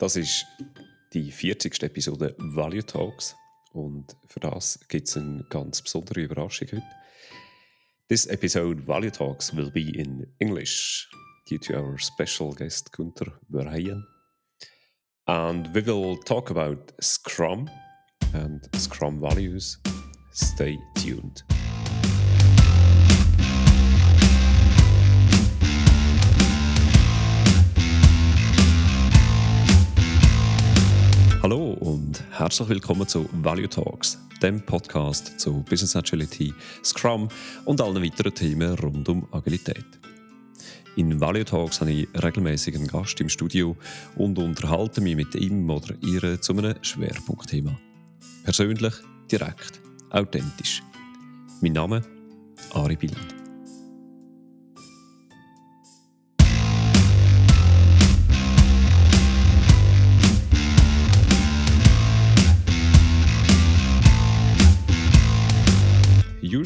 Das 0.00 0.16
ist 0.16 0.46
die 1.12 1.30
40. 1.30 1.82
Episode 1.82 2.34
Value 2.38 2.82
Talks 2.82 3.36
und 3.74 4.16
für 4.28 4.40
das 4.40 4.80
gibt 4.88 5.06
es 5.06 5.16
eine 5.18 5.44
ganz 5.50 5.82
besondere 5.82 6.22
Überraschung 6.22 6.68
heute. 6.68 6.82
This 8.08 8.24
episode 8.24 8.86
Value 8.86 9.12
Talks 9.12 9.54
will 9.54 9.70
be 9.70 9.90
in 9.90 10.26
English 10.38 11.06
due 11.46 11.58
to 11.58 11.74
our 11.74 11.98
special 11.98 12.54
guest 12.54 12.90
Gunther 12.92 13.30
Verheyen. 13.50 14.06
And 15.26 15.68
we 15.74 15.84
will 15.84 16.18
talk 16.24 16.50
about 16.50 16.94
Scrum 17.02 17.68
and 18.32 18.70
Scrum 18.74 19.20
values. 19.20 19.78
Stay 20.32 20.78
tuned. 20.94 21.44
Hallo 31.42 31.72
und 31.80 32.22
herzlich 32.32 32.68
willkommen 32.68 33.08
zu 33.08 33.26
Value 33.32 33.66
Talks, 33.66 34.18
dem 34.42 34.60
Podcast 34.60 35.40
zu 35.40 35.64
Business 35.70 35.96
Agility, 35.96 36.52
Scrum 36.84 37.28
und 37.64 37.80
allen 37.80 38.02
weiteren 38.02 38.34
Themen 38.34 38.74
rund 38.74 39.08
um 39.08 39.26
Agilität. 39.32 39.86
In 40.96 41.18
Value 41.18 41.46
Talks 41.46 41.80
habe 41.80 41.92
ich 41.92 42.08
regelmäßig 42.22 42.74
einen 42.74 42.88
Gast 42.88 43.18
im 43.22 43.30
Studio 43.30 43.74
und 44.16 44.38
unterhalte 44.38 45.00
mich 45.00 45.16
mit 45.16 45.34
ihm 45.34 45.70
oder 45.70 45.94
ihr 46.02 46.38
zu 46.42 46.52
einem 46.52 46.74
Schwerpunktthema. 46.82 47.74
Persönlich, 48.44 48.92
direkt, 49.32 49.80
authentisch. 50.10 50.82
Mein 51.62 51.72
Name 51.72 52.02
Ari 52.74 52.96
Bieland. 52.96 53.39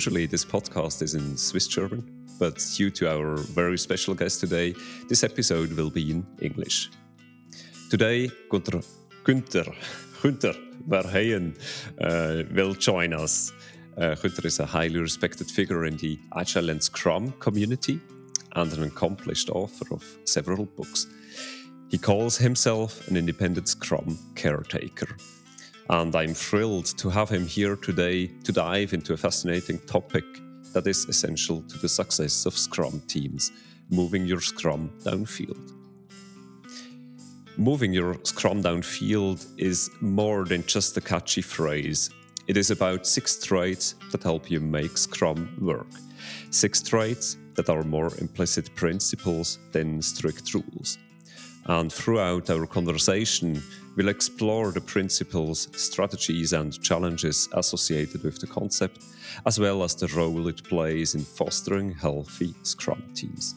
Usually, 0.05 0.27
this 0.27 0.45
podcast 0.45 1.01
is 1.01 1.15
in 1.15 1.35
Swiss 1.35 1.67
German, 1.67 2.05
but 2.39 2.63
due 2.77 2.91
to 2.91 3.11
our 3.11 3.37
very 3.37 3.79
special 3.79 4.13
guest 4.13 4.39
today, 4.39 4.75
this 5.09 5.25
episode 5.25 5.73
will 5.73 5.89
be 5.89 6.11
in 6.11 6.27
English. 6.43 6.91
Today, 7.89 8.31
Gunther, 8.51 8.83
Günther, 9.25 9.75
Günther 10.21 10.55
Verheyen 10.91 11.57
uh, 12.03 12.45
will 12.55 12.75
join 12.75 13.15
us. 13.15 13.51
Uh, 13.97 14.15
Günther 14.15 14.45
is 14.45 14.61
a 14.61 14.67
highly 14.67 14.99
respected 14.99 15.51
figure 15.51 15.87
in 15.87 15.97
the 15.97 16.19
Agile 16.37 16.69
and 16.69 16.83
Scrum 16.83 17.33
community 17.41 17.99
and 18.57 18.71
an 18.75 18.83
accomplished 18.83 19.49
author 19.49 19.87
of 19.91 20.05
several 20.27 20.67
books. 20.67 21.07
He 21.89 21.97
calls 21.97 22.37
himself 22.37 23.09
an 23.09 23.17
independent 23.17 23.71
Scrum 23.71 24.19
caretaker 24.35 25.17
and 25.91 26.15
I'm 26.17 26.35
thrilled 26.35 26.87
to 26.99 27.11
have 27.11 27.29
him 27.29 27.47
here 27.47 27.77
today 27.77 28.27
to 28.45 28.53
dive 28.53 28.93
into 28.93 29.13
a 29.13 29.17
fascinating 29.17 29.79
topic 29.81 30.25
that 30.73 30.87
is 30.87 31.05
essential 31.07 31.63
to 31.63 31.79
the 31.79 31.89
success 31.89 32.47
of 32.47 32.57
Scrum 32.57 33.01
teams 33.07 33.51
moving 33.91 34.25
your 34.27 34.41
Scrum 34.41 34.91
downfield. 35.01 35.73
Moving 37.57 37.93
your 37.93 38.17
Scrum 38.25 38.63
downfield 38.63 39.47
is 39.59 39.91
more 40.01 40.45
than 40.45 40.65
just 40.67 40.97
a 40.97 41.01
catchy 41.01 41.43
phrase. 41.43 42.11
It 42.49 42.57
is 42.57 42.71
about 42.71 43.07
six 43.07 43.43
traits 43.43 43.95
that 44.11 44.23
help 44.23 44.51
you 44.51 44.61
make 44.61 44.97
Scrum 44.99 45.57
work. 45.61 45.87
Six 46.51 46.83
traits 46.83 47.37
that 47.55 47.69
are 47.69 47.85
more 47.85 48.11
implicit 48.19 48.75
principles 48.75 49.59
than 49.73 50.03
strict 50.03 50.53
rules. 50.55 50.99
And 51.67 51.93
throughout 51.93 52.51
our 52.51 52.67
conversation, 52.67 53.63
we'll 53.97 54.09
explore 54.09 54.73
the 54.73 54.81
principles, 54.81 55.69
strategies, 55.73 56.53
and 56.53 56.83
challenges 56.83 57.49
associated 57.53 58.23
with 58.23 58.41
the 58.41 58.47
concept, 58.47 59.05
as 59.47 59.59
well 59.59 59.83
as 59.83 59.95
the 59.95 60.09
role 60.09 60.49
it 60.49 60.65
plays 60.65 61.15
in 61.15 61.23
fostering 61.23 61.93
healthy 61.93 62.55
Scrum 62.63 63.03
teams. 63.15 63.55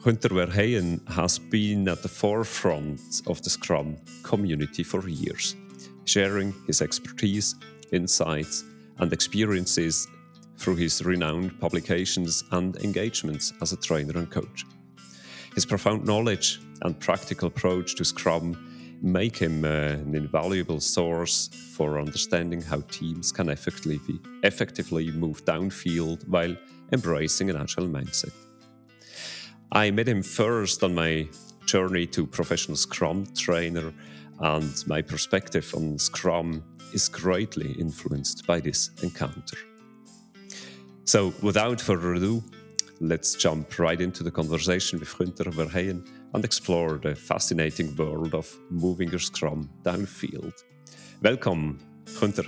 Günther 0.00 0.30
Verheyen 0.30 1.06
has 1.08 1.38
been 1.38 1.88
at 1.88 2.02
the 2.02 2.08
forefront 2.08 3.00
of 3.26 3.42
the 3.42 3.50
Scrum 3.50 3.96
community 4.22 4.84
for 4.84 5.08
years, 5.08 5.56
sharing 6.04 6.54
his 6.66 6.80
expertise, 6.80 7.56
insights, 7.92 8.64
and 8.98 9.12
experiences 9.12 10.06
through 10.56 10.76
his 10.76 11.04
renowned 11.04 11.58
publications 11.60 12.44
and 12.52 12.76
engagements 12.76 13.52
as 13.60 13.72
a 13.72 13.76
trainer 13.76 14.18
and 14.18 14.30
coach. 14.30 14.64
His 15.54 15.66
profound 15.66 16.04
knowledge 16.04 16.60
and 16.82 16.98
practical 16.98 17.48
approach 17.48 17.96
to 17.96 18.04
Scrum 18.04 18.67
make 19.00 19.36
him 19.36 19.64
uh, 19.64 19.68
an 19.68 20.14
invaluable 20.14 20.80
source 20.80 21.48
for 21.76 21.98
understanding 21.98 22.60
how 22.60 22.80
teams 22.90 23.30
can 23.32 23.48
effectively, 23.48 24.00
effectively 24.42 25.10
move 25.12 25.44
downfield 25.44 26.26
while 26.28 26.56
embracing 26.92 27.50
an 27.50 27.56
agile 27.56 27.88
mindset. 27.88 28.32
I 29.70 29.90
met 29.90 30.08
him 30.08 30.22
first 30.22 30.82
on 30.82 30.94
my 30.94 31.28
journey 31.66 32.06
to 32.06 32.26
professional 32.26 32.76
Scrum 32.76 33.26
trainer, 33.36 33.92
and 34.40 34.72
my 34.86 35.02
perspective 35.02 35.72
on 35.76 35.98
Scrum 35.98 36.64
is 36.92 37.08
greatly 37.08 37.72
influenced 37.72 38.46
by 38.46 38.60
this 38.60 38.90
encounter. 39.02 39.58
So, 41.04 41.34
without 41.42 41.80
further 41.80 42.14
ado, 42.14 42.42
let's 43.00 43.34
jump 43.34 43.78
right 43.78 44.00
into 44.00 44.22
the 44.22 44.30
conversation 44.30 44.98
with 44.98 45.14
Günther 45.14 45.52
Verheyen 45.52 46.06
and 46.34 46.44
explore 46.44 46.98
the 46.98 47.14
fascinating 47.14 47.94
world 47.96 48.34
of 48.34 48.54
moving 48.70 49.10
your 49.10 49.18
Scrum 49.18 49.70
downfield. 49.82 50.52
Welcome, 51.22 51.78
Günther. 52.04 52.46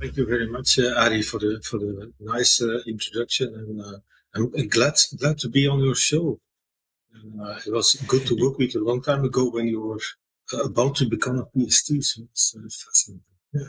Thank 0.00 0.16
you 0.16 0.26
very 0.26 0.46
much, 0.48 0.78
uh, 0.78 0.94
Ari, 0.96 1.22
for 1.22 1.38
the 1.38 1.60
for 1.62 1.78
the 1.78 2.12
nice 2.20 2.62
uh, 2.62 2.80
introduction, 2.86 3.54
and 3.54 3.80
uh, 3.80 3.98
I'm 4.34 4.68
glad 4.68 4.94
glad 5.16 5.38
to 5.38 5.48
be 5.48 5.68
on 5.68 5.80
your 5.80 5.94
show. 5.94 6.40
Uh, 7.40 7.58
it 7.66 7.72
was 7.72 7.94
good 8.06 8.26
to 8.26 8.36
work 8.40 8.58
with 8.58 8.74
you 8.74 8.84
a 8.84 8.88
long 8.88 9.02
time 9.02 9.24
ago 9.24 9.50
when 9.50 9.66
you 9.66 9.80
were 9.80 10.00
uh, 10.52 10.64
about 10.64 10.96
to 10.96 11.06
become 11.06 11.38
a 11.38 11.46
PST. 11.46 12.02
So 12.02 12.22
it's 12.30 12.54
uh, 12.56 12.60
fascinating. 12.62 13.22
Yeah. 13.52 13.68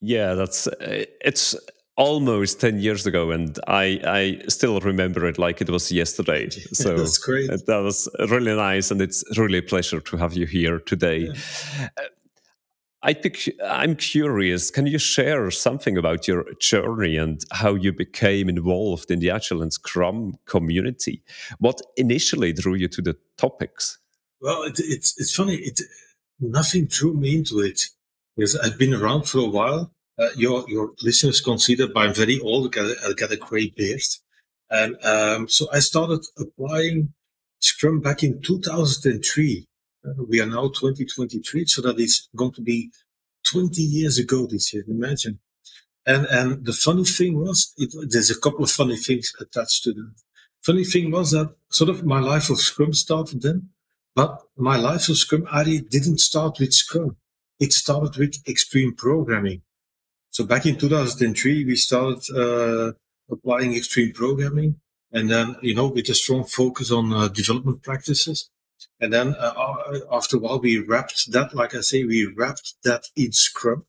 Yeah, 0.00 0.34
that's 0.34 0.68
it's 0.80 1.56
almost 1.96 2.60
10 2.60 2.78
years 2.78 3.06
ago 3.06 3.30
and 3.30 3.58
I, 3.66 4.00
I 4.04 4.42
still 4.48 4.80
remember 4.80 5.26
it 5.26 5.38
like 5.38 5.62
it 5.62 5.70
was 5.70 5.90
yesterday 5.90 6.50
so 6.72 6.94
that's 6.94 7.16
great 7.16 7.48
that 7.48 7.78
was 7.82 8.06
really 8.28 8.54
nice 8.54 8.90
and 8.90 9.00
it's 9.00 9.24
really 9.38 9.58
a 9.58 9.62
pleasure 9.62 10.00
to 10.00 10.16
have 10.18 10.34
you 10.34 10.44
here 10.44 10.78
today 10.78 11.30
yeah. 11.32 11.88
I 13.06 13.14
pick, 13.14 13.48
I'm 13.64 13.94
curious, 13.94 14.68
can 14.68 14.88
you 14.88 14.98
share 14.98 15.48
something 15.52 15.96
about 15.96 16.26
your 16.26 16.44
journey 16.58 17.16
and 17.16 17.40
how 17.52 17.76
you 17.76 17.92
became 17.92 18.48
involved 18.48 19.12
in 19.12 19.20
the 19.20 19.30
Agile 19.30 19.62
and 19.62 19.72
Scrum 19.72 20.34
community? 20.44 21.22
What 21.60 21.80
initially 21.96 22.52
drew 22.52 22.74
you 22.74 22.88
to 22.88 23.00
the 23.00 23.16
topics? 23.38 23.98
Well, 24.40 24.64
it, 24.64 24.80
it's, 24.80 25.14
it's 25.20 25.32
funny. 25.32 25.54
It, 25.54 25.80
nothing 26.40 26.86
drew 26.86 27.14
me 27.14 27.36
into 27.36 27.60
it 27.60 27.80
because 28.36 28.56
I've 28.56 28.76
been 28.76 28.92
around 28.92 29.28
for 29.28 29.38
a 29.38 29.46
while. 29.46 29.92
Uh, 30.18 30.30
your, 30.36 30.64
your 30.66 30.90
listeners 31.00 31.40
consider 31.40 31.86
I'm 31.94 32.12
very 32.12 32.40
old. 32.40 32.76
I 32.76 32.80
got, 32.80 33.16
got 33.16 33.30
a 33.30 33.36
gray 33.36 33.72
beard. 33.76 34.00
And 34.68 34.96
um, 35.04 35.46
so 35.48 35.68
I 35.72 35.78
started 35.78 36.24
applying 36.36 37.12
Scrum 37.60 38.00
back 38.00 38.24
in 38.24 38.42
2003 38.42 39.68
we 40.28 40.40
are 40.40 40.46
now 40.46 40.68
2023, 40.68 41.66
so 41.66 41.82
that 41.82 41.98
is 41.98 42.28
going 42.36 42.52
to 42.52 42.62
be 42.62 42.90
20 43.50 43.80
years 43.80 44.18
ago 44.18 44.46
this 44.46 44.72
year. 44.72 44.84
Imagine. 44.88 45.38
And 46.04 46.26
and 46.26 46.64
the 46.64 46.72
funny 46.72 47.04
thing 47.04 47.38
was, 47.38 47.72
it, 47.76 47.90
there's 48.08 48.30
a 48.30 48.38
couple 48.38 48.64
of 48.64 48.70
funny 48.70 48.96
things 48.96 49.32
attached 49.40 49.82
to 49.84 49.92
that. 49.92 50.14
Funny 50.62 50.84
thing 50.84 51.10
was 51.10 51.32
that 51.32 51.54
sort 51.70 51.90
of 51.90 52.04
my 52.04 52.20
life 52.20 52.50
of 52.50 52.58
Scrum 52.58 52.92
started 52.92 53.42
then, 53.42 53.70
but 54.14 54.40
my 54.56 54.76
life 54.76 55.08
of 55.08 55.16
Scrum 55.16 55.46
Ari 55.52 55.80
didn't 55.80 56.20
start 56.20 56.58
with 56.60 56.72
Scrum. 56.72 57.16
It 57.58 57.72
started 57.72 58.16
with 58.16 58.36
extreme 58.48 58.94
programming. 58.94 59.62
So 60.30 60.44
back 60.44 60.66
in 60.66 60.76
2003, 60.76 61.64
we 61.64 61.76
started 61.76 62.22
uh, 62.36 62.92
applying 63.30 63.74
extreme 63.74 64.12
programming, 64.12 64.80
and 65.12 65.30
then 65.30 65.56
you 65.62 65.74
know 65.74 65.88
with 65.88 66.08
a 66.08 66.14
strong 66.14 66.44
focus 66.44 66.92
on 66.92 67.12
uh, 67.12 67.28
development 67.28 67.82
practices. 67.82 68.50
And 69.00 69.12
then 69.12 69.34
uh, 69.38 69.52
uh, 69.56 69.98
after 70.10 70.36
a 70.36 70.40
while, 70.40 70.60
we 70.60 70.78
wrapped 70.78 71.30
that, 71.32 71.54
like 71.54 71.74
I 71.74 71.80
say, 71.80 72.04
we 72.04 72.26
wrapped 72.26 72.74
that 72.84 73.04
in 73.14 73.32
Scrum. 73.32 73.84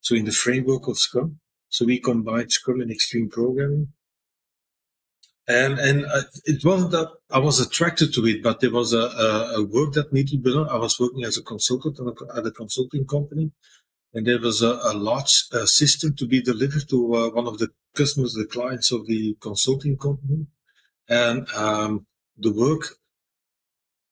So 0.00 0.14
in 0.14 0.24
the 0.24 0.32
framework 0.32 0.88
of 0.88 0.98
Scrum. 0.98 1.40
So 1.68 1.84
we 1.84 1.98
combined 2.00 2.52
Scrum 2.52 2.80
and 2.80 2.90
extreme 2.90 3.28
programming. 3.30 3.92
And 5.48 5.78
and 5.78 6.04
uh, 6.04 6.22
it 6.44 6.64
wasn't 6.64 6.92
that 6.92 7.08
I 7.30 7.38
was 7.38 7.60
attracted 7.60 8.14
to 8.14 8.26
it, 8.26 8.42
but 8.42 8.60
there 8.60 8.70
was 8.70 8.92
a, 8.92 8.98
a, 8.98 9.54
a 9.56 9.64
work 9.64 9.94
that 9.94 10.12
needed 10.12 10.32
to 10.32 10.38
be 10.38 10.52
done. 10.52 10.68
I 10.68 10.76
was 10.76 11.00
working 11.00 11.24
as 11.24 11.38
a 11.38 11.42
consultant 11.42 11.98
at 12.36 12.46
a 12.46 12.50
consulting 12.52 13.04
company, 13.04 13.50
and 14.14 14.26
there 14.26 14.38
was 14.38 14.62
a, 14.62 14.78
a 14.84 14.94
large 14.94 15.46
uh, 15.52 15.66
system 15.66 16.14
to 16.16 16.26
be 16.26 16.40
delivered 16.40 16.88
to 16.90 17.14
uh, 17.14 17.30
one 17.30 17.48
of 17.48 17.58
the 17.58 17.68
customers, 17.96 18.34
the 18.34 18.46
clients 18.46 18.92
of 18.92 19.06
the 19.06 19.36
consulting 19.40 19.96
company, 19.96 20.46
and 21.08 21.48
um, 21.54 22.06
the 22.36 22.52
work 22.52 22.99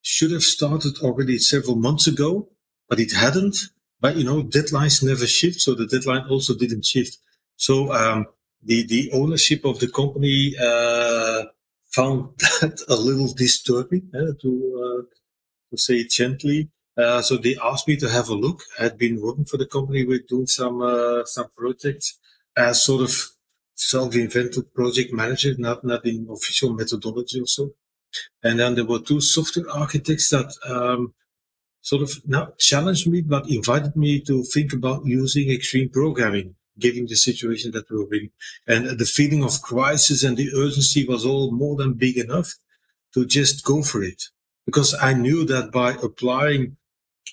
should 0.08 0.30
have 0.30 0.42
started 0.42 0.94
already 1.02 1.38
several 1.38 1.76
months 1.76 2.06
ago, 2.06 2.48
but 2.88 2.98
it 2.98 3.12
hadn't. 3.12 3.56
But 4.00 4.16
you 4.16 4.24
know, 4.24 4.42
deadlines 4.42 5.02
never 5.02 5.26
shift, 5.26 5.60
so 5.60 5.74
the 5.74 5.86
deadline 5.86 6.24
also 6.30 6.54
didn't 6.54 6.86
shift. 6.86 7.18
So 7.56 7.92
um, 7.92 8.26
the 8.62 8.86
the 8.86 9.10
ownership 9.12 9.64
of 9.66 9.80
the 9.80 9.88
company 10.00 10.54
uh, 10.70 11.44
found 11.90 12.18
that 12.60 12.76
a 12.88 12.96
little 12.96 13.32
disturbing, 13.34 14.04
uh, 14.14 14.32
to 14.42 14.50
uh, 14.84 15.02
to 15.70 15.76
say 15.76 15.96
it 16.04 16.10
gently. 16.10 16.70
Uh, 16.96 17.20
so 17.22 17.36
they 17.36 17.56
asked 17.62 17.86
me 17.86 17.96
to 17.96 18.08
have 18.08 18.28
a 18.30 18.34
look. 18.34 18.62
I 18.78 18.84
had 18.84 18.96
been 18.98 19.20
working 19.20 19.44
for 19.44 19.58
the 19.58 19.66
company 19.66 20.04
with 20.06 20.26
doing 20.26 20.46
some 20.46 20.80
uh, 20.80 21.24
some 21.26 21.48
projects 21.56 22.18
as 22.56 22.82
sort 22.82 23.02
of 23.02 23.12
self-invented 23.74 24.72
project 24.74 25.12
manager, 25.12 25.52
not 25.58 25.84
not 25.84 26.06
in 26.06 26.26
official 26.30 26.70
methodology 26.72 27.40
or 27.40 27.46
so. 27.58 27.64
And 28.42 28.58
then 28.58 28.74
there 28.74 28.84
were 28.84 29.00
two 29.00 29.20
software 29.20 29.68
architects 29.70 30.30
that 30.30 30.52
um, 30.66 31.14
sort 31.82 32.02
of 32.02 32.10
not 32.26 32.58
challenged 32.58 33.08
me, 33.08 33.22
but 33.22 33.48
invited 33.48 33.96
me 33.96 34.20
to 34.20 34.42
think 34.44 34.72
about 34.72 35.06
using 35.06 35.50
extreme 35.50 35.88
programming, 35.88 36.54
given 36.78 37.06
the 37.06 37.16
situation 37.16 37.72
that 37.72 37.90
we 37.90 37.96
were 37.96 38.14
in. 38.14 38.30
And 38.66 38.98
the 38.98 39.04
feeling 39.04 39.44
of 39.44 39.62
crisis 39.62 40.24
and 40.24 40.36
the 40.36 40.50
urgency 40.54 41.06
was 41.06 41.24
all 41.24 41.50
more 41.52 41.76
than 41.76 41.94
big 41.94 42.18
enough 42.18 42.52
to 43.14 43.26
just 43.26 43.64
go 43.64 43.82
for 43.82 44.02
it. 44.02 44.22
Because 44.66 44.94
I 45.00 45.14
knew 45.14 45.44
that 45.46 45.72
by 45.72 45.92
applying, 45.92 46.76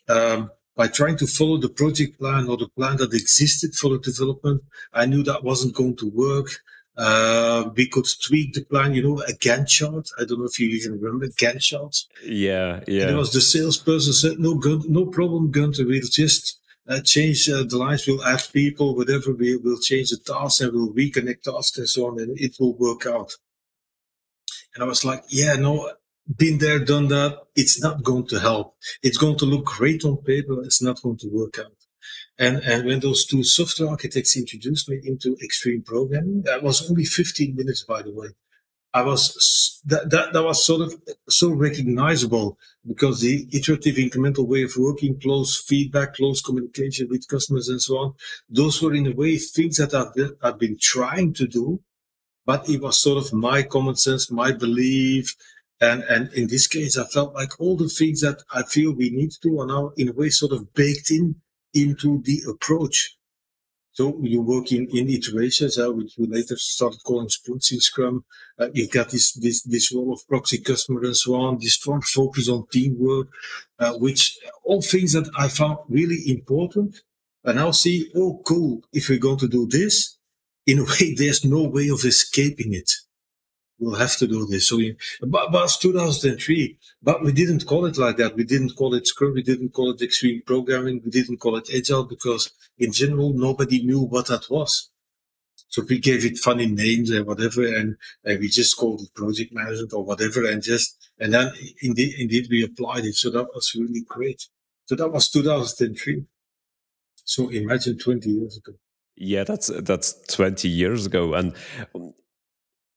um, 0.07 0.51
by 0.75 0.87
trying 0.87 1.17
to 1.17 1.27
follow 1.27 1.57
the 1.57 1.69
project 1.69 2.17
plan 2.19 2.47
or 2.47 2.57
the 2.57 2.69
plan 2.77 2.97
that 2.97 3.13
existed 3.13 3.75
for 3.75 3.89
the 3.89 3.99
development, 3.99 4.61
I 4.93 5.05
knew 5.05 5.23
that 5.23 5.43
wasn't 5.43 5.75
going 5.75 5.97
to 5.97 6.09
work. 6.09 6.47
Uh, 6.97 7.69
we 7.75 7.87
could 7.87 8.05
tweak 8.25 8.53
the 8.53 8.63
plan, 8.63 8.93
you 8.93 9.03
know, 9.03 9.19
a 9.23 9.33
Gantt 9.33 9.67
chart. 9.67 10.09
I 10.17 10.23
don't 10.23 10.39
know 10.39 10.45
if 10.45 10.59
you 10.59 10.69
even 10.69 10.99
remember 10.99 11.27
Gantt 11.27 11.61
charts. 11.61 12.07
Yeah, 12.23 12.81
yeah. 12.87 13.03
And 13.03 13.11
it 13.11 13.15
was 13.15 13.33
the 13.33 13.41
salesperson 13.41 14.13
said, 14.13 14.39
"No, 14.39 14.55
Gun- 14.55 14.85
no 14.87 15.05
problem, 15.07 15.51
Gunther. 15.51 15.85
We'll 15.85 16.01
just 16.09 16.57
uh, 16.87 17.01
change 17.01 17.49
uh, 17.49 17.63
the 17.63 17.77
lines. 17.77 18.07
We'll 18.07 18.23
add 18.23 18.43
people, 18.53 18.95
whatever. 18.95 19.33
We 19.33 19.57
will 19.57 19.79
change 19.79 20.11
the 20.11 20.17
tasks 20.17 20.61
and 20.61 20.71
we'll 20.71 20.93
reconnect 20.93 21.41
tasks 21.41 21.77
and 21.77 21.89
so 21.89 22.07
on, 22.07 22.19
and 22.19 22.39
it 22.39 22.55
will 22.59 22.75
work 22.75 23.05
out." 23.05 23.33
And 24.73 24.83
I 24.83 24.87
was 24.87 25.03
like, 25.03 25.23
"Yeah, 25.29 25.55
no, 25.55 25.91
been 26.37 26.59
there, 26.59 26.79
done 26.79 27.09
that. 27.09 27.41
It's 27.57 27.81
not 27.81 28.03
going 28.03 28.27
to 28.27 28.39
help. 28.39 28.75
It's 29.03 29.17
going 29.17 29.37
to 29.39 29.45
look 29.45 29.65
great 29.65 30.05
on 30.05 30.17
paper. 30.17 30.63
It's 30.63 30.81
not 30.81 31.01
going 31.01 31.17
to 31.17 31.27
work 31.27 31.59
out." 31.59 31.73
And, 32.37 32.57
and 32.63 32.85
when 32.85 32.99
those 32.99 33.25
two 33.25 33.43
software 33.43 33.89
architects 33.89 34.35
introduced 34.35 34.89
me 34.89 34.99
into 35.03 35.37
extreme 35.41 35.81
programming, 35.83 36.41
that 36.43 36.63
was 36.63 36.89
only 36.89 37.05
15 37.05 37.55
minutes, 37.55 37.83
by 37.83 38.01
the 38.01 38.11
way. 38.11 38.27
I 38.93 39.01
was, 39.01 39.81
that, 39.85 40.09
that, 40.09 40.31
that 40.33 40.43
was 40.43 40.65
sort 40.65 40.81
of 40.81 40.95
so 41.27 41.51
recognizable 41.51 42.57
because 42.87 43.19
the 43.19 43.45
iterative 43.51 43.95
incremental 43.95 44.47
way 44.47 44.63
of 44.63 44.71
working, 44.77 45.19
close 45.19 45.59
feedback, 45.59 46.15
close 46.15 46.41
communication 46.41 47.07
with 47.09 47.27
customers 47.27 47.67
and 47.67 47.81
so 47.81 47.97
on. 47.97 48.13
Those 48.49 48.81
were 48.81 48.93
in 48.93 49.07
a 49.07 49.11
way 49.11 49.37
things 49.37 49.77
that 49.77 49.93
I've, 49.93 50.13
I've 50.41 50.59
been 50.59 50.77
trying 50.79 51.33
to 51.33 51.47
do, 51.47 51.81
but 52.45 52.69
it 52.69 52.81
was 52.81 53.01
sort 53.01 53.17
of 53.17 53.33
my 53.33 53.63
common 53.63 53.95
sense, 53.95 54.31
my 54.31 54.53
belief. 54.53 55.35
And, 55.81 56.03
and 56.03 56.31
in 56.33 56.47
this 56.47 56.67
case, 56.67 56.97
I 56.97 57.03
felt 57.03 57.33
like 57.33 57.59
all 57.59 57.75
the 57.75 57.89
things 57.89 58.21
that 58.21 58.43
I 58.53 58.63
feel 58.63 58.93
we 58.93 59.09
need 59.09 59.31
to 59.31 59.39
do 59.41 59.59
are 59.59 59.67
now 59.67 59.91
in 59.97 60.07
a 60.07 60.13
way 60.13 60.29
sort 60.29 60.53
of 60.53 60.73
baked 60.73 61.11
in 61.11 61.35
into 61.75 62.21
the 62.23 62.41
approach. 62.49 63.17
So 63.91 64.19
you 64.21 64.41
work 64.41 64.71
in, 64.71 64.87
in 64.91 65.09
iterations, 65.09 65.77
uh, 65.77 65.89
which 65.91 66.15
we 66.17 66.27
later 66.27 66.57
started 66.57 66.99
calling 67.05 67.29
sprints 67.29 67.71
in 67.71 67.79
Scrum. 67.79 68.25
Uh, 68.59 68.67
you've 68.73 68.91
got 68.91 69.09
this, 69.09 69.33
this, 69.33 69.63
this 69.63 69.93
role 69.93 70.11
of 70.11 70.27
proxy 70.27 70.57
customer 70.57 71.01
and 71.03 71.15
so 71.15 71.35
on, 71.35 71.59
this 71.59 71.75
strong 71.75 72.01
focus 72.01 72.49
on 72.49 72.65
teamwork, 72.71 73.27
uh, 73.79 73.93
which 73.93 74.37
all 74.63 74.81
things 74.81 75.13
that 75.13 75.29
I 75.37 75.47
found 75.47 75.79
really 75.87 76.19
important. 76.27 76.97
And 77.45 77.57
now 77.57 77.71
see, 77.71 78.11
oh, 78.15 78.41
cool. 78.45 78.81
If 78.91 79.07
we're 79.07 79.19
going 79.19 79.37
to 79.39 79.47
do 79.47 79.65
this, 79.65 80.17
in 80.65 80.79
a 80.79 80.83
way, 80.83 81.13
there's 81.17 81.45
no 81.45 81.63
way 81.63 81.87
of 81.89 82.03
escaping 82.03 82.73
it 82.73 82.91
we'll 83.79 83.95
have 83.95 84.15
to 84.17 84.27
do 84.27 84.45
this. 84.45 84.69
So 84.69 84.77
we, 84.77 84.95
but, 85.21 85.51
but 85.51 85.69
2003, 85.79 86.77
but 87.01 87.23
we 87.23 87.31
didn't 87.31 87.65
call 87.65 87.85
it 87.85 87.97
like 87.97 88.17
that. 88.17 88.35
We 88.35 88.43
didn't 88.43 88.75
call 88.75 88.93
it 88.93 89.07
Scrum. 89.07 89.33
We 89.33 89.43
didn't 89.43 89.73
call 89.73 89.91
it 89.91 90.01
extreme 90.01 90.41
programming. 90.45 91.01
We 91.03 91.11
didn't 91.11 91.37
call 91.37 91.57
it 91.57 91.69
agile 91.75 92.05
because 92.05 92.51
in 92.77 92.91
general, 92.91 93.33
nobody 93.33 93.83
knew 93.83 94.01
what 94.01 94.27
that 94.27 94.49
was. 94.49 94.89
So 95.69 95.83
we 95.89 95.99
gave 95.99 96.25
it 96.25 96.37
funny 96.37 96.67
names 96.67 97.09
and 97.09 97.25
whatever, 97.25 97.65
and, 97.65 97.97
and 98.23 98.39
we 98.39 98.47
just 98.47 98.77
called 98.77 99.01
it 99.01 99.13
project 99.13 99.53
management 99.53 99.91
or 99.93 100.05
whatever, 100.05 100.47
and 100.47 100.63
just 100.63 101.09
and 101.19 101.33
then 101.33 101.51
indeed, 101.81 102.15
indeed 102.17 102.47
we 102.49 102.63
applied 102.63 103.03
it. 103.03 103.15
So 103.15 103.29
that 103.31 103.47
was 103.53 103.75
really 103.75 104.03
great. 104.07 104.47
So 104.85 104.95
that 104.95 105.09
was 105.09 105.29
2003. 105.29 106.23
So 107.25 107.49
imagine 107.49 107.97
20 107.97 108.29
years 108.29 108.57
ago. 108.57 108.73
Yeah, 109.17 109.43
that's 109.43 109.67
that's 109.67 110.13
20 110.33 110.69
years 110.69 111.05
ago, 111.05 111.33
and 111.33 111.53
um, 111.93 112.13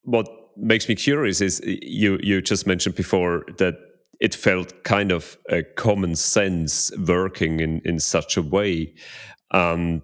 what 0.03 0.29
makes 0.59 0.89
me 0.89 0.95
curious 0.95 1.41
is 1.41 1.61
you 1.65 2.19
you 2.23 2.43
just 2.43 2.67
mentioned 2.67 2.95
before 2.95 3.45
that 3.59 3.75
it 4.21 4.35
felt 4.35 4.83
kind 4.83 5.13
of 5.13 5.39
a 5.49 5.63
common 5.63 6.17
sense 6.17 6.91
working 6.97 7.61
in 7.61 7.81
in 7.85 7.99
such 8.01 8.37
a 8.37 8.43
way. 8.43 8.95
And 9.53 10.03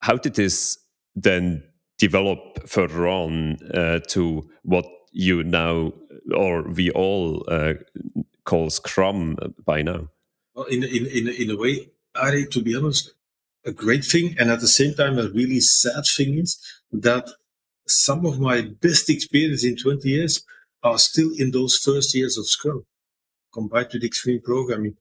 how 0.00 0.16
did 0.16 0.34
this 0.34 0.78
then 1.14 1.62
develop 1.98 2.68
further 2.68 3.08
on 3.08 3.56
uh, 3.72 4.00
to 4.08 4.48
what 4.62 4.86
you 5.12 5.42
now 5.42 5.92
or 6.34 6.62
we 6.62 6.90
all 6.90 7.44
uh, 7.48 7.74
call 8.44 8.70
scrum 8.70 9.36
by 9.64 9.82
now? 9.82 10.08
Well 10.54 10.66
in 10.66 10.84
in 10.84 11.06
in, 11.06 11.28
in 11.28 11.50
a 11.50 11.56
way 11.56 11.90
Ari, 12.14 12.46
to 12.46 12.62
be 12.62 12.76
honest 12.76 13.14
a 13.66 13.72
great 13.72 14.04
thing 14.04 14.36
and 14.38 14.50
at 14.50 14.60
the 14.60 14.68
same 14.68 14.94
time 14.94 15.18
a 15.18 15.28
really 15.28 15.60
sad 15.60 16.04
thing 16.04 16.38
is 16.38 16.58
that 16.92 17.30
some 17.86 18.26
of 18.26 18.40
my 18.40 18.62
best 18.62 19.10
experience 19.10 19.64
in 19.64 19.76
20 19.76 20.08
years 20.08 20.44
are 20.82 20.98
still 20.98 21.30
in 21.36 21.50
those 21.50 21.76
first 21.76 22.14
years 22.14 22.36
of 22.38 22.46
Scrum, 22.46 22.84
combined 23.52 23.88
with 23.92 24.04
extreme 24.04 24.40
programming. 24.42 24.96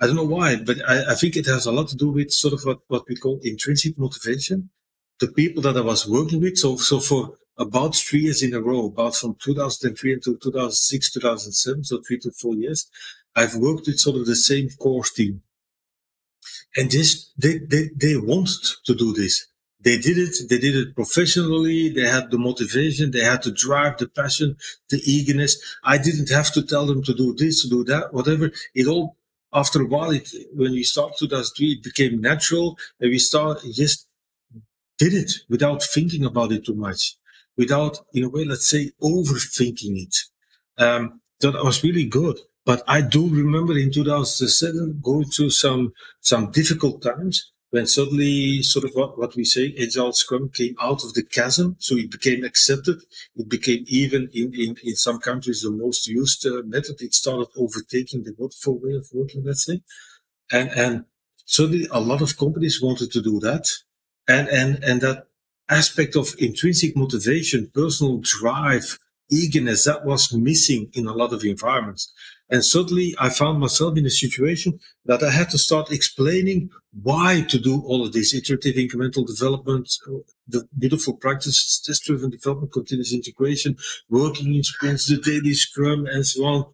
I 0.00 0.06
don't 0.06 0.16
know 0.16 0.24
why, 0.24 0.56
but 0.56 0.78
I, 0.88 1.12
I, 1.12 1.14
think 1.14 1.36
it 1.36 1.46
has 1.46 1.66
a 1.66 1.72
lot 1.72 1.88
to 1.88 1.96
do 1.96 2.10
with 2.10 2.30
sort 2.30 2.54
of 2.54 2.62
what, 2.64 2.78
what 2.86 3.04
we 3.08 3.16
call 3.16 3.40
intrinsic 3.42 3.98
motivation. 3.98 4.70
The 5.18 5.28
people 5.28 5.62
that 5.62 5.76
I 5.76 5.80
was 5.80 6.08
working 6.08 6.40
with. 6.40 6.56
So, 6.56 6.76
so 6.76 7.00
for 7.00 7.34
about 7.56 7.96
three 7.96 8.20
years 8.20 8.42
in 8.42 8.54
a 8.54 8.60
row, 8.60 8.86
about 8.86 9.16
from 9.16 9.36
2003 9.42 10.14
until 10.14 10.36
2006, 10.36 11.12
2007, 11.12 11.84
so 11.84 12.00
three 12.06 12.18
to 12.20 12.30
four 12.30 12.54
years, 12.54 12.88
I've 13.34 13.56
worked 13.56 13.88
with 13.88 13.98
sort 13.98 14.16
of 14.16 14.26
the 14.26 14.36
same 14.36 14.68
core 14.78 15.02
team. 15.02 15.42
And 16.76 16.88
this, 16.90 17.32
they, 17.36 17.58
they, 17.58 17.90
they 17.96 18.16
want 18.16 18.50
to 18.84 18.94
do 18.94 19.12
this 19.12 19.48
they 19.80 19.96
did 19.96 20.18
it 20.18 20.34
they 20.48 20.58
did 20.58 20.76
it 20.76 20.94
professionally 20.94 21.88
they 21.88 22.06
had 22.06 22.30
the 22.30 22.38
motivation 22.38 23.10
they 23.10 23.20
had 23.20 23.42
to 23.42 23.52
drive 23.52 23.96
the 23.98 24.08
passion 24.08 24.56
the 24.90 25.00
eagerness. 25.04 25.56
I 25.84 25.98
didn't 25.98 26.30
have 26.30 26.52
to 26.52 26.62
tell 26.62 26.86
them 26.86 27.02
to 27.04 27.14
do 27.14 27.34
this 27.34 27.62
to 27.62 27.68
do 27.68 27.84
that 27.84 28.12
whatever. 28.12 28.50
It 28.74 28.86
all 28.86 29.16
after 29.52 29.80
a 29.82 29.86
while 29.86 30.10
it, 30.10 30.28
when 30.52 30.72
we 30.72 30.82
started 30.82 31.16
2003 31.18 31.72
it 31.72 31.82
became 31.82 32.20
natural 32.20 32.76
and 33.00 33.10
we 33.10 33.18
start 33.18 33.60
just 33.72 34.06
did 34.98 35.14
it 35.14 35.30
without 35.48 35.82
thinking 35.82 36.24
about 36.24 36.52
it 36.52 36.66
too 36.66 36.74
much 36.74 37.16
without 37.56 37.98
in 38.14 38.24
a 38.24 38.28
way 38.28 38.44
let's 38.44 38.68
say 38.68 38.90
overthinking 39.02 39.96
it. 40.04 40.16
Um, 40.76 41.20
that 41.40 41.54
was 41.64 41.84
really 41.84 42.04
good. 42.04 42.38
But 42.64 42.82
i 42.86 43.00
do 43.00 43.28
remember 43.28 43.78
in 43.78 43.90
2007 43.92 45.00
going 45.02 45.24
through 45.26 45.50
some 45.50 45.92
some 46.20 46.50
difficult 46.50 47.02
times 47.02 47.52
when 47.70 47.86
suddenly 47.86 48.62
sort 48.62 48.84
of 48.84 48.92
what, 48.94 49.18
what 49.18 49.36
we 49.36 49.44
say, 49.44 49.74
Agile 49.80 50.12
Scrum 50.12 50.48
came 50.48 50.74
out 50.80 51.04
of 51.04 51.14
the 51.14 51.22
chasm. 51.22 51.76
So 51.78 51.96
it 51.96 52.10
became 52.10 52.44
accepted. 52.44 53.00
It 53.36 53.48
became 53.48 53.84
even 53.88 54.30
in, 54.32 54.54
in, 54.54 54.76
in 54.82 54.96
some 54.96 55.18
countries 55.18 55.62
the 55.62 55.70
most 55.70 56.06
used 56.06 56.46
uh, 56.46 56.62
method. 56.64 57.00
It 57.00 57.14
started 57.14 57.48
overtaking 57.56 58.24
the 58.24 58.34
waterfall 58.38 58.80
way 58.82 58.94
of 58.94 59.08
working, 59.12 59.44
let's 59.44 59.66
say. 59.66 59.82
And, 60.50 60.70
and 60.70 61.04
suddenly 61.44 61.86
a 61.90 62.00
lot 62.00 62.22
of 62.22 62.38
companies 62.38 62.80
wanted 62.82 63.12
to 63.12 63.20
do 63.20 63.38
that. 63.40 63.66
And, 64.26 64.48
and, 64.48 64.82
and 64.82 65.00
that 65.02 65.26
aspect 65.68 66.16
of 66.16 66.34
intrinsic 66.38 66.96
motivation, 66.96 67.70
personal 67.74 68.18
drive, 68.22 68.98
eagerness 69.30 69.84
that 69.84 70.06
was 70.06 70.32
missing 70.32 70.90
in 70.94 71.06
a 71.06 71.12
lot 71.12 71.34
of 71.34 71.44
environments. 71.44 72.12
And 72.50 72.64
suddenly 72.64 73.14
I 73.18 73.28
found 73.28 73.60
myself 73.60 73.96
in 73.98 74.06
a 74.06 74.10
situation 74.10 74.80
that 75.04 75.22
I 75.22 75.30
had 75.30 75.50
to 75.50 75.58
start 75.58 75.92
explaining 75.92 76.70
why 77.02 77.42
to 77.48 77.58
do 77.58 77.82
all 77.82 78.04
of 78.04 78.12
this 78.12 78.34
iterative 78.34 78.76
incremental 78.76 79.26
development, 79.26 79.92
the 80.46 80.66
beautiful 80.78 81.14
practices, 81.14 81.82
test 81.84 82.04
driven 82.04 82.30
development, 82.30 82.72
continuous 82.72 83.12
integration, 83.12 83.76
working 84.08 84.54
in 84.54 84.62
sprints, 84.62 85.06
the 85.06 85.18
daily 85.18 85.54
scrum, 85.54 86.06
and 86.06 86.26
so 86.26 86.44
on. 86.44 86.64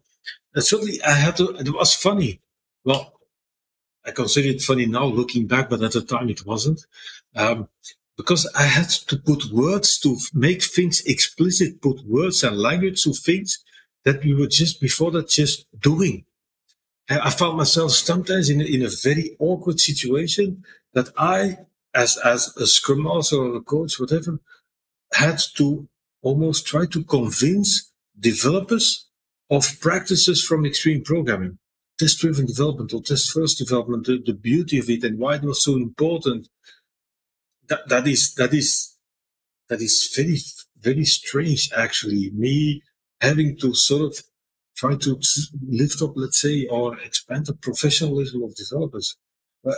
And 0.53 0.63
suddenly 0.63 1.01
I 1.03 1.11
had 1.11 1.35
to, 1.37 1.49
it 1.57 1.73
was 1.73 1.93
funny. 1.93 2.39
Well, 2.85 3.13
I 4.05 4.11
consider 4.11 4.49
it 4.49 4.61
funny 4.61 4.85
now 4.85 5.05
looking 5.05 5.47
back, 5.47 5.69
but 5.69 5.83
at 5.83 5.91
the 5.91 6.01
time 6.01 6.29
it 6.29 6.45
wasn't. 6.45 6.85
Um, 7.35 7.67
because 8.17 8.49
I 8.55 8.63
had 8.63 8.87
to 8.89 9.17
put 9.17 9.51
words 9.51 9.99
to 9.99 10.17
make 10.33 10.63
things 10.63 11.01
explicit, 11.05 11.81
put 11.81 12.05
words 12.05 12.43
and 12.43 12.57
language 12.57 13.03
to 13.03 13.11
things 13.11 13.59
that 14.05 14.23
we 14.23 14.33
were 14.33 14.47
just 14.47 14.79
before 14.79 15.11
that 15.11 15.29
just 15.29 15.65
doing. 15.79 16.25
I 17.09 17.29
found 17.29 17.57
myself 17.57 17.91
sometimes 17.91 18.49
in, 18.49 18.61
in 18.61 18.83
a 18.83 18.89
very 19.03 19.35
awkward 19.39 19.79
situation 19.79 20.63
that 20.93 21.09
I, 21.17 21.57
as, 21.93 22.17
as 22.17 22.55
a 22.57 22.65
scrum 22.65 23.03
master 23.03 23.37
or 23.37 23.55
a 23.55 23.61
coach, 23.61 23.99
whatever, 23.99 24.39
had 25.13 25.39
to 25.57 25.87
almost 26.21 26.65
try 26.65 26.85
to 26.87 27.03
convince 27.03 27.91
developers 28.19 29.07
of 29.51 29.79
practices 29.81 30.43
from 30.43 30.65
extreme 30.65 31.03
programming, 31.03 31.59
test 31.99 32.19
driven 32.19 32.45
development 32.45 32.93
or 32.93 33.01
test 33.01 33.31
first 33.31 33.59
development, 33.59 34.05
the, 34.05 34.21
the 34.25 34.33
beauty 34.33 34.79
of 34.79 34.89
it 34.89 35.03
and 35.03 35.19
why 35.19 35.35
it 35.35 35.43
was 35.43 35.63
so 35.63 35.75
important. 35.75 36.47
That, 37.67 37.87
that 37.89 38.07
is, 38.07 38.33
that 38.35 38.53
is, 38.53 38.95
that 39.69 39.81
is 39.81 40.11
very, 40.15 40.37
very 40.79 41.05
strange 41.05 41.71
actually. 41.75 42.31
Me 42.33 42.81
having 43.21 43.57
to 43.57 43.73
sort 43.73 44.01
of 44.01 44.23
try 44.75 44.95
to 44.95 45.19
lift 45.67 46.01
up, 46.01 46.13
let's 46.15 46.41
say, 46.41 46.67
or 46.67 46.97
expand 46.99 47.45
the 47.45 47.53
professionalism 47.53 48.43
of 48.43 48.55
developers. 48.55 49.17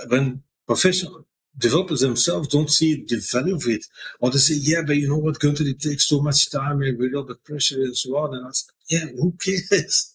When 0.08 0.44
professional 0.65 1.25
developers 1.58 2.01
themselves 2.01 2.48
don't 2.48 2.70
see 2.70 3.06
the 3.08 3.17
value 3.32 3.56
of 3.56 3.63
it, 3.67 3.86
or 4.20 4.29
they 4.32 4.38
say, 4.38 4.56
yeah, 4.56 4.82
but 4.86 4.98
you 4.98 5.10
know 5.10 5.17
what, 5.17 5.39
Gunther, 5.39 5.63
it 5.63 5.79
takes 5.79 6.06
so 6.06 6.22
much 6.22 6.51
time 6.51 6.82
and 6.82 6.98
we 6.98 7.10
got 7.10 7.27
the 7.27 7.36
pressure 7.36 7.82
and 7.82 7.96
so 7.96 8.17
on. 8.17 8.36
And 8.36 8.48
I 8.48 8.51
said, 8.51 8.74
yeah, 8.89 9.06
who 9.20 9.32
cares? 9.39 10.13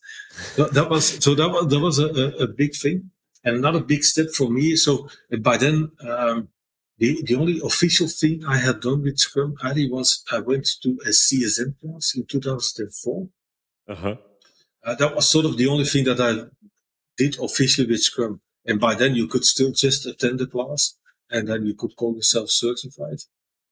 that, 0.57 0.89
was, 0.91 1.23
so 1.23 1.35
that 1.35 1.49
was, 1.49 1.69
that 1.69 1.81
was 1.81 1.99
a, 1.99 2.09
a, 2.43 2.47
big 2.47 2.75
thing 2.75 3.11
and 3.45 3.57
another 3.57 3.81
big 3.81 4.03
step 4.03 4.29
for 4.31 4.49
me. 4.49 4.77
So 4.77 5.09
by 5.41 5.57
then, 5.59 5.91
um, 6.01 6.49
the, 6.99 7.23
the 7.25 7.35
only 7.35 7.61
official 7.65 8.09
thing 8.09 8.45
I 8.47 8.59
had 8.59 8.81
done 8.81 9.03
with 9.03 9.19
Scrum, 9.19 9.55
Ari, 9.63 9.91
was 9.91 10.23
I 10.31 10.41
went 10.41 10.69
to 10.83 10.99
a 11.05 11.11
CSM 11.11 11.75
class 11.81 12.15
in 12.15 12.27
2004. 12.27 13.29
Uh-huh. 13.89 14.17
Uh, 14.85 14.95
that 14.97 15.15
was 15.15 15.31
sort 15.31 15.47
of 15.47 15.57
the 15.57 15.69
only 15.69 15.85
thing 15.85 16.05
that 16.05 16.21
I 16.21 16.47
did 17.17 17.39
officially 17.39 17.87
with 17.87 18.03
Scrum. 18.03 18.41
And 18.67 18.81
by 18.81 18.95
then 18.95 19.15
you 19.15 19.27
could 19.27 19.45
still 19.45 19.73
just 19.73 20.07
attend 20.07 20.39
the 20.39 20.47
class 20.47 20.95
and 21.31 21.49
then 21.49 21.67
you 21.67 21.75
could 21.75 21.97
call 21.97 22.15
yourself 22.15 22.51
certified. 22.51 23.21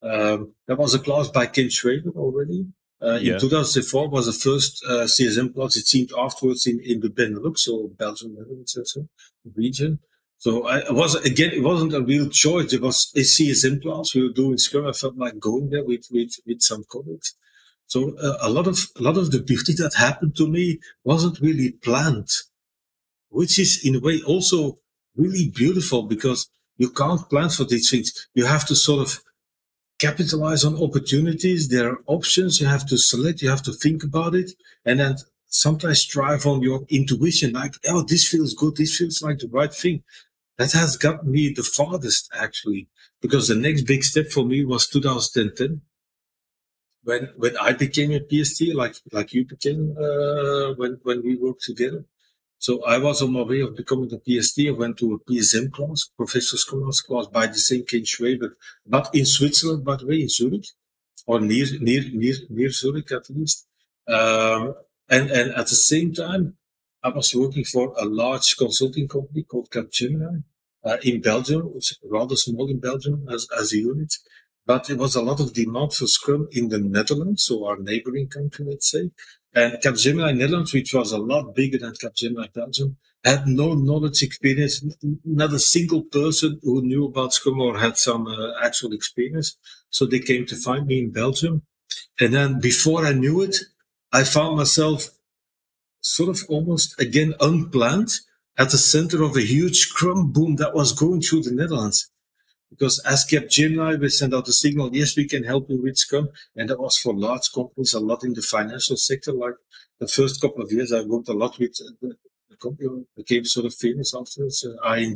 Um, 0.01 0.53
that 0.67 0.77
was 0.77 0.93
a 0.93 0.99
class 0.99 1.27
by 1.27 1.45
Ken 1.45 1.67
Schwaber 1.67 2.15
already. 2.15 2.65
Uh, 3.01 3.19
yeah. 3.21 3.33
In 3.33 3.39
2004 3.39 4.09
was 4.09 4.25
the 4.25 4.33
first 4.33 4.83
uh, 4.87 5.05
CSM 5.05 5.53
class. 5.53 5.75
It 5.75 5.85
seemed 5.85 6.11
afterwards 6.17 6.67
in, 6.67 6.79
in 6.83 6.99
the 6.99 7.09
Benelux, 7.09 7.59
so 7.59 7.89
Belgium, 7.97 8.35
Netherlands, 8.35 8.77
region. 9.55 9.99
So 10.41 10.65
I, 10.65 10.91
was 10.91 11.13
again, 11.23 11.51
it 11.53 11.61
wasn't 11.61 11.93
a 11.93 12.01
real 12.01 12.27
choice. 12.27 12.73
It 12.73 12.81
was 12.81 13.13
a 13.15 13.19
CSM 13.19 13.79
class. 13.83 14.15
We 14.15 14.23
were 14.23 14.33
doing 14.33 14.57
Scrum. 14.57 14.87
I 14.87 14.91
felt 14.91 15.15
like 15.15 15.37
going 15.37 15.69
there 15.69 15.85
with 15.85 16.07
with, 16.09 16.33
with 16.47 16.61
some 16.61 16.83
colleagues. 16.89 17.35
So 17.85 18.17
uh, 18.17 18.37
a 18.41 18.49
lot 18.49 18.65
of 18.65 18.79
a 18.97 19.03
lot 19.03 19.17
of 19.17 19.29
the 19.29 19.39
beauty 19.39 19.73
that 19.73 19.93
happened 19.93 20.35
to 20.37 20.47
me 20.47 20.79
wasn't 21.03 21.39
really 21.41 21.73
planned, 21.73 22.29
which 23.29 23.59
is 23.59 23.85
in 23.85 23.93
a 23.93 23.99
way 23.99 24.19
also 24.25 24.79
really 25.15 25.47
beautiful 25.47 26.01
because 26.07 26.49
you 26.75 26.89
can't 26.89 27.29
plan 27.29 27.49
for 27.49 27.65
these 27.65 27.91
things. 27.91 28.27
You 28.33 28.47
have 28.47 28.65
to 28.69 28.75
sort 28.75 29.01
of 29.07 29.19
capitalize 29.99 30.65
on 30.65 30.81
opportunities. 30.81 31.69
There 31.69 31.87
are 31.87 32.01
options 32.07 32.59
you 32.59 32.65
have 32.65 32.87
to 32.87 32.97
select. 32.97 33.43
You 33.43 33.51
have 33.51 33.61
to 33.69 33.73
think 33.73 34.03
about 34.03 34.33
it, 34.33 34.53
and 34.85 34.99
then 35.01 35.17
sometimes 35.49 36.03
drive 36.07 36.47
on 36.47 36.63
your 36.63 36.83
intuition. 36.89 37.53
Like, 37.53 37.75
oh, 37.87 38.01
this 38.01 38.27
feels 38.27 38.55
good. 38.55 38.77
This 38.77 38.97
feels 38.97 39.21
like 39.21 39.37
the 39.37 39.49
right 39.49 39.71
thing 39.71 40.01
that 40.61 40.71
has 40.73 40.97
got 40.97 41.25
me 41.25 41.53
the 41.53 41.63
farthest 41.63 42.29
actually, 42.33 42.87
because 43.21 43.47
the 43.47 43.55
next 43.55 43.83
big 43.83 44.03
step 44.03 44.27
for 44.27 44.45
me 44.45 44.63
was 44.63 44.87
2010 44.87 45.81
when 47.03 47.29
when 47.37 47.57
I 47.57 47.73
became 47.73 48.11
a 48.11 48.19
PST, 48.19 48.73
like 48.73 48.95
like 49.11 49.33
you 49.33 49.45
became 49.45 49.95
uh, 49.97 50.73
when 50.75 50.99
when 51.03 51.23
we 51.23 51.35
worked 51.35 51.63
together. 51.63 52.05
So 52.59 52.83
I 52.85 52.99
was 52.99 53.21
on 53.23 53.33
my 53.33 53.41
way 53.41 53.61
of 53.61 53.75
becoming 53.75 54.11
a 54.13 54.19
PST. 54.19 54.59
I 54.67 54.71
went 54.71 54.97
to 54.99 55.13
a 55.13 55.19
PSM 55.31 55.71
class, 55.71 56.09
Professor 56.15 56.57
Scholars 56.57 57.01
class 57.01 57.25
by 57.25 57.47
the 57.47 57.55
same 57.55 57.83
Ken 57.85 58.01
Schwaber, 58.01 58.51
but 58.85 59.09
in 59.15 59.25
Switzerland, 59.25 59.83
by 59.83 59.95
the 59.95 60.05
way, 60.05 60.21
in 60.21 60.29
Zurich, 60.29 60.67
or 61.25 61.39
near 61.39 61.65
near 61.79 62.03
near 62.13 62.35
near 62.49 62.69
Zurich 62.69 63.11
at 63.11 63.29
least. 63.29 63.67
Um, 64.07 64.75
and 65.09 65.31
and 65.31 65.51
at 65.51 65.67
the 65.67 65.81
same 65.89 66.13
time, 66.13 66.57
I 67.03 67.09
was 67.09 67.35
working 67.35 67.63
for 67.63 67.95
a 67.97 68.05
large 68.05 68.55
consulting 68.57 69.07
company 69.07 69.43
called 69.43 69.71
Capgemini 69.71 70.43
in 71.03 71.21
Belgium. 71.21 71.73
Rather 72.03 72.35
small 72.35 72.69
in 72.69 72.79
Belgium 72.79 73.27
as, 73.29 73.47
as 73.57 73.73
a 73.73 73.77
unit, 73.77 74.13
but 74.65 74.87
there 74.87 74.97
was 74.97 75.15
a 75.15 75.21
lot 75.21 75.39
of 75.39 75.53
demand 75.53 75.93
for 75.93 76.07
Scrum 76.07 76.47
in 76.51 76.69
the 76.69 76.79
Netherlands, 76.79 77.43
so 77.43 77.65
our 77.65 77.77
neighboring 77.77 78.27
country, 78.27 78.65
let's 78.67 78.91
say. 78.91 79.11
And 79.53 79.73
Capgemini 79.81 80.37
Netherlands, 80.37 80.73
which 80.73 80.93
was 80.93 81.11
a 81.11 81.17
lot 81.17 81.55
bigger 81.55 81.77
than 81.77 81.93
Capgemini 81.93 82.53
Belgium, 82.53 82.97
had 83.23 83.47
no 83.47 83.73
knowledge 83.73 84.23
experience, 84.23 84.83
not 85.25 85.53
a 85.53 85.59
single 85.59 86.03
person 86.03 86.59
who 86.63 86.81
knew 86.81 87.05
about 87.05 87.33
Scrum 87.33 87.59
or 87.59 87.77
had 87.77 87.97
some 87.97 88.27
uh, 88.27 88.53
actual 88.63 88.93
experience. 88.93 89.57
So 89.89 90.05
they 90.05 90.19
came 90.19 90.45
to 90.47 90.55
find 90.55 90.87
me 90.87 90.99
in 90.99 91.11
Belgium. 91.11 91.63
And 92.19 92.33
then 92.33 92.59
before 92.59 93.05
I 93.05 93.13
knew 93.13 93.41
it, 93.41 93.57
I 94.11 94.23
found 94.23 94.57
myself 94.57 95.09
sort 96.01 96.29
of 96.29 96.43
almost 96.49 96.99
again 96.99 97.33
unplanned 97.39 98.11
at 98.57 98.69
the 98.69 98.77
center 98.77 99.23
of 99.23 99.35
a 99.35 99.41
huge 99.41 99.77
Scrum 99.77 100.31
boom 100.31 100.57
that 100.57 100.73
was 100.73 100.93
going 100.93 101.21
through 101.21 101.43
the 101.43 101.51
Netherlands. 101.51 102.09
Because 102.69 102.99
as 103.05 103.25
Capgemini, 103.25 103.99
we 103.99 104.09
sent 104.09 104.33
out 104.33 104.47
a 104.47 104.53
signal, 104.53 104.95
yes, 104.95 105.17
we 105.17 105.27
can 105.27 105.43
help 105.43 105.69
you 105.69 105.81
with 105.81 105.97
Scrum. 105.97 106.29
And 106.55 106.69
that 106.69 106.79
was 106.79 106.97
for 106.97 107.13
large 107.13 107.51
companies, 107.53 107.93
a 107.93 107.99
lot 107.99 108.23
in 108.23 108.33
the 108.33 108.41
financial 108.41 108.95
sector. 108.95 109.33
Like 109.33 109.55
the 109.99 110.07
first 110.07 110.39
couple 110.41 110.63
of 110.63 110.71
years, 110.71 110.93
I 110.93 111.01
worked 111.01 111.27
a 111.27 111.33
lot 111.33 111.59
with 111.59 111.77
uh, 111.81 111.91
the, 112.01 112.15
the 112.49 112.55
company 112.57 113.05
became 113.15 113.45
sort 113.45 113.65
of 113.65 113.73
famous 113.73 114.13
afterwards, 114.15 114.65
uh, 114.65 114.93
ING, 114.93 115.15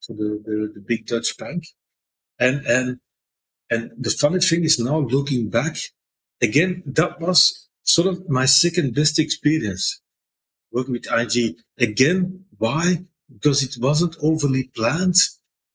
so 0.00 0.12
the, 0.12 0.42
the, 0.44 0.72
the 0.74 0.84
big 0.86 1.06
Dutch 1.06 1.36
bank. 1.38 1.68
And, 2.38 2.66
and, 2.66 2.98
and 3.70 3.92
the 3.96 4.10
funny 4.10 4.40
thing 4.40 4.64
is 4.64 4.78
now 4.78 4.98
looking 4.98 5.48
back, 5.48 5.76
again, 6.42 6.82
that 6.86 7.20
was 7.20 7.68
sort 7.84 8.08
of 8.08 8.28
my 8.28 8.46
second 8.46 8.94
best 8.94 9.18
experience 9.18 10.00
working 10.76 10.92
with 10.92 11.10
ING. 11.10 11.56
Again, 11.78 12.44
why? 12.58 13.04
Because 13.32 13.62
it 13.62 13.74
wasn't 13.80 14.16
overly 14.22 14.64
planned. 14.76 15.16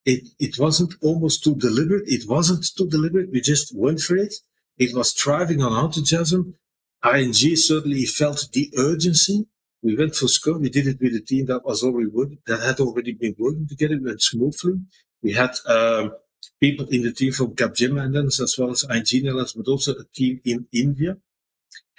It, 0.06 0.28
it 0.40 0.60
wasn't 0.60 0.94
almost 1.02 1.44
too 1.44 1.56
deliberate. 1.56 2.08
It 2.08 2.30
wasn't 2.30 2.66
too 2.78 2.88
deliberate. 2.88 3.32
We 3.32 3.42
just 3.42 3.76
went 3.76 4.00
for 4.00 4.16
it. 4.16 4.34
It 4.78 4.96
was 4.96 5.12
thriving 5.14 5.62
on 5.62 5.86
enthusiasm. 5.86 6.56
ING 7.04 7.34
certainly 7.34 8.06
felt 8.06 8.48
the 8.54 8.72
urgency. 8.78 9.48
We 9.84 9.98
went 9.98 10.16
for 10.16 10.28
Scrum. 10.28 10.62
We 10.62 10.70
did 10.70 10.88
it 10.88 11.00
with 11.02 11.16
a 11.16 11.22
team 11.22 11.48
that 11.48 11.66
was 11.66 11.84
already 11.84 12.10
working, 12.10 12.38
that 12.46 12.62
had 12.62 12.80
already 12.80 13.14
been 13.14 13.36
working 13.40 13.68
together. 13.68 13.96
It 13.96 14.04
went 14.04 14.22
smoothly. 14.22 14.76
We 15.24 15.34
had 15.34 15.54
um, 15.68 16.14
people 16.60 16.88
in 16.90 17.02
the 17.02 17.12
team 17.12 17.32
from 17.32 17.56
Capgemini 17.56 18.26
as 18.28 18.56
well 18.58 18.70
as 18.70 18.84
ING 18.84 19.24
Netherlands, 19.24 19.54
but 19.54 19.68
also 19.68 19.94
a 19.94 20.06
team 20.14 20.40
in 20.46 20.68
India 20.72 21.18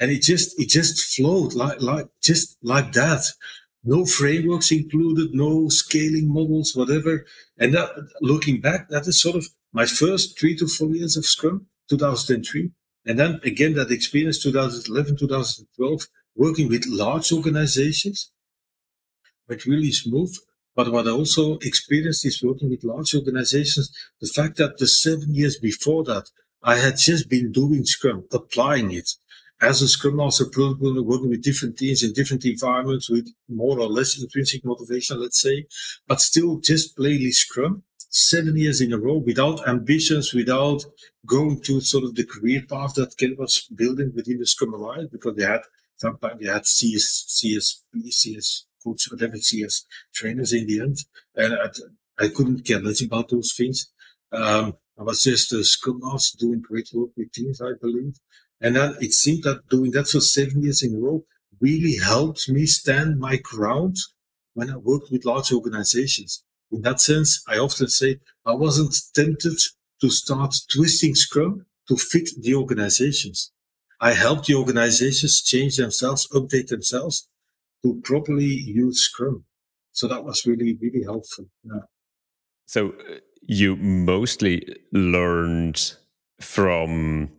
and 0.00 0.10
it 0.10 0.22
just 0.22 0.58
it 0.60 0.68
just 0.68 1.14
flowed 1.14 1.54
like 1.54 1.80
like 1.80 2.08
just 2.22 2.58
like 2.62 2.92
that. 2.92 3.24
No 3.84 4.06
frameworks 4.06 4.70
included 4.70 5.34
no 5.34 5.68
scaling 5.68 6.32
models 6.32 6.74
whatever. 6.74 7.24
And 7.58 7.74
that 7.74 7.90
looking 8.20 8.60
back 8.60 8.88
that 8.90 9.06
is 9.06 9.20
sort 9.20 9.36
of 9.36 9.46
my 9.72 9.86
first 9.86 10.38
three 10.38 10.56
to 10.56 10.66
four 10.68 10.90
years 10.90 11.16
of 11.16 11.24
scrum 11.24 11.66
2003 11.88 12.70
and 13.06 13.18
then 13.18 13.40
again 13.44 13.74
that 13.74 13.90
experience 13.90 14.42
2011 14.42 15.16
2012 15.16 16.06
working 16.36 16.68
with 16.68 16.86
large 16.86 17.32
organizations 17.32 18.30
went 19.48 19.66
really 19.66 19.92
smooth. 19.92 20.34
But 20.74 20.90
what 20.90 21.06
I 21.06 21.10
also 21.10 21.58
experienced 21.58 22.24
is 22.24 22.42
working 22.42 22.70
with 22.70 22.84
large 22.84 23.14
organizations, 23.14 23.94
the 24.20 24.28
fact 24.28 24.56
that 24.56 24.78
the 24.78 24.86
seven 24.86 25.34
years 25.34 25.58
before 25.58 26.02
that, 26.04 26.30
I 26.62 26.76
had 26.76 26.96
just 26.96 27.28
been 27.28 27.52
doing 27.52 27.84
Scrum, 27.84 28.24
applying 28.32 28.92
it 28.92 29.10
as 29.62 29.80
a 29.80 29.88
Scrum 29.88 30.16
Master 30.16 30.46
product 30.46 30.80
working 30.82 31.30
with 31.30 31.42
different 31.42 31.78
teams 31.78 32.02
in 32.02 32.12
different 32.12 32.44
environments 32.44 33.08
with 33.08 33.32
more 33.48 33.78
or 33.78 33.86
less 33.86 34.20
intrinsic 34.20 34.64
motivation, 34.64 35.20
let's 35.20 35.40
say, 35.40 35.66
but 36.08 36.20
still 36.20 36.58
just 36.58 36.96
plainly 36.96 37.30
Scrum. 37.30 37.84
seven 38.14 38.56
years 38.58 38.80
in 38.82 38.92
a 38.92 38.98
row 38.98 39.16
without 39.16 39.66
ambitions, 39.66 40.34
without 40.34 40.84
going 41.24 41.60
to 41.62 41.80
sort 41.80 42.04
of 42.04 42.14
the 42.14 42.26
career 42.26 42.62
path 42.68 42.92
that 42.94 43.16
Ken 43.16 43.34
was 43.38 43.68
building 43.74 44.12
within 44.14 44.38
the 44.38 44.46
Scrum 44.46 44.74
Alliance 44.74 45.08
because 45.10 45.36
they 45.36 45.44
had 45.44 45.62
sometimes 45.96 46.40
they 46.40 46.50
had 46.52 46.66
CS, 46.66 47.06
CSP, 47.28 48.12
CS 48.12 48.66
coach, 48.84 49.08
whatever 49.10 49.36
CS 49.36 49.86
trainers 50.12 50.52
in 50.52 50.66
the 50.66 50.80
end. 50.80 50.98
And 51.36 51.54
I, 51.54 52.24
I 52.24 52.28
couldn't 52.28 52.66
care 52.66 52.80
less 52.80 53.02
about 53.02 53.28
those 53.28 53.54
things. 53.56 53.90
Um, 54.32 54.74
I 54.98 55.04
was 55.04 55.22
just 55.22 55.52
a 55.52 55.64
Scrum 55.64 56.00
Master 56.02 56.36
doing 56.38 56.60
great 56.60 56.90
work 56.92 57.10
with 57.16 57.32
teams, 57.32 57.62
I 57.62 57.72
believe. 57.80 58.16
And 58.62 58.76
then 58.76 58.94
it 59.00 59.12
seemed 59.12 59.42
that 59.42 59.68
doing 59.68 59.90
that 59.90 60.06
for 60.06 60.20
seven 60.20 60.62
years 60.62 60.82
in 60.82 60.94
a 60.94 60.98
row 60.98 61.24
really 61.60 61.96
helped 61.96 62.48
me 62.48 62.64
stand 62.66 63.18
my 63.18 63.36
ground 63.36 63.96
when 64.54 64.70
I 64.70 64.76
worked 64.76 65.10
with 65.10 65.24
large 65.24 65.52
organizations. 65.52 66.44
In 66.70 66.82
that 66.82 67.00
sense, 67.00 67.42
I 67.48 67.58
often 67.58 67.88
say 67.88 68.20
I 68.46 68.54
wasn't 68.54 68.94
tempted 69.14 69.58
to 70.00 70.10
start 70.10 70.54
twisting 70.72 71.14
Scrum 71.14 71.66
to 71.88 71.96
fit 71.96 72.30
the 72.40 72.54
organizations. 72.54 73.52
I 74.00 74.12
helped 74.12 74.46
the 74.46 74.54
organizations 74.54 75.42
change 75.42 75.76
themselves, 75.76 76.28
update 76.32 76.68
themselves 76.68 77.28
to 77.82 78.00
properly 78.04 78.44
use 78.44 79.00
Scrum. 79.00 79.44
So 79.92 80.08
that 80.08 80.24
was 80.24 80.46
really, 80.46 80.78
really 80.80 81.04
helpful. 81.04 81.46
Yeah. 81.64 81.80
So 82.66 82.90
uh, 82.90 83.18
you 83.42 83.76
mostly 83.76 84.66
learned 84.92 85.94
from 86.40 87.30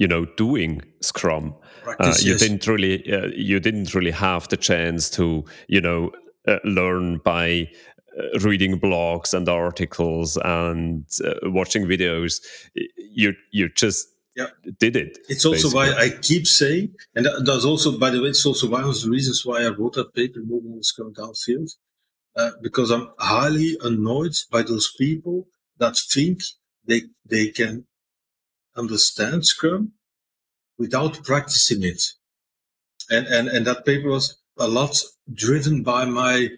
you 0.00 0.08
know 0.08 0.24
doing 0.36 0.82
scrum 1.00 1.54
uh, 2.00 2.14
you 2.20 2.36
didn't 2.36 2.66
really 2.66 2.94
uh, 3.12 3.28
you 3.36 3.60
didn't 3.60 3.94
really 3.94 4.10
have 4.10 4.48
the 4.48 4.56
chance 4.56 5.08
to 5.10 5.44
you 5.68 5.80
know 5.80 6.10
uh, 6.48 6.56
learn 6.64 7.18
by 7.18 7.68
uh, 8.18 8.38
reading 8.40 8.80
blogs 8.80 9.34
and 9.34 9.48
articles 9.48 10.36
and 10.38 11.04
uh, 11.24 11.34
watching 11.42 11.84
videos 11.84 12.40
you 12.96 13.34
you 13.52 13.68
just 13.68 14.08
yeah. 14.36 14.46
did 14.78 14.96
it 14.96 15.18
it's 15.28 15.44
also 15.44 15.68
basically. 15.68 15.76
why 15.76 16.04
i 16.04 16.08
keep 16.22 16.46
saying 16.46 16.94
and 17.14 17.28
that's 17.44 17.64
also 17.64 17.98
by 17.98 18.10
the 18.10 18.22
way 18.22 18.28
it's 18.28 18.46
also 18.46 18.68
one 18.68 18.84
of 18.84 19.00
the 19.00 19.10
reasons 19.10 19.44
why 19.44 19.62
i 19.62 19.68
wrote 19.68 19.92
that 19.92 20.14
paper 20.14 20.40
moving 20.44 20.76
the 20.76 20.82
scrum 20.82 21.12
downfield 21.12 21.70
uh, 22.36 22.52
because 22.62 22.90
i'm 22.90 23.08
highly 23.18 23.76
annoyed 23.82 24.34
by 24.50 24.62
those 24.62 24.94
people 24.96 25.46
that 25.78 25.96
think 25.96 26.40
they 26.86 27.02
they 27.26 27.48
can 27.48 27.84
understand 28.76 29.46
Scrum 29.46 29.92
without 30.78 31.22
practicing 31.24 31.82
it. 31.82 32.02
And, 33.10 33.26
and, 33.26 33.48
and 33.48 33.66
that 33.66 33.84
paper 33.84 34.08
was 34.08 34.38
a 34.58 34.68
lot 34.68 35.02
driven 35.32 35.82
by 35.82 36.04
my, 36.04 36.48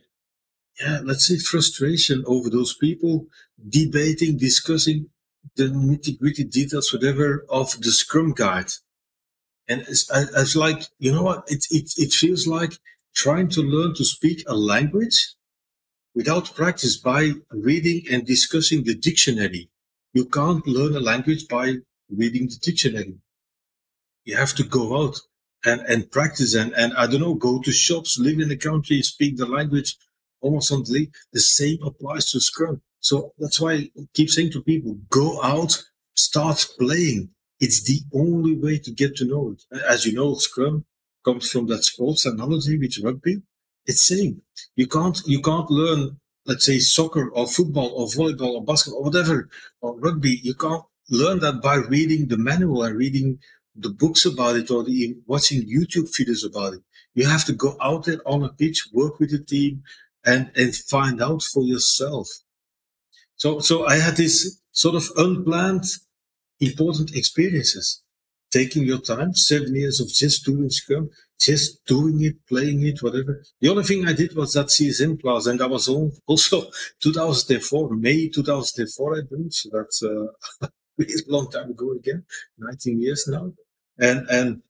yeah, 0.80 1.00
let's 1.02 1.26
say 1.26 1.38
frustration 1.38 2.24
over 2.26 2.50
those 2.50 2.74
people 2.76 3.26
debating, 3.68 4.36
discussing 4.36 5.08
the 5.56 5.64
nitty 5.64 6.18
gritty 6.18 6.44
details, 6.44 6.92
whatever, 6.92 7.44
of 7.48 7.80
the 7.80 7.90
Scrum 7.90 8.32
guide. 8.32 8.70
And 9.68 9.82
it's, 9.82 10.10
it's 10.12 10.56
like, 10.56 10.82
you 10.98 11.12
know 11.12 11.22
what? 11.22 11.44
It, 11.46 11.64
it, 11.70 11.92
it 11.96 12.12
feels 12.12 12.46
like 12.46 12.74
trying 13.14 13.48
to 13.50 13.60
learn 13.60 13.94
to 13.94 14.04
speak 14.04 14.42
a 14.46 14.54
language 14.54 15.34
without 16.14 16.54
practice 16.54 16.96
by 16.96 17.32
reading 17.50 18.02
and 18.10 18.26
discussing 18.26 18.84
the 18.84 18.94
dictionary. 18.94 19.70
You 20.12 20.26
can't 20.26 20.66
learn 20.66 20.94
a 20.94 21.00
language 21.00 21.48
by 21.48 21.76
reading 22.16 22.48
the 22.48 22.58
dictionary. 22.60 23.14
You 24.24 24.36
have 24.36 24.54
to 24.54 24.64
go 24.64 25.04
out 25.04 25.20
and, 25.64 25.80
and 25.82 26.10
practice 26.10 26.54
and, 26.54 26.72
and 26.74 26.92
I 26.94 27.06
don't 27.06 27.20
know, 27.20 27.34
go 27.34 27.60
to 27.60 27.72
shops, 27.72 28.18
live 28.18 28.40
in 28.40 28.48
the 28.48 28.56
country, 28.56 29.02
speak 29.02 29.36
the 29.36 29.46
language 29.46 29.96
almost 30.40 30.72
on 30.72 30.82
the, 30.84 31.08
the 31.32 31.40
same 31.40 31.78
applies 31.84 32.30
to 32.32 32.40
Scrum. 32.40 32.82
So 33.00 33.32
that's 33.38 33.60
why 33.60 33.72
I 33.72 33.90
keep 34.14 34.30
saying 34.30 34.52
to 34.52 34.62
people, 34.62 34.98
go 35.10 35.42
out, 35.42 35.82
start 36.14 36.66
playing. 36.78 37.30
It's 37.60 37.82
the 37.84 38.00
only 38.12 38.56
way 38.56 38.78
to 38.78 38.90
get 38.90 39.16
to 39.16 39.24
know 39.24 39.54
it. 39.54 39.80
As 39.88 40.04
you 40.04 40.14
know, 40.14 40.34
Scrum 40.34 40.84
comes 41.24 41.50
from 41.50 41.66
that 41.68 41.84
sports 41.84 42.26
analogy 42.26 42.78
with 42.78 42.98
rugby. 43.02 43.42
It's 43.86 44.06
same. 44.06 44.42
You 44.76 44.86
can't, 44.86 45.20
you 45.26 45.40
can't 45.40 45.70
learn, 45.70 46.18
let's 46.46 46.66
say 46.66 46.78
soccer 46.78 47.30
or 47.30 47.46
football 47.46 47.92
or 47.94 48.06
volleyball 48.06 48.54
or 48.54 48.64
basketball 48.64 49.00
or 49.00 49.04
whatever, 49.04 49.48
or 49.80 49.98
rugby. 49.98 50.40
You 50.42 50.54
can't 50.54 50.82
learn 51.12 51.40
that 51.40 51.60
by 51.62 51.76
reading 51.76 52.28
the 52.28 52.38
manual 52.38 52.82
and 52.82 52.96
reading 52.96 53.38
the 53.76 53.90
books 53.90 54.24
about 54.24 54.56
it 54.56 54.70
or 54.70 54.82
the, 54.82 55.14
watching 55.26 55.62
YouTube 55.62 56.08
videos 56.18 56.44
about 56.44 56.74
it. 56.74 56.80
You 57.14 57.26
have 57.26 57.44
to 57.44 57.52
go 57.52 57.76
out 57.80 58.06
there 58.06 58.20
on 58.26 58.42
a 58.42 58.48
pitch, 58.48 58.88
work 58.92 59.20
with 59.20 59.30
the 59.30 59.44
team 59.44 59.82
and, 60.24 60.50
and 60.56 60.74
find 60.74 61.22
out 61.22 61.42
for 61.42 61.62
yourself. 61.62 62.28
So, 63.36 63.60
so 63.60 63.86
I 63.86 63.96
had 63.96 64.16
this 64.16 64.60
sort 64.72 64.94
of 64.94 65.04
unplanned 65.16 65.84
important 66.60 67.14
experiences. 67.14 68.02
Taking 68.50 68.84
your 68.84 69.00
time, 69.00 69.34
seven 69.34 69.74
years 69.74 69.98
of 70.00 70.08
just 70.08 70.44
doing 70.44 70.68
Scrum, 70.68 71.08
just 71.40 71.84
doing 71.86 72.22
it, 72.22 72.36
playing 72.46 72.86
it, 72.86 73.02
whatever. 73.02 73.42
The 73.60 73.70
only 73.70 73.84
thing 73.84 74.06
I 74.06 74.12
did 74.12 74.36
was 74.36 74.52
that 74.52 74.66
CSM 74.66 75.20
class, 75.22 75.46
and 75.46 75.58
that 75.58 75.70
was 75.70 75.88
also 76.26 76.66
2004, 77.02 77.94
May 77.94 78.28
2004, 78.28 79.16
I 79.16 79.20
believe. 79.28 79.52
So 79.52 79.70
that's 79.72 80.02
uh, 80.02 80.68
a 81.02 81.30
long 81.30 81.50
time 81.50 81.70
ago 81.70 81.92
again, 81.92 82.24
19 82.58 83.00
years 83.00 83.26
now. 83.28 83.52
And 83.98 84.26
and 84.30 84.62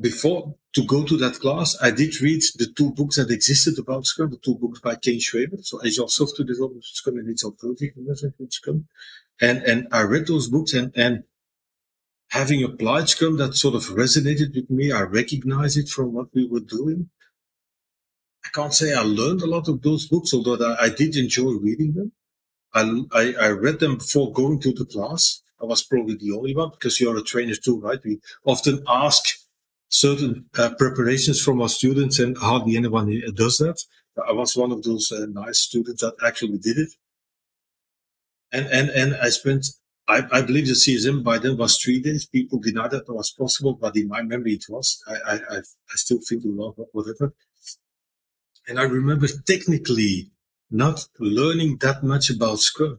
before 0.00 0.54
to 0.74 0.84
go 0.84 1.04
to 1.04 1.16
that 1.18 1.40
class, 1.40 1.76
I 1.82 1.90
did 1.90 2.20
read 2.20 2.42
the 2.56 2.66
two 2.66 2.92
books 2.92 3.16
that 3.16 3.30
existed 3.30 3.78
about 3.78 4.06
Scrum, 4.06 4.30
the 4.30 4.38
two 4.38 4.54
books 4.56 4.80
by 4.80 4.94
Ken 4.96 5.16
Schwaber, 5.16 5.62
so 5.64 5.80
Agile 5.84 6.08
Software 6.08 6.46
Development 6.46 6.84
Scrum 6.84 7.18
and 7.18 7.30
Agile 7.30 7.52
Project 7.52 7.98
Scrum. 8.52 8.86
And 9.40 9.62
and 9.64 9.88
I 9.92 10.02
read 10.02 10.26
those 10.26 10.48
books 10.48 10.72
and 10.74 10.92
and 10.96 11.24
having 12.30 12.64
applied 12.64 13.08
Scrum, 13.08 13.36
that 13.36 13.54
sort 13.54 13.74
of 13.74 13.82
resonated 13.90 14.54
with 14.54 14.70
me. 14.70 14.90
I 14.90 15.02
recognize 15.02 15.76
it 15.76 15.88
from 15.88 16.12
what 16.14 16.28
we 16.34 16.46
were 16.46 16.60
doing. 16.60 17.10
I 18.44 18.48
can't 18.54 18.72
say 18.72 18.94
I 18.94 19.02
learned 19.02 19.42
a 19.42 19.46
lot 19.46 19.68
of 19.68 19.82
those 19.82 20.08
books, 20.08 20.32
although 20.34 20.56
I, 20.74 20.86
I 20.86 20.88
did 20.88 21.14
enjoy 21.16 21.52
reading 21.52 21.92
them. 21.92 22.12
I, 22.74 23.34
I 23.38 23.48
read 23.48 23.80
them 23.80 23.98
before 23.98 24.32
going 24.32 24.60
to 24.60 24.72
the 24.72 24.86
class. 24.86 25.41
I 25.62 25.66
was 25.66 25.84
probably 25.84 26.16
the 26.16 26.32
only 26.32 26.54
one 26.54 26.70
because 26.70 27.00
you're 27.00 27.16
a 27.16 27.22
trainer 27.22 27.54
too, 27.54 27.80
right? 27.80 28.00
We 28.04 28.20
often 28.44 28.82
ask 28.88 29.24
certain 29.88 30.46
uh, 30.58 30.70
preparations 30.76 31.40
from 31.40 31.62
our 31.62 31.68
students 31.68 32.18
and 32.18 32.36
hardly 32.36 32.76
anyone 32.76 33.22
does 33.34 33.58
that. 33.58 33.84
I 34.26 34.32
was 34.32 34.56
one 34.56 34.72
of 34.72 34.82
those 34.82 35.12
uh, 35.12 35.26
nice 35.30 35.60
students 35.60 36.02
that 36.02 36.14
actually 36.24 36.58
did 36.58 36.78
it. 36.78 36.92
And, 38.50 38.66
and, 38.66 38.90
and 38.90 39.16
I 39.16 39.28
spent 39.28 39.66
I, 40.08 40.22
I, 40.32 40.42
believe 40.42 40.66
the 40.66 40.72
CSM 40.72 41.22
by 41.22 41.38
then 41.38 41.56
was 41.56 41.78
three 41.78 42.00
days. 42.00 42.26
People 42.26 42.58
denied 42.58 42.90
that 42.90 43.08
it 43.08 43.14
was 43.14 43.30
possible, 43.30 43.74
but 43.74 43.96
in 43.96 44.08
my 44.08 44.22
memory 44.22 44.54
it 44.54 44.64
was. 44.68 45.02
I, 45.06 45.34
I, 45.34 45.58
I 45.58 45.94
still 45.94 46.18
think 46.18 46.44
it 46.44 46.48
was 46.48 46.74
whatever. 46.92 47.32
And 48.68 48.80
I 48.80 48.82
remember 48.82 49.28
technically 49.46 50.30
not 50.70 51.06
learning 51.18 51.78
that 51.82 52.02
much 52.02 52.30
about 52.30 52.58
Scrum, 52.58 52.98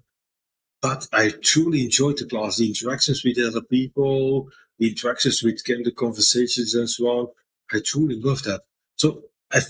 but 0.84 1.08
I 1.14 1.32
truly 1.42 1.86
enjoyed 1.86 2.18
the 2.18 2.26
class, 2.26 2.58
the 2.58 2.68
interactions 2.68 3.24
with 3.24 3.40
other 3.40 3.62
people, 3.62 4.50
the 4.78 4.90
interactions 4.90 5.42
with 5.42 5.64
Ken, 5.64 5.82
the 5.82 5.94
conversations 5.94 6.76
and 6.76 6.90
so 6.90 7.06
on. 7.06 7.28
I 7.72 7.80
truly 7.84 8.20
love 8.20 8.44
that. 8.44 8.64
So 8.98 9.22
I 9.50 9.62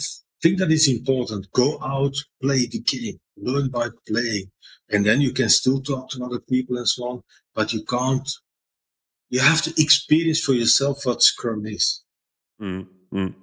think 0.41 0.58
that 0.58 0.71
is 0.71 0.89
important. 0.89 1.52
Go 1.52 1.80
out, 1.84 2.15
play 2.41 2.65
the 2.65 2.80
game, 2.80 3.19
learn 3.38 3.69
by 3.69 3.89
playing. 4.08 4.45
And 4.89 5.06
then 5.06 5.21
you 5.21 5.34
can 5.34 5.49
still 5.49 5.82
talk 5.82 6.10
to 6.10 6.26
other 6.26 6.39
people 6.39 6.78
and 6.78 6.88
so 6.88 7.04
on, 7.04 7.21
but 7.54 7.73
you 7.73 7.84
can't, 7.86 8.28
you 9.30 9.39
have 9.39 9.62
to 9.62 9.73
experience 9.78 10.41
for 10.41 10.54
yourself 10.54 11.06
what 11.06 11.21
Scrum 11.21 11.67
is. 11.67 12.04
Mm, 12.60 12.88
mm. 13.13 13.36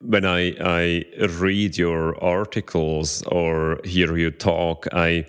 When 0.00 0.24
I, 0.24 0.54
I 0.60 1.04
read 1.40 1.76
your 1.76 2.22
articles 2.22 3.24
or 3.24 3.80
hear 3.82 4.16
you 4.16 4.30
talk, 4.30 4.86
I, 4.92 5.26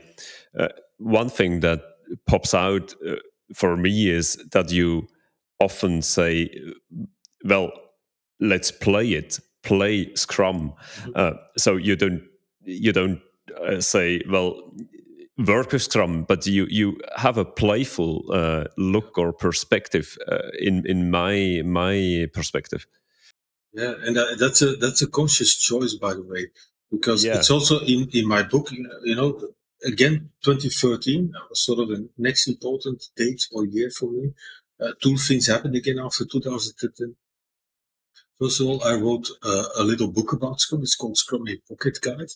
uh, 0.59 0.67
one 0.97 1.29
thing 1.29 1.61
that 1.61 1.81
pops 2.27 2.53
out 2.53 2.93
uh, 3.07 3.15
for 3.53 3.77
me 3.77 4.09
is 4.09 4.35
that 4.51 4.71
you 4.71 5.07
often 5.59 6.01
say, 6.01 6.49
well, 7.43 7.71
let's 8.39 8.71
play 8.71 9.11
it, 9.11 9.39
play 9.63 10.13
Scrum. 10.15 10.73
Mm-hmm. 10.99 11.11
Uh, 11.15 11.31
so 11.57 11.75
you 11.75 11.95
don't, 11.95 12.23
you 12.63 12.91
don't 12.91 13.21
uh, 13.61 13.79
say, 13.79 14.21
well, 14.29 14.73
work 15.37 15.71
with 15.71 15.81
Scrum, 15.81 16.23
but 16.23 16.45
you 16.47 16.65
you 16.69 16.97
have 17.17 17.37
a 17.37 17.45
playful 17.45 18.23
uh, 18.31 18.65
look 18.77 19.17
or 19.17 19.33
perspective 19.33 20.17
uh, 20.27 20.49
in 20.59 20.85
in 20.85 21.11
my 21.11 21.61
my 21.65 22.27
perspective. 22.33 22.87
Yeah, 23.73 23.93
and 24.05 24.17
uh, 24.17 24.35
that's 24.39 24.61
a 24.61 24.75
that's 24.75 25.01
a 25.01 25.07
conscious 25.07 25.55
choice, 25.55 25.95
by 25.95 26.13
the 26.13 26.23
way, 26.23 26.47
because 26.91 27.25
yeah. 27.25 27.35
it's 27.35 27.51
also 27.51 27.79
in 27.81 28.07
in 28.13 28.27
my 28.27 28.43
book. 28.43 28.71
You 28.71 29.15
know, 29.15 29.39
again, 29.83 30.31
2013 30.43 31.33
was 31.49 31.65
sort 31.65 31.79
of 31.79 31.89
the 31.89 32.09
next 32.17 32.47
important 32.47 33.03
date 33.15 33.47
or 33.51 33.65
year 33.65 33.89
for 33.89 34.11
me. 34.11 34.33
Uh, 34.79 34.91
two 35.01 35.17
things 35.17 35.47
happened 35.47 35.75
again 35.75 35.99
after 35.99 36.25
2010. 36.25 37.15
First 38.39 38.59
of 38.59 38.67
all, 38.67 38.83
I 38.83 38.95
wrote 38.95 39.29
uh, 39.43 39.65
a 39.77 39.83
little 39.83 40.09
book 40.09 40.33
about 40.33 40.59
Scrum. 40.59 40.81
It's 40.81 40.95
called 40.95 41.17
Scrum 41.17 41.47
A 41.47 41.57
Pocket 41.69 41.99
Guide 42.01 42.31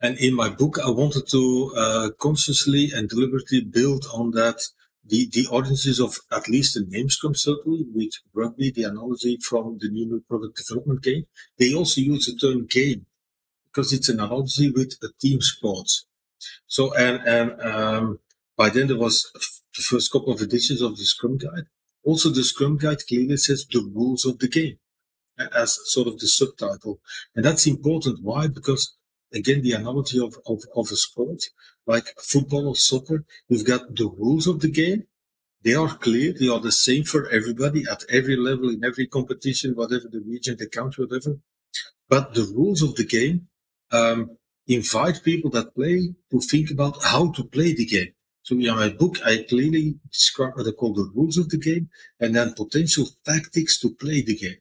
And 0.00 0.18
in 0.18 0.34
my 0.34 0.48
book, 0.48 0.78
I 0.78 0.90
wanted 0.90 1.28
to 1.28 1.72
uh, 1.76 2.10
consciously 2.18 2.90
and 2.94 3.08
deliberately 3.08 3.60
build 3.60 4.06
on 4.12 4.30
that 4.32 4.60
the, 5.04 5.28
the 5.32 5.46
origins 5.50 6.00
of 6.00 6.18
at 6.32 6.48
least 6.48 6.74
the 6.74 6.84
name 6.88 7.08
Scrum 7.10 7.34
certainly 7.34 7.84
with 7.94 8.12
rugby, 8.32 8.70
the 8.70 8.84
analogy 8.84 9.38
from 9.38 9.78
the 9.80 9.88
new 9.88 10.22
product 10.28 10.56
development 10.56 11.02
game. 11.02 11.26
They 11.58 11.74
also 11.74 12.00
use 12.00 12.26
the 12.26 12.36
term 12.36 12.66
game 12.66 13.06
because 13.66 13.92
it's 13.92 14.08
an 14.08 14.20
analogy 14.20 14.70
with 14.70 14.94
a 15.02 15.08
team 15.20 15.40
sport. 15.40 15.88
So, 16.66 16.94
and, 16.94 17.22
and, 17.26 17.60
um, 17.62 18.18
by 18.56 18.70
then 18.70 18.88
there 18.88 18.98
was 18.98 19.30
the 19.76 19.82
first 19.82 20.10
couple 20.10 20.32
of 20.32 20.40
editions 20.40 20.82
of 20.82 20.96
the 20.96 21.04
Scrum 21.04 21.38
Guide. 21.38 21.66
Also, 22.04 22.28
the 22.30 22.42
Scrum 22.42 22.76
Guide 22.76 23.06
clearly 23.06 23.36
says 23.36 23.66
the 23.70 23.88
rules 23.94 24.24
of 24.24 24.38
the 24.38 24.48
game 24.48 24.78
as 25.38 25.78
sort 25.84 26.08
of 26.08 26.18
the 26.18 26.26
subtitle. 26.26 27.00
And 27.34 27.44
that's 27.44 27.66
important. 27.66 28.22
Why? 28.22 28.48
Because 28.48 28.96
again, 29.32 29.62
the 29.62 29.72
analogy 29.72 30.18
of, 30.18 30.36
of, 30.46 30.62
of 30.74 30.90
a 30.90 30.96
sport, 30.96 31.44
like 31.86 32.14
football 32.18 32.68
or 32.68 32.76
soccer, 32.76 33.24
you've 33.48 33.66
got 33.66 33.94
the 33.94 34.08
rules 34.08 34.46
of 34.46 34.60
the 34.60 34.70
game. 34.70 35.04
They 35.62 35.74
are 35.74 35.88
clear. 35.88 36.32
They 36.32 36.48
are 36.48 36.60
the 36.60 36.72
same 36.72 37.04
for 37.04 37.28
everybody 37.28 37.84
at 37.90 38.04
every 38.10 38.36
level 38.36 38.70
in 38.70 38.84
every 38.84 39.06
competition, 39.06 39.74
whatever 39.74 40.08
the 40.10 40.20
region, 40.20 40.56
the 40.58 40.68
country, 40.68 41.04
whatever. 41.04 41.38
But 42.08 42.34
the 42.34 42.44
rules 42.44 42.82
of 42.82 42.94
the 42.94 43.04
game 43.04 43.48
um, 43.90 44.36
invite 44.68 45.22
people 45.24 45.50
that 45.50 45.74
play 45.74 46.14
to 46.30 46.40
think 46.40 46.70
about 46.70 47.02
how 47.02 47.32
to 47.32 47.44
play 47.44 47.74
the 47.74 47.86
game. 47.86 48.12
So 48.42 48.54
in 48.54 48.66
my 48.66 48.90
book, 48.90 49.16
I 49.24 49.44
clearly 49.48 49.96
describe 50.10 50.56
what 50.56 50.66
I 50.66 50.70
call 50.70 50.94
the 50.94 51.10
rules 51.14 51.36
of 51.36 51.48
the 51.48 51.58
game 51.58 51.88
and 52.20 52.34
then 52.34 52.54
potential 52.54 53.06
tactics 53.24 53.78
to 53.80 53.94
play 53.94 54.22
the 54.22 54.36
game. 54.36 54.56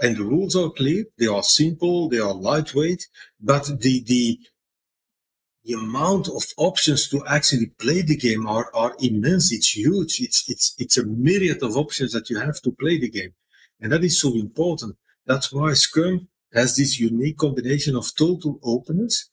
And 0.00 0.16
the 0.16 0.24
rules 0.24 0.56
are 0.56 0.70
clear. 0.70 1.04
They 1.18 1.26
are 1.26 1.42
simple. 1.42 2.08
They 2.08 2.18
are 2.18 2.32
lightweight, 2.32 3.06
but 3.38 3.66
the, 3.66 4.02
the, 4.04 4.38
the 5.64 5.74
amount 5.74 6.28
of 6.28 6.42
options 6.56 7.08
to 7.10 7.22
actually 7.26 7.66
play 7.78 8.00
the 8.00 8.16
game 8.16 8.46
are, 8.46 8.70
are 8.74 8.96
immense. 9.00 9.52
It's 9.52 9.76
huge. 9.76 10.20
It's, 10.20 10.48
it's, 10.48 10.74
it's 10.78 10.96
a 10.96 11.04
myriad 11.04 11.62
of 11.62 11.76
options 11.76 12.12
that 12.12 12.30
you 12.30 12.40
have 12.40 12.60
to 12.62 12.72
play 12.72 12.98
the 12.98 13.10
game. 13.10 13.34
And 13.80 13.92
that 13.92 14.04
is 14.04 14.18
so 14.20 14.34
important. 14.34 14.96
That's 15.26 15.52
why 15.52 15.74
Scrum 15.74 16.28
has 16.54 16.76
this 16.76 16.98
unique 16.98 17.38
combination 17.38 17.96
of 17.96 18.14
total 18.16 18.58
openness, 18.62 19.30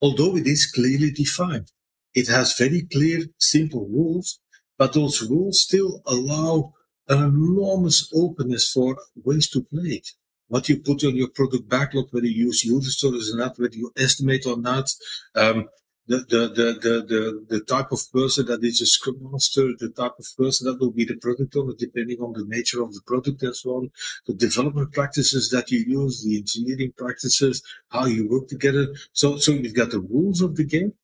although 0.00 0.36
it 0.36 0.46
is 0.46 0.70
clearly 0.70 1.10
defined. 1.10 1.70
It 2.14 2.28
has 2.28 2.56
very 2.58 2.82
clear, 2.92 3.20
simple 3.38 3.86
rules, 3.88 4.40
but 4.78 4.92
those 4.92 5.22
rules 5.22 5.62
still 5.62 6.02
allow 6.06 6.74
an 7.08 7.22
enormous 7.24 8.10
openness 8.14 8.70
for 8.70 8.96
ways 9.24 9.48
to 9.50 9.62
play 9.62 9.90
it. 10.00 10.08
What 10.48 10.68
you 10.68 10.78
put 10.80 11.04
on 11.04 11.16
your 11.16 11.28
product 11.28 11.68
backlog, 11.68 12.08
whether 12.10 12.26
you 12.26 12.46
use 12.46 12.64
user 12.64 12.90
stories 12.90 13.32
or 13.32 13.38
not, 13.38 13.58
whether 13.58 13.76
you 13.76 13.90
estimate 13.96 14.46
or 14.46 14.58
not, 14.58 14.90
um, 15.34 15.68
the, 16.06 16.18
the, 16.18 16.48
the, 16.48 17.06
the, 17.06 17.46
the, 17.48 17.60
type 17.60 17.92
of 17.92 18.00
person 18.12 18.46
that 18.46 18.64
is 18.64 18.80
a 18.80 18.86
scrum 18.86 19.18
master, 19.20 19.70
the 19.78 19.90
type 19.90 20.12
of 20.18 20.26
person 20.36 20.66
that 20.66 20.80
will 20.80 20.90
be 20.90 21.04
the 21.04 21.16
product 21.16 21.54
owner, 21.56 21.74
depending 21.78 22.18
on 22.20 22.32
the 22.32 22.44
nature 22.46 22.82
of 22.82 22.92
the 22.92 23.00
product 23.06 23.42
so 23.54 23.70
on, 23.70 23.90
the 24.26 24.34
development 24.34 24.92
practices 24.92 25.50
that 25.50 25.70
you 25.70 25.78
use, 25.78 26.24
the 26.24 26.36
engineering 26.38 26.92
practices, 26.96 27.62
how 27.90 28.06
you 28.06 28.28
work 28.28 28.48
together. 28.48 28.88
So, 29.12 29.36
so 29.36 29.52
you've 29.52 29.76
got 29.76 29.90
the 29.90 30.00
rules 30.00 30.40
of 30.40 30.56
the 30.56 30.64
game. 30.64 30.94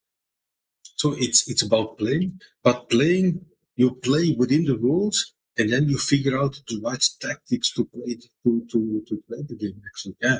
So 0.97 1.15
it's, 1.17 1.49
it's 1.49 1.63
about 1.63 1.97
playing, 1.97 2.41
but 2.61 2.89
playing, 2.89 3.45
you 3.77 3.95
play 3.95 4.35
within 4.37 4.65
the 4.65 4.77
rules 4.77 5.33
and 5.57 5.71
then 5.71 5.87
you 5.87 5.97
figure 5.97 6.37
out 6.37 6.59
the 6.67 6.81
right 6.83 7.03
tactics 7.21 7.71
to 7.73 7.85
play 7.85 8.17
to 8.43 8.65
to 8.71 9.03
to 9.07 9.23
play 9.27 9.41
the 9.47 9.55
game. 9.55 9.81
Actually, 9.85 10.15
yeah. 10.21 10.39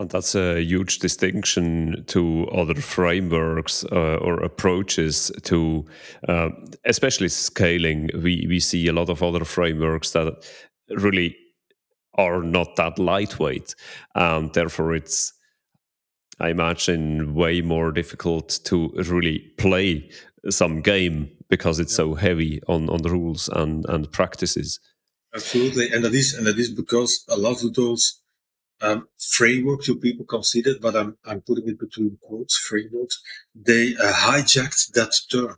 And 0.00 0.10
that's 0.10 0.34
a 0.34 0.60
huge 0.60 1.00
distinction 1.00 2.04
to 2.08 2.48
other 2.48 2.74
frameworks 2.74 3.84
uh, 3.92 4.16
or 4.16 4.40
approaches 4.40 5.30
to, 5.42 5.84
uh, 6.28 6.48
especially 6.84 7.28
scaling. 7.28 8.08
We 8.14 8.46
we 8.48 8.58
see 8.58 8.88
a 8.88 8.92
lot 8.92 9.10
of 9.10 9.22
other 9.22 9.44
frameworks 9.44 10.12
that 10.12 10.48
really 10.88 11.36
are 12.14 12.42
not 12.42 12.76
that 12.76 12.98
lightweight, 12.98 13.74
and 14.14 14.52
therefore 14.54 14.94
it's, 14.94 15.32
I 16.40 16.48
imagine, 16.48 17.34
way 17.34 17.60
more 17.60 17.92
difficult 17.92 18.60
to 18.64 18.88
really 18.96 19.40
play 19.58 20.10
some 20.48 20.80
game 20.80 21.30
because 21.48 21.78
it's 21.78 21.94
so 21.94 22.14
heavy 22.14 22.62
on 22.66 22.88
on 22.88 23.02
the 23.02 23.10
rules 23.10 23.48
and 23.50 23.84
and 23.90 24.10
practices. 24.10 24.80
Absolutely, 25.34 25.90
and 25.92 26.02
that 26.02 26.14
is 26.14 26.32
and 26.32 26.46
that 26.46 26.58
is 26.58 26.70
because 26.70 27.24
a 27.28 27.36
lot 27.36 27.62
of 27.62 27.74
those 27.74 28.21
um, 28.82 29.08
frameworks 29.18 29.88
you 29.88 29.96
people 29.96 30.26
considered, 30.26 30.80
but 30.80 30.96
I'm 30.96 31.16
I'm 31.24 31.40
putting 31.40 31.68
it 31.68 31.78
between 31.78 32.18
quotes 32.20 32.58
frameworks. 32.58 33.22
They 33.54 33.94
uh, 33.94 34.12
hijacked 34.12 34.92
that 34.92 35.12
term 35.30 35.56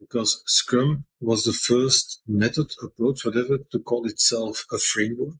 because 0.00 0.42
Scrum 0.46 1.04
was 1.20 1.44
the 1.44 1.52
first 1.52 2.20
method, 2.26 2.72
approach, 2.82 3.24
whatever, 3.24 3.58
to 3.58 3.78
call 3.78 4.06
itself 4.06 4.64
a 4.72 4.78
framework. 4.78 5.34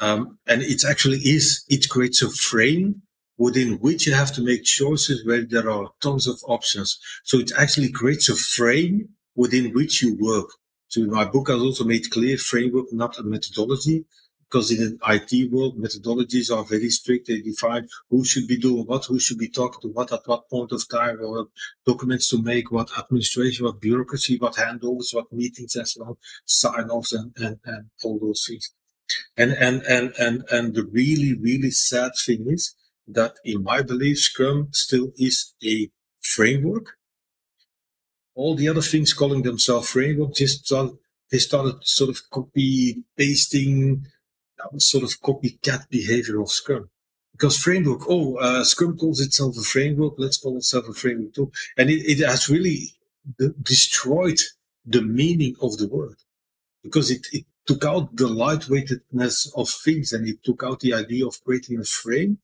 Um, 0.00 0.38
and 0.46 0.62
it 0.62 0.84
actually 0.88 1.18
is, 1.18 1.64
it 1.68 1.88
creates 1.88 2.22
a 2.22 2.30
frame 2.30 3.02
within 3.38 3.74
which 3.78 4.06
you 4.06 4.14
have 4.14 4.32
to 4.34 4.42
make 4.42 4.64
choices 4.64 5.26
where 5.26 5.44
there 5.44 5.70
are 5.70 5.90
tons 6.00 6.26
of 6.26 6.38
options. 6.46 6.98
So 7.24 7.38
it 7.38 7.52
actually 7.58 7.90
creates 7.90 8.28
a 8.28 8.36
frame 8.36 9.08
within 9.34 9.72
which 9.72 10.02
you 10.02 10.16
work. 10.20 10.48
So 10.88 11.02
my 11.06 11.24
book, 11.24 11.50
I've 11.50 11.60
also 11.60 11.84
made 11.84 12.10
clear 12.10 12.36
framework, 12.36 12.92
not 12.92 13.18
a 13.18 13.22
methodology, 13.22 14.04
because 14.48 14.70
in 14.70 14.80
an 14.80 14.98
IT 15.08 15.50
world, 15.50 15.78
methodologies 15.78 16.56
are 16.56 16.64
very 16.64 16.88
strict. 16.88 17.26
They 17.26 17.40
define 17.40 17.88
who 18.10 18.24
should 18.24 18.46
be 18.46 18.56
doing 18.56 18.84
what, 18.84 19.04
who 19.06 19.18
should 19.18 19.38
be 19.38 19.48
talking 19.48 19.80
to 19.82 19.88
what 19.88 20.12
at 20.12 20.26
what 20.26 20.48
point 20.48 20.72
of 20.72 20.88
time, 20.88 21.16
what 21.18 21.48
documents 21.84 22.28
to 22.30 22.40
make, 22.40 22.70
what 22.70 22.90
administration, 22.96 23.66
what 23.66 23.80
bureaucracy, 23.80 24.38
what 24.38 24.54
handovers, 24.54 25.14
what 25.14 25.32
meetings 25.32 25.74
and 25.74 25.88
so 25.88 26.04
on, 26.04 26.16
sign 26.44 26.90
offs 26.90 27.12
and, 27.12 27.32
and, 27.36 27.58
and 27.64 27.90
all 28.04 28.18
those 28.20 28.44
things. 28.46 28.72
And, 29.36 29.52
and, 29.52 29.82
and, 29.82 30.12
and, 30.18 30.44
and 30.50 30.74
the 30.74 30.84
really, 30.84 31.36
really 31.38 31.70
sad 31.70 32.12
thing 32.24 32.46
is 32.48 32.74
that 33.08 33.34
in 33.44 33.62
my 33.62 33.82
belief, 33.82 34.18
Scrum 34.18 34.68
still 34.72 35.12
is 35.16 35.54
a 35.64 35.90
framework. 36.20 36.96
All 38.34 38.54
the 38.54 38.68
other 38.68 38.82
things 38.82 39.12
calling 39.14 39.42
themselves 39.42 39.90
framework 39.90 40.34
just 40.34 40.72
they 41.30 41.38
started 41.38 41.84
sort 41.84 42.10
of 42.10 42.20
copy 42.30 43.02
pasting, 43.16 44.06
sort 44.78 45.04
of 45.04 45.10
copycat 45.20 45.88
behavior 45.88 46.40
of 46.40 46.50
Scrum. 46.50 46.88
Because 47.32 47.58
framework, 47.58 48.02
oh, 48.08 48.36
uh, 48.36 48.64
Scrum 48.64 48.96
calls 48.96 49.20
itself 49.20 49.56
a 49.58 49.62
framework, 49.62 50.14
let's 50.16 50.38
call 50.38 50.56
itself 50.56 50.88
a 50.88 50.94
framework 50.94 51.34
too. 51.34 51.52
And 51.76 51.90
it, 51.90 52.02
it 52.06 52.26
has 52.26 52.48
really 52.48 52.92
destroyed 53.62 54.38
the 54.84 55.02
meaning 55.02 55.54
of 55.60 55.76
the 55.78 55.88
word 55.88 56.16
because 56.82 57.10
it, 57.10 57.26
it 57.32 57.44
took 57.66 57.84
out 57.84 58.14
the 58.16 58.28
lightweightedness 58.28 59.48
of 59.56 59.68
things 59.68 60.12
and 60.12 60.26
it 60.26 60.42
took 60.44 60.62
out 60.62 60.80
the 60.80 60.94
idea 60.94 61.26
of 61.26 61.42
creating 61.44 61.80
a 61.80 61.84
frame 61.84 62.38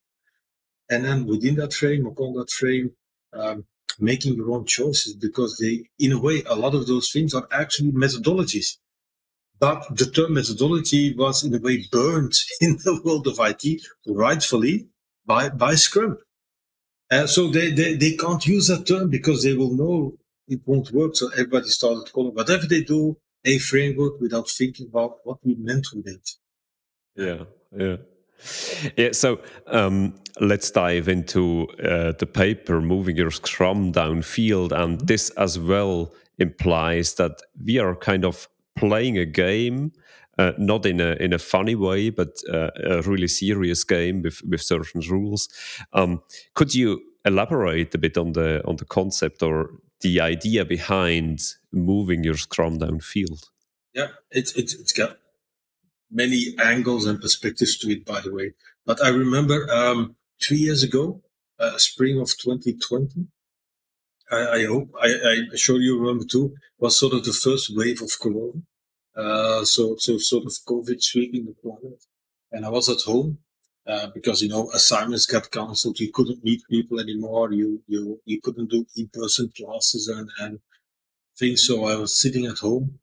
and 0.93 1.05
then 1.05 1.25
within 1.27 1.55
that 1.57 1.73
frame 1.73 2.07
or 2.07 2.15
on 2.19 2.35
that 2.35 2.51
frame, 2.51 2.93
um, 3.33 3.65
making 3.99 4.35
your 4.35 4.51
own 4.51 4.67
choices 4.67 5.15
because 5.15 5.57
they, 5.59 5.85
in 5.99 6.13
a 6.13 6.21
way, 6.21 6.43
a 6.47 6.55
lot 6.55 6.75
of 6.75 6.87
those 6.87 7.11
things 7.11 7.35
are 7.35 7.49
actually 7.51 7.93
methodologies. 7.93 8.77
But 9.63 9.97
the 9.97 10.07
term 10.07 10.35
methodology 10.35 11.15
was 11.15 11.45
in 11.45 11.55
a 11.55 11.61
way 11.61 11.87
burned 11.93 12.35
in 12.61 12.79
the 12.85 13.01
world 13.05 13.29
of 13.29 13.39
IT, 13.39 13.81
rightfully, 14.09 14.89
by, 15.25 15.51
by 15.51 15.77
Scrum. 15.77 16.19
And 17.09 17.29
so 17.29 17.47
they, 17.47 17.71
they, 17.71 17.95
they 17.95 18.17
can't 18.17 18.45
use 18.45 18.67
that 18.67 18.89
term 18.89 19.09
because 19.09 19.45
they 19.45 19.55
will 19.55 19.73
know 19.73 20.15
it 20.49 20.63
won't 20.67 20.91
work. 20.91 21.15
So 21.15 21.29
everybody 21.29 21.69
started 21.69 22.13
calling 22.13 22.35
whatever 22.35 22.67
they 22.67 22.83
do 22.83 23.17
a 23.45 23.59
framework 23.59 24.21
without 24.21 24.49
thinking 24.49 24.89
about 24.89 25.19
what 25.23 25.39
we 25.45 25.55
meant 25.55 25.87
with 25.95 26.09
it. 26.09 26.31
Yeah, 27.15 27.45
yeah. 27.79 27.97
Yeah, 28.97 29.13
so 29.13 29.41
um, 29.69 30.19
let's 30.41 30.73
dive 30.73 31.07
into 31.07 31.69
uh, 31.85 32.15
the 32.19 32.27
paper, 32.27 32.81
moving 32.81 33.17
your 33.17 33.31
Scrum 33.31 33.93
downfield. 33.93 34.73
And 34.73 35.01
this 35.07 35.31
as 35.31 35.57
well 35.57 36.13
implies 36.39 37.15
that 37.15 37.41
we 37.65 37.79
are 37.79 37.95
kind 37.95 38.25
of 38.25 38.49
playing 38.77 39.19
a 39.19 39.27
game, 39.27 39.93
uh, 40.39 40.53
not 40.59 40.87
in 40.87 41.01
a 41.01 41.13
in 41.21 41.33
a 41.33 41.39
funny 41.39 41.75
way, 41.75 42.11
but 42.11 42.41
uh, 42.53 42.71
a 42.83 43.03
really 43.03 43.29
serious 43.29 43.85
game 43.85 44.23
with, 44.23 44.41
with 44.49 44.63
certain 44.63 45.03
rules. 45.09 45.49
Um, 45.93 46.23
could 46.55 46.75
you 46.75 47.01
elaborate 47.25 47.95
a 47.95 47.99
bit 47.99 48.17
on 48.17 48.33
the 48.33 48.63
on 48.67 48.77
the 48.77 48.85
concept 48.85 49.43
or 49.43 49.71
the 50.01 50.21
idea 50.21 50.65
behind 50.65 51.41
moving 51.73 52.25
your 52.25 52.37
Scrum 52.37 52.79
downfield? 52.79 53.49
Yeah, 53.95 54.09
it's 54.31 54.53
it's 54.57 54.75
it's 54.75 54.93
got 54.93 55.19
many 56.11 56.55
angles 56.59 57.07
and 57.07 57.21
perspectives 57.21 57.79
to 57.79 57.91
it, 57.91 58.05
by 58.05 58.21
the 58.21 58.33
way. 58.33 58.55
But 58.85 59.03
I 59.03 59.09
remember 59.09 59.71
um, 59.71 60.17
three 60.41 60.59
years 60.59 60.83
ago, 60.83 61.23
uh, 61.59 61.79
spring 61.79 62.21
of 62.21 62.29
2020, 62.39 63.27
I, 64.33 64.41
I 64.59 64.65
hope, 64.67 64.91
I, 65.01 65.09
I 65.09 65.57
sure 65.57 65.81
you 65.81 65.99
remember 65.99 66.25
too, 66.25 66.55
was 66.79 66.99
sort 66.99 67.15
of 67.15 67.25
the 67.25 67.33
first 67.33 67.71
wave 67.77 68.01
of 68.03 68.11
Corona. 68.21 68.63
Uh, 69.15 69.65
so, 69.65 69.97
so 69.97 70.19
sort 70.19 70.47
of 70.47 70.53
COVID 70.67 71.03
sweeping 71.03 71.45
the 71.47 71.55
planet. 71.63 72.05
And 72.51 72.65
I 72.65 72.71
was 72.71 72.89
at 72.89 73.03
home 73.03 73.39
uh, 73.87 74.09
because 74.15 74.43
you 74.43 74.49
know 74.49 74.71
assignments 74.73 75.27
got 75.27 75.51
cancelled. 75.51 75.99
You 76.01 76.13
couldn't 76.13 76.45
meet 76.45 76.63
people 76.71 77.01
anymore. 77.01 77.53
You 77.53 77.83
you 77.87 78.21
you 78.25 78.41
couldn't 78.41 78.71
do 78.71 78.87
in-person 78.97 79.53
classes 79.57 80.09
and 80.09 80.31
and 80.39 80.61
things. 81.39 81.67
So 81.67 81.85
I 81.87 81.97
was 81.97 82.21
sitting 82.21 82.47
at 82.47 82.59
home, 82.59 83.01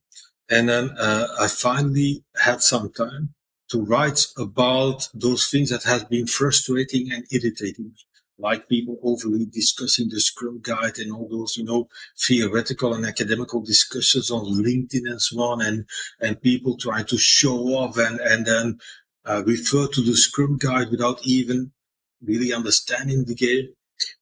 and 0.49 0.69
then 0.69 0.91
uh, 0.97 1.27
I 1.39 1.47
finally 1.47 2.23
had 2.37 2.61
some 2.61 2.91
time 2.91 3.33
to 3.71 3.81
write 3.81 4.25
about 4.37 5.09
those 5.13 5.47
things 5.47 5.69
that 5.69 5.83
had 5.83 6.09
been 6.09 6.27
frustrating 6.27 7.11
and 7.11 7.25
irritating 7.31 7.85
me 7.85 7.91
like 8.39 8.69
people 8.69 8.97
overly 9.03 9.45
discussing 9.45 10.07
the 10.09 10.19
Scrum 10.19 10.61
Guide 10.63 10.97
and 10.97 11.11
all 11.11 11.27
those, 11.29 11.57
you 11.57 11.65
know, 11.65 11.89
theoretical 12.17 12.93
and 12.93 13.05
academical 13.05 13.61
discussions 13.61 14.31
on 14.31 14.45
LinkedIn 14.45 15.05
and 15.05 15.21
so 15.21 15.41
on, 15.41 15.61
and 15.61 15.85
and 16.19 16.41
people 16.41 16.77
trying 16.77 17.05
to 17.05 17.17
show 17.17 17.57
off 17.75 17.97
and 17.97 18.19
and 18.19 18.45
then 18.45 18.79
uh, 19.25 19.43
refer 19.45 19.87
to 19.87 20.01
the 20.01 20.15
Scrum 20.15 20.57
Guide 20.57 20.89
without 20.89 21.19
even 21.23 21.71
really 22.21 22.53
understanding 22.53 23.25
the 23.25 23.35
game. 23.35 23.69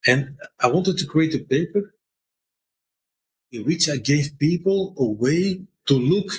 And 0.05 0.37
I 0.59 0.67
wanted 0.67 0.97
to 0.97 1.05
create 1.05 1.35
a 1.35 1.39
paper 1.39 1.93
in 3.51 3.63
which 3.65 3.89
I 3.89 3.97
gave 3.97 4.37
people 4.39 4.93
a 4.97 5.05
way 5.05 5.61
to 5.85 5.93
look 5.93 6.31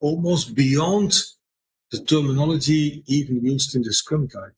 almost 0.00 0.54
beyond 0.54 1.14
the 1.90 2.02
terminology 2.02 3.02
even 3.06 3.44
used 3.44 3.74
in 3.74 3.82
the 3.82 3.92
Scrum 3.92 4.26
Guide. 4.26 4.52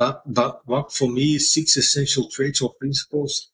But, 0.00 0.22
what 0.64 0.92
for 0.92 1.10
me 1.10 1.34
is 1.34 1.52
six 1.52 1.76
essential 1.76 2.26
traits 2.30 2.62
or 2.62 2.72
principles 2.72 3.50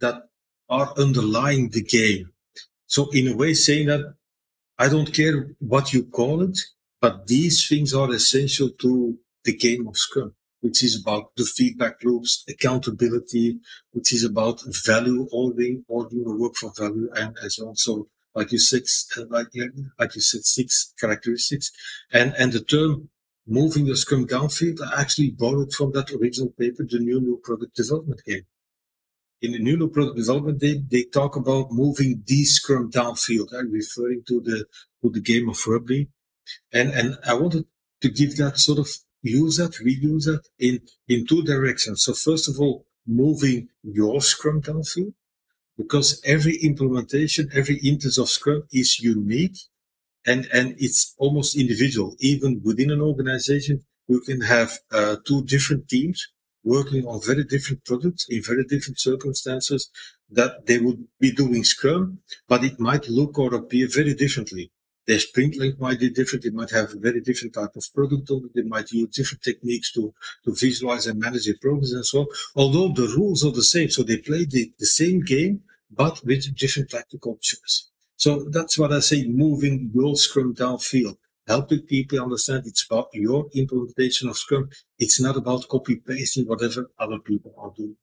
that 0.00 0.22
are 0.70 0.94
underlying 0.96 1.68
the 1.68 1.82
game. 1.82 2.30
So 2.86 3.10
in 3.10 3.28
a 3.28 3.36
way 3.36 3.52
saying 3.52 3.88
that 3.88 4.14
I 4.78 4.88
don't 4.88 5.12
care 5.12 5.54
what 5.58 5.92
you 5.92 6.04
call 6.04 6.42
it, 6.42 6.58
but 6.98 7.26
these 7.26 7.68
things 7.68 7.92
are 7.92 8.10
essential 8.10 8.70
to 8.70 9.18
the 9.44 9.54
game 9.54 9.86
of 9.86 9.98
Scrum, 9.98 10.34
which 10.62 10.82
is 10.82 10.98
about 10.98 11.36
the 11.36 11.44
feedback 11.44 12.02
loops, 12.02 12.42
accountability, 12.48 13.58
which 13.92 14.14
is 14.14 14.24
about 14.24 14.62
value 14.86 15.28
ordering, 15.30 15.84
ordering 15.88 16.24
the 16.24 16.34
work 16.34 16.54
for 16.54 16.72
value, 16.74 17.10
and 17.14 17.36
as 17.44 17.58
also 17.58 18.06
like 18.34 18.52
you 18.52 18.58
said, 18.58 18.84
like, 19.30 19.48
like 19.98 20.14
you 20.14 20.20
said, 20.20 20.44
six 20.44 20.94
characteristics, 20.98 21.70
and 22.12 22.34
and 22.38 22.52
the 22.52 22.60
term 22.60 23.08
moving 23.46 23.86
the 23.86 23.96
Scrum 23.96 24.26
downfield, 24.26 24.80
I 24.82 25.00
actually 25.00 25.30
borrowed 25.30 25.72
from 25.72 25.92
that 25.92 26.10
original 26.12 26.50
paper, 26.58 26.84
the 26.88 26.98
new 26.98 27.20
new 27.20 27.40
product 27.42 27.76
development 27.76 28.22
game. 28.26 28.46
In 29.42 29.52
the 29.52 29.58
new 29.58 29.76
new 29.76 29.88
product 29.88 30.16
development, 30.16 30.60
they, 30.60 30.78
they 30.78 31.04
talk 31.04 31.36
about 31.36 31.70
moving 31.70 32.22
the 32.26 32.44
Scrum 32.44 32.90
downfield, 32.90 33.52
right? 33.52 33.64
referring 33.70 34.22
to 34.28 34.40
the 34.40 34.66
to 35.02 35.10
the 35.10 35.20
game 35.20 35.48
of 35.48 35.66
rugby. 35.66 36.08
And 36.72 36.90
and 36.90 37.18
I 37.26 37.34
wanted 37.34 37.66
to 38.02 38.08
give 38.08 38.36
that 38.36 38.58
sort 38.58 38.78
of 38.78 38.88
use 39.22 39.56
that, 39.56 39.72
reuse 39.72 40.24
that 40.24 40.42
in 40.58 40.80
in 41.08 41.26
two 41.26 41.42
directions. 41.42 42.02
So 42.02 42.14
first 42.14 42.48
of 42.48 42.58
all, 42.60 42.86
moving 43.06 43.68
your 43.82 44.20
Scrum 44.20 44.60
downfield, 44.62 45.14
because 45.76 46.20
every 46.24 46.56
implementation, 46.56 47.48
every 47.54 47.76
instance 47.78 48.18
of 48.18 48.28
Scrum 48.28 48.62
is 48.72 48.98
unique 48.98 49.58
and 50.26 50.46
and 50.52 50.74
it's 50.78 51.14
almost 51.18 51.56
individual. 51.56 52.16
Even 52.20 52.60
within 52.64 52.90
an 52.90 53.00
organization, 53.00 53.82
you 54.08 54.20
can 54.20 54.40
have 54.42 54.78
uh, 54.92 55.16
two 55.24 55.44
different 55.44 55.88
teams 55.88 56.28
working 56.64 57.06
on 57.06 57.20
very 57.24 57.44
different 57.44 57.84
products 57.84 58.26
in 58.28 58.42
very 58.42 58.64
different 58.64 58.98
circumstances 58.98 59.88
that 60.28 60.66
they 60.66 60.78
would 60.78 61.04
be 61.20 61.30
doing 61.30 61.62
Scrum, 61.62 62.18
but 62.48 62.64
it 62.64 62.80
might 62.80 63.08
look 63.08 63.38
or 63.38 63.54
appear 63.54 63.86
very 63.88 64.14
differently. 64.14 64.72
Their 65.06 65.20
sprint 65.20 65.56
length 65.56 65.78
might 65.78 66.00
be 66.00 66.10
different. 66.10 66.42
They 66.42 66.50
might 66.50 66.70
have 66.70 66.92
a 66.92 66.98
very 66.98 67.20
different 67.20 67.54
type 67.54 67.76
of 67.76 67.84
product 67.94 68.28
on 68.30 68.46
it. 68.46 68.54
They 68.56 68.68
might 68.68 68.90
use 68.90 69.14
different 69.14 69.42
techniques 69.44 69.92
to, 69.92 70.12
to 70.44 70.52
visualize 70.52 71.06
and 71.06 71.20
manage 71.20 71.46
their 71.46 71.54
progress 71.62 71.92
and 71.92 72.04
so 72.04 72.22
on. 72.22 72.26
Although 72.56 72.88
the 72.88 73.14
rules 73.16 73.44
are 73.44 73.52
the 73.52 73.62
same. 73.62 73.88
So 73.88 74.02
they 74.02 74.16
play 74.16 74.44
the, 74.44 74.72
the 74.80 74.86
same 74.86 75.20
game, 75.20 75.60
but 75.88 76.24
with 76.24 76.56
different 76.56 76.90
tactical 76.90 77.38
choices. 77.40 77.88
So 78.16 78.46
that's 78.50 78.78
what 78.78 78.92
I 78.92 79.00
say, 79.00 79.26
moving 79.26 79.90
your 79.94 80.16
Scrum 80.16 80.54
downfield, 80.54 81.16
helping 81.46 81.82
people 81.82 82.20
understand 82.20 82.64
it's 82.66 82.84
about 82.84 83.08
your 83.12 83.46
implementation 83.54 84.28
of 84.28 84.36
Scrum. 84.36 84.70
It's 84.98 85.20
not 85.20 85.36
about 85.36 85.68
copy 85.68 85.96
pasting 85.96 86.46
whatever 86.46 86.90
other 86.98 87.18
people 87.18 87.54
are 87.58 87.72
doing. 87.76 87.96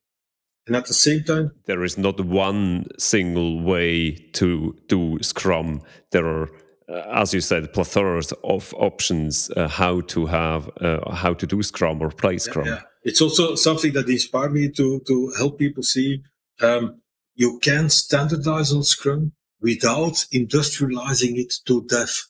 And 0.66 0.76
at 0.76 0.86
the 0.86 0.94
same 0.94 1.24
time, 1.24 1.52
there 1.66 1.84
is 1.84 1.98
not 1.98 2.20
one 2.22 2.86
single 2.98 3.62
way 3.62 4.12
to 4.34 4.78
do 4.88 5.18
Scrum. 5.22 5.82
There 6.12 6.26
are, 6.26 6.50
uh, 6.88 7.22
as 7.22 7.34
you 7.34 7.42
said, 7.42 7.74
plethora 7.74 8.22
of 8.46 8.74
options 8.78 9.50
uh, 9.58 9.68
how 9.68 10.02
to 10.02 10.26
have 10.28 10.70
uh, 10.80 11.14
how 11.14 11.34
to 11.34 11.46
do 11.46 11.62
Scrum 11.64 12.02
or 12.02 12.12
play 12.12 12.38
Scrum. 12.38 12.66
Yeah, 12.66 12.76
yeah. 12.76 12.82
It's 13.04 13.20
also 13.20 13.56
something 13.56 13.92
that 13.94 14.08
inspired 14.08 14.54
me 14.54 14.70
to 14.70 15.02
to 15.06 15.34
help 15.38 15.60
people 15.60 15.84
see 15.84 16.22
um, 16.62 17.02
you 17.36 17.60
can 17.60 17.90
standardize 17.90 18.72
on 18.72 18.84
Scrum 18.84 19.34
without 19.64 20.26
industrializing 20.34 21.38
it 21.38 21.54
to 21.66 21.84
death. 21.86 22.28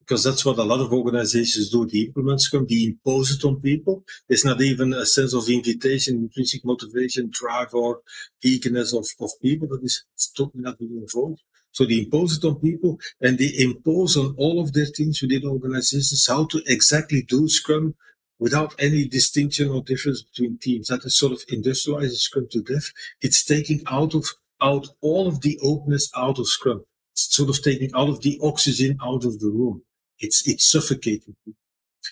Because 0.00 0.24
that's 0.24 0.44
what 0.44 0.58
a 0.58 0.64
lot 0.64 0.80
of 0.80 0.92
organizations 0.92 1.70
do. 1.70 1.86
They 1.86 2.06
implement 2.08 2.40
Scrum, 2.40 2.66
they 2.68 2.84
impose 2.84 3.30
it 3.30 3.44
on 3.46 3.60
people. 3.60 4.04
There's 4.26 4.44
not 4.44 4.60
even 4.60 4.92
a 4.92 5.06
sense 5.06 5.34
of 5.34 5.48
invitation, 5.48 6.16
intrinsic 6.16 6.64
motivation, 6.64 7.30
drive, 7.30 7.74
or 7.74 8.00
eagerness 8.42 8.92
of, 8.92 9.06
of 9.20 9.30
people 9.40 9.68
that 9.68 9.84
is 9.84 10.02
totally 10.36 10.62
not 10.62 10.78
being 10.78 10.96
involved. 10.96 11.42
So 11.72 11.84
they 11.84 11.98
impose 11.98 12.38
it 12.38 12.46
on 12.46 12.56
people 12.56 12.98
and 13.20 13.38
they 13.38 13.52
impose 13.58 14.16
on 14.16 14.34
all 14.36 14.60
of 14.60 14.72
their 14.72 14.86
teams 14.86 15.20
within 15.22 15.46
organizations 15.46 16.26
how 16.26 16.46
to 16.46 16.62
exactly 16.66 17.22
do 17.22 17.46
Scrum 17.48 17.94
without 18.40 18.74
any 18.78 19.06
distinction 19.06 19.68
or 19.68 19.82
difference 19.82 20.22
between 20.22 20.58
teams. 20.58 20.88
That 20.88 21.04
is 21.04 21.16
sort 21.16 21.32
of 21.32 21.46
industrializing 21.52 22.16
Scrum 22.16 22.48
to 22.52 22.62
death. 22.62 22.90
It's 23.20 23.44
taking 23.44 23.82
out 23.86 24.14
of 24.14 24.24
out 24.60 24.88
all 25.00 25.26
of 25.28 25.40
the 25.42 25.58
openness 25.62 26.10
out 26.16 26.38
of 26.38 26.48
Scrum. 26.48 26.84
It's 27.12 27.34
sort 27.34 27.50
of 27.50 27.62
taking 27.62 27.94
all 27.94 28.10
of 28.10 28.22
the 28.22 28.38
oxygen 28.42 28.98
out 29.02 29.24
of 29.24 29.40
the 29.40 29.48
room. 29.48 29.82
It's 30.18 30.46
it's 30.48 30.70
suffocating. 30.70 31.36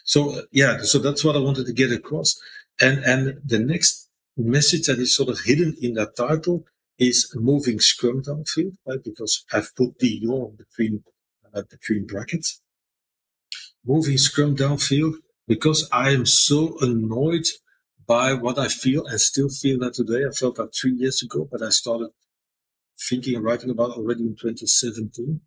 So 0.05 0.31
uh, 0.39 0.43
yeah, 0.53 0.79
so 0.83 0.99
that's 0.99 1.25
what 1.25 1.37
I 1.37 1.41
wanted 1.41 1.67
to 1.67 1.73
get 1.73 1.93
across. 1.93 2.37
And 2.81 3.05
and 3.05 3.41
the 3.45 3.59
next 3.59 4.09
message 4.37 4.87
that 4.87 4.99
is 4.99 5.15
sort 5.15 5.29
of 5.31 5.41
hidden 5.45 5.77
in 5.81 5.95
that 5.95 6.17
title 6.17 6.65
is 6.99 7.31
moving 7.35 7.81
Scrum 7.81 8.23
downfield, 8.23 8.77
right? 8.87 9.03
Because 9.03 9.45
I've 9.53 9.75
put 9.77 9.99
the 9.99 10.09
your 10.09 10.51
between 10.53 11.05
uh, 11.55 11.63
between 11.71 12.07
brackets. 12.07 12.61
Moving 13.87 14.19
Scrum 14.19 14.55
downfield 14.57 15.15
because 15.49 15.89
I 15.93 16.11
am 16.11 16.27
so 16.27 16.77
annoyed 16.81 17.47
by 18.07 18.35
what 18.35 18.59
I 18.59 18.69
feel 18.69 19.07
and 19.07 19.21
still 19.21 19.49
feel 19.49 19.79
that 19.81 19.95
today. 19.95 20.25
I 20.27 20.31
felt 20.31 20.57
that 20.57 20.75
three 20.75 20.93
years 20.93 21.23
ago, 21.23 21.49
but 21.51 21.63
I 21.63 21.71
started 21.71 22.11
thinking 22.99 23.37
and 23.37 23.45
writing 23.45 23.71
about 23.71 23.93
already 23.93 24.23
in 24.23 24.37
2017, 24.37 25.41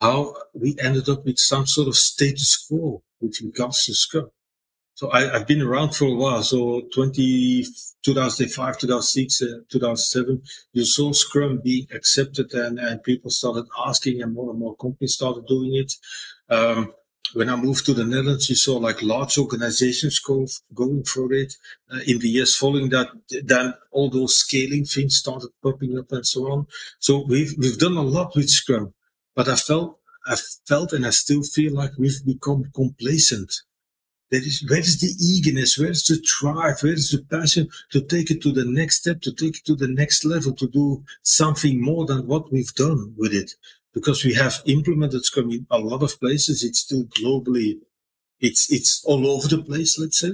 how 0.00 0.34
we 0.54 0.76
ended 0.80 1.08
up 1.08 1.24
with 1.24 1.38
some 1.38 1.66
sort 1.66 1.88
of 1.88 1.96
status 1.96 2.66
quo 2.68 3.02
with 3.20 3.40
regards 3.42 3.84
to 3.86 3.94
Scrum. 3.94 4.30
So 4.94 5.12
I, 5.12 5.30
have 5.30 5.46
been 5.46 5.60
around 5.60 5.94
for 5.94 6.06
a 6.06 6.14
while. 6.14 6.42
So 6.42 6.82
20, 6.94 7.66
2005, 8.02 8.78
2006, 8.78 9.42
uh, 9.42 9.46
2007, 9.70 10.42
you 10.72 10.84
saw 10.86 11.12
Scrum 11.12 11.60
being 11.62 11.86
accepted 11.94 12.54
and, 12.54 12.78
and 12.78 13.02
people 13.02 13.30
started 13.30 13.66
asking 13.86 14.22
and 14.22 14.32
more 14.32 14.50
and 14.50 14.58
more 14.58 14.74
companies 14.76 15.14
started 15.14 15.46
doing 15.46 15.74
it. 15.74 15.92
Um, 16.48 16.94
when 17.34 17.48
I 17.48 17.56
moved 17.56 17.86
to 17.86 17.94
the 17.94 18.04
Netherlands, 18.04 18.48
you 18.48 18.56
saw 18.56 18.76
like 18.76 19.02
large 19.02 19.38
organizations 19.38 20.18
go, 20.20 20.46
going 20.74 21.04
for 21.04 21.32
it. 21.32 21.54
Uh, 21.92 22.00
in 22.06 22.18
the 22.18 22.28
years 22.28 22.56
following 22.56 22.88
that, 22.90 23.08
then 23.44 23.74
all 23.90 24.10
those 24.10 24.36
scaling 24.36 24.84
things 24.84 25.16
started 25.16 25.50
popping 25.62 25.98
up 25.98 26.12
and 26.12 26.26
so 26.26 26.50
on. 26.50 26.66
So 26.98 27.24
we've, 27.26 27.54
we've 27.58 27.78
done 27.78 27.96
a 27.96 28.02
lot 28.02 28.34
with 28.34 28.50
Scrum, 28.50 28.94
but 29.34 29.48
I 29.48 29.56
felt, 29.56 29.98
I 30.26 30.36
felt 30.66 30.92
and 30.92 31.06
I 31.06 31.10
still 31.10 31.42
feel 31.42 31.72
like 31.74 31.92
we've 31.98 32.24
become 32.24 32.70
complacent. 32.74 33.52
That 34.30 34.42
is, 34.42 34.64
where 34.68 34.80
is 34.80 34.98
the 34.98 35.14
eagerness? 35.24 35.78
Where 35.78 35.90
is 35.90 36.04
the 36.06 36.20
drive? 36.20 36.82
Where 36.82 36.92
is 36.92 37.10
the 37.10 37.24
passion 37.24 37.68
to 37.92 38.00
take 38.00 38.30
it 38.30 38.42
to 38.42 38.50
the 38.50 38.64
next 38.64 38.96
step, 38.96 39.20
to 39.20 39.32
take 39.32 39.58
it 39.58 39.64
to 39.66 39.76
the 39.76 39.86
next 39.86 40.24
level, 40.24 40.52
to 40.54 40.66
do 40.66 41.04
something 41.22 41.80
more 41.80 42.06
than 42.06 42.26
what 42.26 42.50
we've 42.50 42.74
done 42.74 43.14
with 43.16 43.32
it? 43.32 43.52
Because 43.96 44.24
we 44.26 44.34
have 44.34 44.56
implemented 44.66 45.24
Scrum 45.24 45.50
in 45.52 45.66
a 45.72 45.80
lot 45.80 46.04
of 46.04 46.20
places. 46.20 46.64
It's 46.64 46.80
still 46.80 47.06
globally, 47.06 47.80
it's 48.40 48.72
it's 48.72 49.04
all 49.06 49.26
over 49.28 49.48
the 49.48 49.62
place, 49.62 49.98
let's 49.98 50.20
say. 50.20 50.32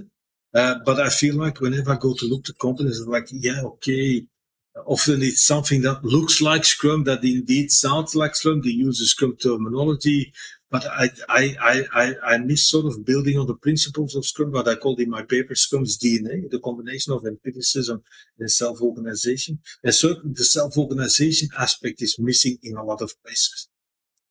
Uh, 0.55 0.77
but 0.87 1.01
I 1.01 1.11
feel 1.11 1.37
like 1.37 1.61
whenever 1.61 1.93
I 1.93 1.97
go 1.97 2.15
to 2.15 2.27
look 2.27 2.45
to 2.47 2.55
companies, 2.55 3.01
I'm 3.01 3.11
like, 3.13 3.29
yeah, 3.33 3.63
okay. 3.75 4.27
Often 4.87 5.23
it's 5.23 5.45
something 5.45 5.83
that 5.83 6.03
looks 6.03 6.41
like 6.41 6.65
Scrum, 6.65 7.05
that 7.05 7.23
indeed 7.23 7.71
sounds 7.71 8.17
like 8.17 8.35
Scrum. 8.35 8.63
They 8.63 8.71
use 8.71 8.99
the 8.99 9.05
Scrum 9.05 9.37
terminology, 9.37 10.33
but 10.71 10.87
I, 10.87 11.11
I, 11.29 11.85
I, 11.93 12.15
I 12.25 12.39
miss 12.39 12.67
sort 12.67 12.87
of 12.87 13.05
building 13.05 13.39
on 13.39 13.47
the 13.47 13.55
principles 13.55 14.17
of 14.17 14.25
Scrum, 14.25 14.53
what 14.53 14.67
I 14.67 14.75
called 14.77 15.01
in 15.01 15.11
my 15.11 15.23
paper 15.23 15.55
Scrum's 15.55 15.99
DNA, 15.99 16.49
the 16.51 16.59
combination 16.59 17.13
of 17.13 17.27
empiricism 17.27 18.03
and 18.39 18.51
self-organization. 18.51 19.59
And 19.85 19.95
certainly 19.95 20.33
the 20.33 20.45
self-organization 20.45 21.51
aspect 21.59 22.01
is 22.01 22.19
missing 22.19 22.57
in 22.63 22.77
a 22.77 22.85
lot 22.85 23.03
of 23.03 23.13
places. 23.23 23.69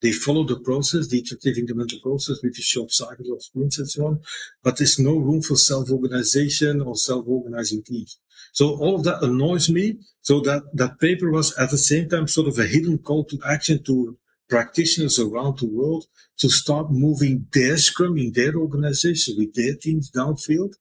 They 0.01 0.11
follow 0.11 0.43
the 0.43 0.59
process, 0.59 1.07
the 1.07 1.19
iterative 1.19 1.57
incremental 1.63 2.01
process 2.01 2.39
with 2.43 2.55
the 2.55 2.61
short 2.61 2.91
cycles 2.91 3.29
of 3.29 3.43
sprints 3.43 3.77
and 3.77 3.89
so 3.89 4.07
on. 4.07 4.21
But 4.63 4.77
there's 4.77 4.99
no 4.99 5.17
room 5.17 5.41
for 5.41 5.55
self-organization 5.55 6.81
or 6.81 6.95
self-organizing 6.95 7.83
teams. 7.83 8.17
So 8.51 8.77
all 8.77 8.95
of 8.95 9.03
that 9.03 9.23
annoys 9.23 9.69
me. 9.69 9.99
So 10.21 10.39
that, 10.41 10.63
that 10.73 10.99
paper 10.99 11.31
was 11.31 11.55
at 11.57 11.69
the 11.69 11.77
same 11.77 12.09
time 12.09 12.27
sort 12.27 12.47
of 12.47 12.57
a 12.57 12.65
hidden 12.65 12.97
call 12.97 13.25
to 13.25 13.39
action 13.47 13.83
to 13.83 14.17
practitioners 14.49 15.19
around 15.19 15.59
the 15.59 15.67
world 15.67 16.05
to 16.37 16.49
start 16.49 16.91
moving 16.91 17.47
their 17.53 17.77
scrum 17.77 18.17
in 18.17 18.33
their 18.33 18.55
organization 18.55 19.35
with 19.37 19.53
their 19.53 19.75
teams 19.75 20.11
downfield. 20.11 20.73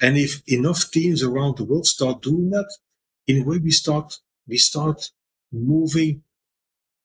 And 0.00 0.16
if 0.16 0.42
enough 0.46 0.90
teams 0.90 1.22
around 1.22 1.58
the 1.58 1.64
world 1.64 1.86
start 1.86 2.22
doing 2.22 2.50
that, 2.50 2.70
in 3.26 3.42
a 3.42 3.44
way 3.44 3.58
we 3.58 3.70
start 3.70 4.14
we 4.48 4.56
start 4.56 5.10
moving 5.52 6.22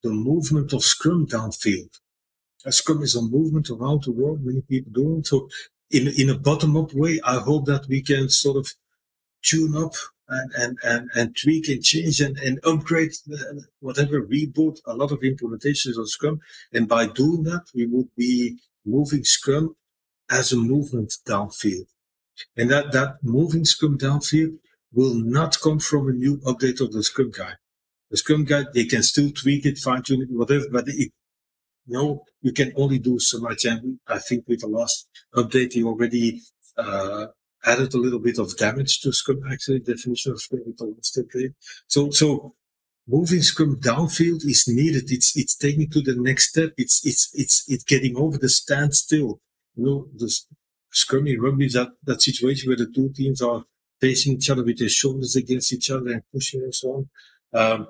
the 0.06 0.12
movement 0.12 0.72
of 0.72 0.84
Scrum 0.84 1.26
downfield. 1.26 2.00
A 2.64 2.72
Scrum 2.72 3.02
is 3.02 3.16
a 3.16 3.24
movement 3.24 3.72
around 3.72 4.04
the 4.04 4.12
world, 4.12 4.46
many 4.46 4.62
people 4.62 4.92
doing 4.92 5.24
so. 5.24 5.50
In 5.90 6.08
in 6.22 6.30
a 6.30 6.38
bottom 6.38 6.78
up 6.78 6.94
way, 6.94 7.20
I 7.24 7.38
hope 7.40 7.66
that 7.66 7.88
we 7.88 8.02
can 8.04 8.30
sort 8.30 8.58
of 8.58 8.68
tune 9.44 9.76
up 9.76 9.96
and, 10.28 10.52
and, 10.62 10.78
and, 10.84 11.10
and 11.16 11.38
tweak 11.42 11.68
and 11.70 11.84
change 11.84 12.22
and, 12.22 12.38
and 12.38 12.60
upgrade 12.64 13.14
uh, 13.34 13.62
whatever 13.80 14.22
reboot 14.22 14.78
a 14.86 14.96
lot 14.96 15.12
of 15.12 15.22
implementations 15.22 15.98
of 15.98 16.10
Scrum. 16.10 16.40
And 16.72 16.88
by 16.88 17.08
doing 17.08 17.44
that, 17.44 17.66
we 17.74 17.86
would 17.88 18.10
be 18.16 18.58
moving 18.86 19.24
Scrum 19.24 19.76
as 20.30 20.52
a 20.52 20.58
movement 20.58 21.18
downfield. 21.28 21.88
And 22.58 22.70
that, 22.72 22.92
that 22.92 23.18
moving 23.24 23.66
Scrum 23.66 23.98
downfield 23.98 24.58
will 24.92 25.16
not 25.16 25.60
come 25.62 25.80
from 25.80 26.10
a 26.10 26.14
new 26.14 26.38
update 26.50 26.82
of 26.82 26.92
the 26.92 27.04
Scrum 27.04 27.32
guide. 27.32 27.58
The 28.12 28.18
Scrum 28.18 28.46
guide, 28.46 28.68
they 28.74 28.86
can 28.86 29.04
still 29.04 29.32
tweak 29.32 29.66
it, 29.66 29.78
fine 29.78 30.04
tune 30.04 30.22
it, 30.22 30.30
whatever, 30.32 30.66
but 30.72 30.86
it, 30.88 31.12
know, 31.88 32.24
you 32.42 32.52
can 32.52 32.74
only 32.76 33.00
do 33.00 33.20
so 33.20 33.40
much. 33.40 33.66
And 33.66 34.00
I 34.08 34.20
think 34.20 34.46
with 34.48 34.62
the 34.62 34.68
last 34.68 35.08
update, 35.36 35.74
he 35.74 35.84
already 35.84 36.42
uh, 36.78 37.28
added 37.64 37.94
a 37.94 37.98
little 37.98 38.20
bit 38.20 38.40
of 38.40 38.56
damage 38.58 39.02
to 39.02 39.12
Scrum, 39.12 39.42
actually, 39.52 39.80
definition 39.80 40.32
of 40.32 40.42
Scrum 40.42 40.62
with 40.66 40.78
the 40.78 40.86
last 40.86 41.18
update. 41.18 41.54
So, 41.88 42.10
so 42.12 42.54
moving 43.08 43.42
Scrum 43.42 43.78
downfield 43.80 44.46
is 44.46 44.66
needed. 44.68 45.12
It's, 45.12 45.36
it's 45.36 45.56
taking 45.56 45.90
to 45.92 46.02
the 46.02 46.16
next 46.16 46.50
step. 46.50 46.72
It's, 46.78 47.06
it's, 47.06 47.30
it's, 47.34 47.64
it's 47.68 47.84
getting 47.84 48.16
over 48.18 48.38
the 48.38 48.50
standstill. 48.50 49.40
You 49.76 49.86
know, 49.86 50.08
the 50.16 50.34
Scrum 50.92 51.28
in 51.28 51.42
rugby 51.42 51.66
is 51.66 51.74
that, 51.74 51.90
that 52.04 52.22
situation 52.22 52.70
where 52.70 52.78
the 52.78 52.92
two 52.92 53.12
teams 53.14 53.42
are 53.42 53.64
facing 54.00 54.34
each 54.34 54.50
other 54.50 54.64
with 54.64 54.78
their 54.78 54.90
shoulders 54.90 55.36
against 55.36 55.74
each 55.74 55.90
other 55.90 56.12
and 56.12 56.24
pushing 56.34 56.62
and 56.62 56.76
so 56.76 56.90
on. 56.90 57.10
Um, 57.56 57.88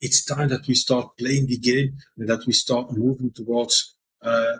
it's 0.00 0.24
time 0.24 0.48
that 0.48 0.66
we 0.66 0.74
start 0.74 1.16
playing 1.18 1.46
the 1.46 1.58
game 1.58 1.96
and 2.16 2.28
that 2.28 2.46
we 2.46 2.52
start 2.52 2.92
moving 2.92 3.30
towards, 3.32 3.96
uh, 4.22 4.56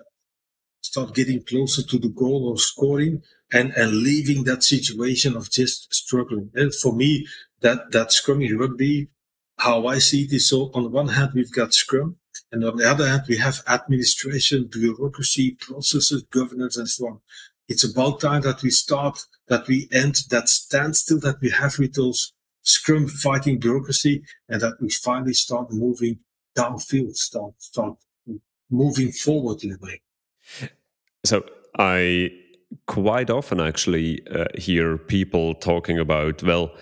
start 0.83 1.15
getting 1.15 1.43
closer 1.43 1.83
to 1.83 1.99
the 1.99 2.09
goal 2.09 2.53
of 2.53 2.61
scoring 2.61 3.23
and, 3.53 3.73
and 3.77 3.93
leaving 3.93 4.45
that 4.45 4.63
situation 4.63 5.37
of 5.37 5.51
just 5.51 5.93
struggling. 5.93 6.51
And 6.55 6.75
for 6.75 6.95
me, 6.95 7.27
that, 7.61 7.93
that 7.93 8.09
scrummy 8.09 8.59
rugby, 8.59 9.09
how 9.59 9.87
I 9.87 9.99
see 9.99 10.23
it 10.25 10.33
is 10.33 10.49
so 10.49 10.71
on 10.75 10.85
the 10.85 10.89
one 10.89 11.09
hand, 11.09 11.33
we've 11.35 11.53
got 11.53 11.75
scrum 11.75 12.17
and 12.53 12.65
on 12.65 12.77
the 12.77 12.91
other 12.91 13.09
hand, 13.09 13.23
we 13.29 13.37
have 13.37 13.63
administration, 13.69 14.69
bureaucracy, 14.71 15.57
processes, 15.61 16.25
governance, 16.25 16.77
and 16.77 16.89
so 16.89 17.07
on. 17.07 17.21
It's 17.69 17.85
about 17.85 18.21
time 18.21 18.43
that 18.43 18.63
we 18.63 18.71
start, 18.71 19.21
that 19.47 19.69
we 19.69 19.89
end 19.93 20.23
that 20.31 20.49
standstill 20.49 21.21
that 21.21 21.41
we 21.41 21.51
have 21.51 21.79
with 21.79 21.95
those 21.95 22.33
scrum 22.63 23.09
fighting 23.09 23.59
bureaucracy 23.59 24.23
and 24.49 24.61
that 24.61 24.75
we 24.81 24.91
finally 24.91 25.35
start 25.35 25.71
moving 25.71 26.19
downfield, 26.57 27.17
start, 27.17 27.55
start 27.59 27.97
moving 28.71 29.13
forward 29.13 29.65
in 29.65 29.73
a 29.73 29.79
way. 29.81 30.03
So 31.25 31.45
I 31.79 32.31
quite 32.87 33.31
often 33.31 33.61
actually 33.61 34.21
uh, 34.29 34.45
hear 34.57 34.97
people 34.97 35.55
talking 35.55 35.99
about, 35.99 36.43
well, 36.43 36.73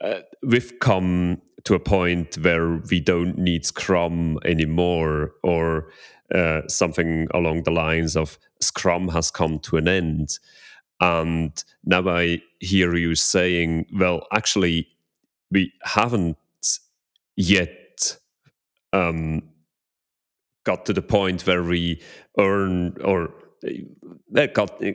uh, 0.00 0.20
we've 0.42 0.78
come 0.80 1.40
to 1.64 1.74
a 1.74 1.78
point 1.78 2.36
where 2.36 2.76
we 2.90 3.00
don't 3.00 3.36
need 3.36 3.66
Scrum 3.66 4.38
anymore, 4.44 5.32
or 5.42 5.90
uh, 6.34 6.62
something 6.68 7.28
along 7.34 7.64
the 7.64 7.70
lines 7.70 8.16
of 8.16 8.38
Scrum 8.60 9.08
has 9.08 9.30
come 9.30 9.58
to 9.60 9.76
an 9.76 9.88
end. 9.88 10.38
And 11.00 11.52
now 11.84 12.08
I 12.08 12.40
hear 12.60 12.94
you 12.94 13.14
saying, 13.14 13.86
well, 13.92 14.26
actually, 14.32 14.88
we 15.50 15.72
haven't 15.82 16.36
yet 17.36 18.18
um, 18.92 19.42
got 20.64 20.86
to 20.86 20.92
the 20.92 21.02
point 21.02 21.46
where 21.46 21.62
we 21.62 22.02
earn 22.38 22.96
or 23.02 23.34
uh, 24.36 24.46
got 24.54 24.82
uh, 24.82 24.92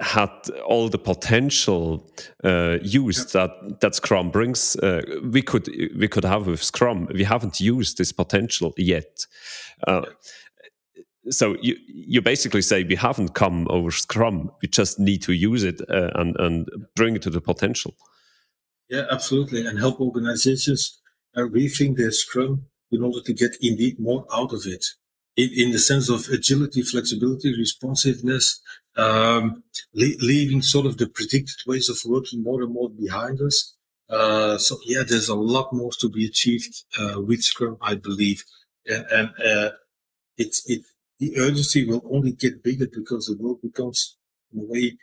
had 0.00 0.30
all 0.64 0.88
the 0.88 0.98
potential 0.98 2.08
uh, 2.44 2.78
used 2.82 3.32
that 3.32 3.80
that 3.80 3.94
Scrum 3.94 4.30
brings. 4.30 4.76
Uh, 4.76 5.02
we 5.32 5.42
could 5.42 5.68
we 5.98 6.08
could 6.08 6.24
have 6.24 6.46
with 6.46 6.62
Scrum. 6.62 7.08
We 7.12 7.24
haven't 7.24 7.60
used 7.60 7.98
this 7.98 8.12
potential 8.12 8.72
yet. 8.76 9.26
Uh, 9.86 10.02
so 11.30 11.56
you 11.60 11.76
you 11.88 12.22
basically 12.22 12.62
say 12.62 12.84
we 12.84 12.94
haven't 12.94 13.34
come 13.34 13.66
over 13.70 13.90
Scrum. 13.90 14.50
We 14.62 14.68
just 14.68 14.98
need 14.98 15.22
to 15.22 15.32
use 15.32 15.64
it 15.64 15.80
uh, 15.90 16.10
and 16.14 16.36
and 16.38 16.68
bring 16.94 17.16
it 17.16 17.22
to 17.22 17.30
the 17.30 17.40
potential. 17.40 17.94
Yeah, 18.88 19.04
absolutely, 19.10 19.66
and 19.66 19.78
help 19.78 20.00
organizations 20.00 20.98
uh, 21.36 21.40
rethink 21.42 21.96
their 21.96 22.10
Scrum 22.10 22.66
in 22.90 23.02
order 23.02 23.20
to 23.22 23.32
get 23.34 23.56
indeed 23.60 23.98
more 24.00 24.26
out 24.32 24.52
of 24.52 24.62
it. 24.66 24.84
In, 25.36 25.50
in 25.54 25.70
the 25.72 25.78
sense 25.78 26.08
of 26.08 26.26
agility, 26.28 26.82
flexibility, 26.82 27.56
responsiveness, 27.56 28.60
um, 28.96 29.62
le- 29.94 30.16
leaving 30.20 30.62
sort 30.62 30.86
of 30.86 30.96
the 30.96 31.06
predicted 31.06 31.56
ways 31.66 31.88
of 31.88 31.98
working 32.06 32.42
more 32.42 32.62
and 32.62 32.72
more 32.72 32.88
behind 32.90 33.40
us. 33.42 33.74
Uh, 34.08 34.56
so 34.56 34.78
yeah, 34.86 35.02
there's 35.06 35.28
a 35.28 35.34
lot 35.34 35.70
more 35.72 35.90
to 36.00 36.08
be 36.08 36.24
achieved 36.24 36.82
uh, 36.98 37.20
with 37.20 37.42
Scrum, 37.42 37.76
I 37.82 37.94
believe, 37.94 38.42
and, 38.86 39.04
and 39.12 39.28
uh, 39.46 39.70
it's 40.38 40.68
it 40.70 40.82
the 41.20 41.38
urgency 41.38 41.84
will 41.86 42.02
only 42.12 42.32
get 42.32 42.62
bigger 42.62 42.86
because 42.92 43.26
the 43.26 43.36
world 43.38 43.60
becomes 43.62 44.16
in 44.52 44.60
a 44.60 44.64
way 44.64 44.98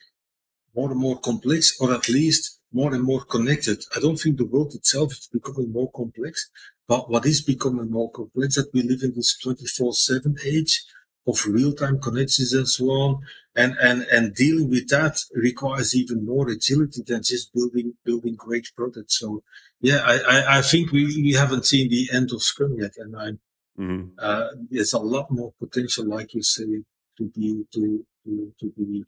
more 0.75 0.91
and 0.91 0.99
more 0.99 1.19
complex, 1.19 1.77
or 1.79 1.93
at 1.93 2.09
least 2.09 2.54
more 2.75 2.93
and 2.93 3.03
more 3.03 3.23
connected. 3.23 3.79
I 3.95 3.99
don't 3.99 4.17
think 4.17 4.35
the 4.37 4.51
world 4.53 4.75
itself 4.75 5.13
is 5.13 5.29
becoming 5.31 5.71
more 5.71 5.89
complex, 5.91 6.49
but 6.87 7.09
what 7.09 7.25
is 7.25 7.41
becoming 7.41 7.89
more 7.89 8.11
complex 8.11 8.55
that 8.55 8.73
we 8.73 8.81
live 8.83 9.01
in 9.01 9.13
this 9.15 9.37
24/7 9.43 10.37
age 10.45 10.83
of 11.25 11.45
real-time 11.47 11.99
connections 11.99 12.51
and 12.53 12.67
so 12.67 12.85
on, 13.03 13.11
and 13.55 13.71
and 13.87 13.99
and 14.15 14.35
dealing 14.35 14.69
with 14.69 14.87
that 14.89 15.15
requires 15.33 15.95
even 15.95 16.25
more 16.25 16.49
agility 16.49 17.01
than 17.07 17.23
just 17.23 17.53
building 17.53 17.93
building 18.03 18.35
great 18.35 18.67
products. 18.75 19.19
So 19.19 19.41
yeah, 19.79 20.01
I 20.13 20.15
I, 20.35 20.57
I 20.57 20.61
think 20.61 20.91
we 20.91 21.03
we 21.27 21.33
haven't 21.33 21.65
seen 21.65 21.89
the 21.89 22.09
end 22.17 22.29
of 22.33 22.43
Scrum 22.43 22.73
yet, 22.83 22.93
and 22.97 23.11
I 23.25 23.27
mm-hmm. 23.81 24.07
uh, 24.19 24.47
there's 24.69 24.93
a 24.93 24.99
lot 24.99 25.27
more 25.31 25.51
potential, 25.63 26.05
like 26.15 26.33
you 26.33 26.43
say, 26.43 26.71
to 27.17 27.23
be 27.35 27.47
to 27.73 28.05
to, 28.25 28.31
to 28.59 28.65
be 28.77 29.05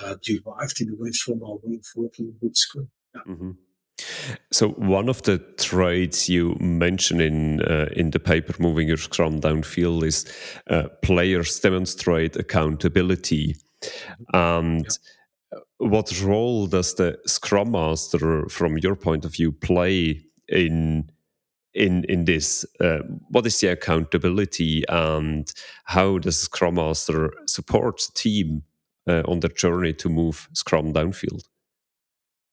uh, 0.00 0.16
derived 0.22 0.80
in 0.80 0.90
a 0.90 0.94
way 0.96 1.10
from 1.12 1.42
our 1.42 1.56
way 1.62 1.76
of 1.76 1.86
working 1.96 2.34
with 2.40 2.56
Scrum. 2.56 2.88
Yeah. 3.14 3.22
Mm-hmm. 3.26 3.50
So 4.50 4.70
one 4.70 5.08
of 5.08 5.22
the 5.22 5.38
traits 5.58 6.28
you 6.28 6.56
mention 6.58 7.20
in 7.20 7.62
uh, 7.62 7.88
in 7.92 8.10
the 8.10 8.18
paper, 8.18 8.54
moving 8.58 8.88
your 8.88 8.96
Scrum 8.96 9.40
downfield, 9.40 10.04
is 10.04 10.24
uh, 10.68 10.88
players 11.02 11.60
demonstrate 11.60 12.36
accountability. 12.36 13.56
And 14.32 14.86
yeah. 15.52 15.58
what 15.78 16.20
role 16.22 16.66
does 16.66 16.94
the 16.94 17.18
Scrum 17.26 17.72
Master, 17.72 18.48
from 18.48 18.78
your 18.78 18.96
point 18.96 19.24
of 19.24 19.34
view, 19.34 19.52
play 19.52 20.24
in 20.48 21.10
in 21.74 22.04
in 22.04 22.24
this? 22.24 22.64
Uh, 22.80 23.00
what 23.28 23.46
is 23.46 23.60
the 23.60 23.68
accountability, 23.68 24.84
and 24.88 25.52
how 25.84 26.18
does 26.18 26.40
Scrum 26.40 26.74
Master 26.74 27.32
support 27.46 27.98
the 27.98 28.12
team 28.20 28.62
uh, 29.06 29.22
on 29.26 29.40
their 29.40 29.50
journey 29.50 29.92
to 29.94 30.08
move 30.08 30.48
Scrum 30.52 30.92
downfield? 30.92 31.42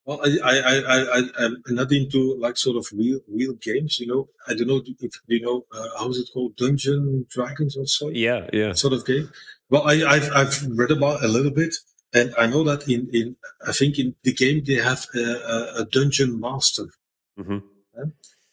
Well, 0.06 0.22
I, 0.24 0.40
I, 0.44 0.78
I, 0.80 1.20
I, 1.38 1.46
am 1.46 1.62
not 1.68 1.92
into 1.92 2.36
like 2.40 2.58
sort 2.58 2.78
of 2.78 2.88
real, 2.92 3.20
real 3.28 3.54
games. 3.54 4.00
You 4.00 4.08
know, 4.08 4.28
I 4.48 4.56
don't 4.56 4.68
know 4.68 4.82
if 4.84 5.14
you 5.28 5.42
know 5.42 5.66
uh, 5.72 5.88
how 6.00 6.10
is 6.10 6.18
it 6.18 6.30
called, 6.34 6.56
Dungeon 6.56 7.28
Dragons 7.30 7.78
or 7.78 7.86
so. 7.86 8.10
Yeah, 8.10 8.48
yeah, 8.52 8.74
sort 8.74 8.94
of 8.94 9.06
game. 9.06 9.30
Well, 9.70 9.88
I, 9.88 10.04
I've, 10.04 10.32
I've 10.36 10.68
read 10.68 10.90
about 10.90 11.24
a 11.24 11.28
little 11.28 11.52
bit, 11.52 11.76
and 12.12 12.34
I 12.40 12.48
know 12.48 12.64
that 12.64 12.88
in, 12.88 13.08
in 13.14 13.36
I 13.68 13.72
think 13.72 14.00
in 14.00 14.16
the 14.24 14.34
game 14.34 14.64
they 14.66 14.82
have 14.82 15.06
a, 15.14 15.82
a 15.82 15.86
dungeon 15.86 16.40
master. 16.40 16.88
Mm-hmm. 17.40 17.60
Yeah? 17.96 18.06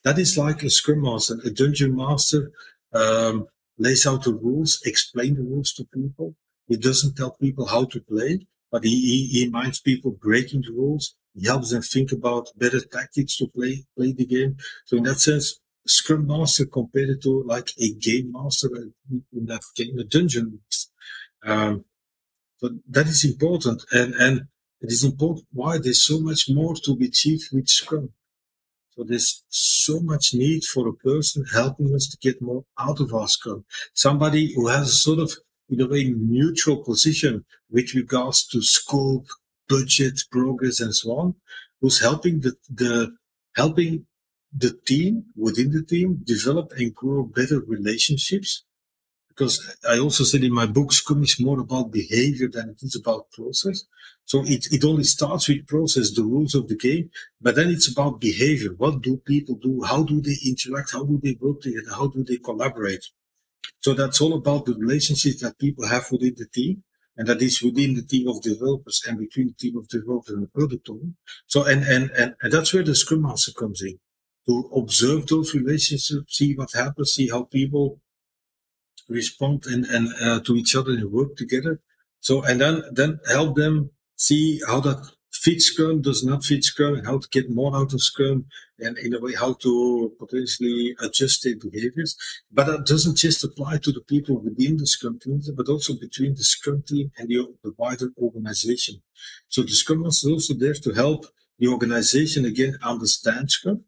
That 0.04 0.18
is 0.18 0.36
like 0.36 0.62
a 0.62 0.68
scrum 0.68 1.02
master. 1.02 1.36
A 1.42 1.50
dungeon 1.50 1.96
master 1.96 2.52
um, 2.92 3.46
lays 3.78 4.06
out 4.06 4.24
the 4.24 4.34
rules, 4.34 4.82
explain 4.84 5.36
the 5.36 5.42
rules 5.42 5.72
to 5.72 5.84
people. 5.84 6.34
He 6.68 6.76
doesn't 6.76 7.16
tell 7.16 7.32
people 7.32 7.66
how 7.66 7.84
to 7.86 8.00
play, 8.00 8.46
but 8.70 8.84
he, 8.84 8.90
he, 8.90 9.26
he 9.40 9.48
minds 9.48 9.80
people 9.80 10.12
breaking 10.20 10.62
the 10.62 10.72
rules 10.72 11.14
he 11.36 11.46
helps 11.46 11.70
them 11.70 11.82
think 11.82 12.12
about 12.12 12.48
better 12.56 12.80
tactics 12.80 13.36
to 13.36 13.46
play 13.48 13.84
play 13.96 14.12
the 14.12 14.24
game. 14.24 14.56
So 14.86 14.96
in 14.96 15.02
that 15.04 15.20
sense, 15.20 15.60
Scrum 15.86 16.26
Master 16.26 16.64
compared 16.64 17.22
to 17.22 17.42
like 17.44 17.70
a 17.78 17.92
game 17.92 18.32
master 18.32 18.68
in 19.10 19.46
that 19.46 19.62
game, 19.76 19.98
a 19.98 20.04
dungeon. 20.04 20.60
Um, 21.44 21.84
but 22.60 22.72
that 22.88 23.06
is 23.06 23.24
important, 23.24 23.84
and 23.92 24.14
and 24.14 24.36
it 24.80 24.90
is 24.90 25.04
important 25.04 25.46
why 25.52 25.78
there's 25.78 26.04
so 26.04 26.20
much 26.20 26.48
more 26.48 26.74
to 26.74 26.96
be 26.96 27.06
achieved 27.06 27.48
with 27.52 27.68
Scrum. 27.68 28.10
So 28.92 29.04
there's 29.04 29.44
so 29.50 30.00
much 30.00 30.32
need 30.32 30.64
for 30.64 30.88
a 30.88 30.94
person 30.94 31.44
helping 31.52 31.94
us 31.94 32.08
to 32.08 32.16
get 32.16 32.40
more 32.40 32.64
out 32.78 32.98
of 32.98 33.12
our 33.12 33.28
Scrum. 33.28 33.66
Somebody 33.92 34.54
who 34.54 34.68
has 34.68 34.88
a 34.88 34.92
sort 34.92 35.18
of, 35.18 35.32
in 35.68 35.80
a 35.80 35.86
way, 35.86 36.04
neutral 36.16 36.78
position 36.84 37.44
with 37.70 37.94
regards 37.94 38.46
to 38.48 38.62
scope, 38.62 39.26
budget, 39.68 40.20
progress, 40.30 40.80
and 40.80 40.94
so 40.94 41.10
on, 41.10 41.34
who's 41.80 42.00
helping 42.00 42.40
the, 42.40 42.54
the 42.68 43.14
helping 43.56 44.06
the 44.56 44.72
team 44.86 45.24
within 45.36 45.72
the 45.72 45.82
team 45.82 46.20
develop 46.24 46.72
and 46.76 46.94
grow 46.94 47.24
better 47.24 47.60
relationships 47.60 48.64
because 49.36 49.76
I 49.86 49.98
also 49.98 50.24
said 50.24 50.44
in 50.44 50.54
my 50.54 50.64
book, 50.64 50.92
Scrum 50.92 51.22
is 51.22 51.38
more 51.38 51.60
about 51.60 51.92
behavior 51.92 52.48
than 52.48 52.70
it 52.70 52.82
is 52.82 52.96
about 52.96 53.30
process. 53.32 53.84
So 54.24 54.42
it, 54.46 54.66
it 54.72 54.82
only 54.82 55.04
starts 55.04 55.48
with 55.48 55.66
process, 55.66 56.12
the 56.14 56.22
rules 56.22 56.54
of 56.54 56.68
the 56.68 56.76
game, 56.76 57.10
but 57.40 57.54
then 57.54 57.68
it's 57.68 57.90
about 57.90 58.20
behavior. 58.20 58.70
What 58.76 59.02
do 59.02 59.18
people 59.18 59.56
do? 59.56 59.82
How 59.82 60.02
do 60.04 60.22
they 60.22 60.36
interact? 60.44 60.92
How 60.92 61.04
do 61.04 61.20
they 61.22 61.36
work 61.38 61.60
together? 61.60 61.90
How 61.90 62.08
do 62.08 62.24
they 62.24 62.38
collaborate? 62.38 63.04
So 63.80 63.94
that's 63.94 64.20
all 64.20 64.34
about 64.34 64.66
the 64.66 64.74
relationships 64.74 65.42
that 65.42 65.58
people 65.58 65.86
have 65.86 66.10
within 66.10 66.34
the 66.36 66.46
team. 66.46 66.82
And 67.18 67.28
that 67.28 67.40
is 67.40 67.62
within 67.62 67.94
the 67.94 68.02
team 68.02 68.28
of 68.28 68.42
developers 68.42 69.02
and 69.08 69.18
between 69.18 69.48
the 69.48 69.54
team 69.54 69.78
of 69.78 69.88
developers 69.88 70.34
and 70.34 70.42
the 70.42 70.48
product 70.48 70.88
owner. 70.90 71.12
So, 71.46 71.64
and, 71.64 71.82
and, 71.84 72.10
and, 72.10 72.34
and 72.42 72.52
that's 72.52 72.74
where 72.74 72.82
the 72.82 72.94
Scrum 72.94 73.22
Master 73.22 73.52
comes 73.52 73.82
in 73.82 73.98
to 74.46 74.70
observe 74.76 75.26
those 75.26 75.54
relationships, 75.54 76.36
see 76.36 76.54
what 76.54 76.72
happens, 76.72 77.12
see 77.12 77.28
how 77.28 77.44
people 77.44 78.00
respond 79.08 79.64
and, 79.66 79.86
and 79.86 80.08
uh, 80.20 80.40
to 80.40 80.56
each 80.56 80.76
other 80.76 80.92
and 80.92 81.10
work 81.10 81.36
together. 81.36 81.80
So, 82.20 82.42
and 82.42 82.60
then, 82.60 82.82
then 82.92 83.18
help 83.28 83.56
them 83.56 83.90
see 84.16 84.60
how 84.66 84.80
that 84.80 85.10
fits 85.46 85.66
Scrum, 85.66 86.02
does 86.02 86.24
not 86.24 86.42
fit 86.42 86.64
Scrum, 86.64 86.94
and 86.94 87.06
how 87.06 87.18
to 87.18 87.28
get 87.28 87.48
more 87.48 87.76
out 87.76 87.94
of 87.94 88.02
Scrum, 88.02 88.46
and 88.80 88.98
in 88.98 89.14
a 89.14 89.20
way, 89.20 89.34
how 89.34 89.52
to 89.64 90.12
potentially 90.18 90.96
adjust 91.00 91.44
their 91.44 91.54
behaviors. 91.56 92.16
But 92.50 92.66
that 92.66 92.84
doesn't 92.84 93.16
just 93.16 93.44
apply 93.44 93.78
to 93.78 93.92
the 93.92 94.00
people 94.00 94.40
within 94.40 94.76
the 94.76 94.88
Scrum 94.88 95.20
team, 95.20 95.40
but 95.56 95.68
also 95.68 95.94
between 95.94 96.34
the 96.34 96.42
Scrum 96.42 96.82
team 96.82 97.12
and 97.16 97.28
the, 97.28 97.46
the 97.62 97.72
wider 97.78 98.08
organization. 98.18 98.96
So 99.48 99.62
the 99.62 99.78
Scrum 99.82 100.02
Master 100.02 100.26
is 100.28 100.32
also 100.32 100.54
there 100.54 100.74
to 100.74 100.92
help 100.92 101.26
the 101.60 101.68
organization 101.68 102.44
again 102.44 102.76
understand 102.82 103.52
Scrum 103.52 103.84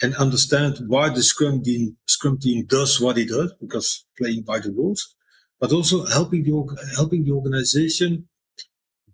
and 0.00 0.14
understand 0.14 0.78
why 0.86 1.08
the 1.08 1.24
Scrum 1.24 1.64
team, 1.64 1.96
Scrum 2.06 2.38
team 2.38 2.66
does 2.66 3.00
what 3.00 3.18
it 3.18 3.30
does, 3.30 3.52
because 3.60 4.06
playing 4.16 4.42
by 4.42 4.60
the 4.60 4.70
rules, 4.70 5.16
but 5.58 5.72
also 5.72 6.06
helping 6.06 6.44
the, 6.44 6.54
helping 6.94 7.24
the 7.24 7.32
organization 7.32 8.28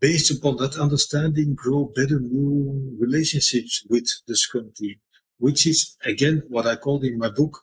based 0.07 0.31
upon 0.31 0.55
that 0.57 0.77
understanding 0.77 1.53
grow 1.57 1.91
better 1.97 2.21
new 2.21 2.97
relationships 2.97 3.85
with 3.91 4.09
the 4.29 4.37
Scrum 4.37 4.71
team, 4.77 4.97
which 5.45 5.67
is 5.67 5.97
again 6.05 6.45
what 6.47 6.65
I 6.65 6.77
called 6.77 7.03
in 7.03 7.19
my 7.19 7.29
book, 7.29 7.55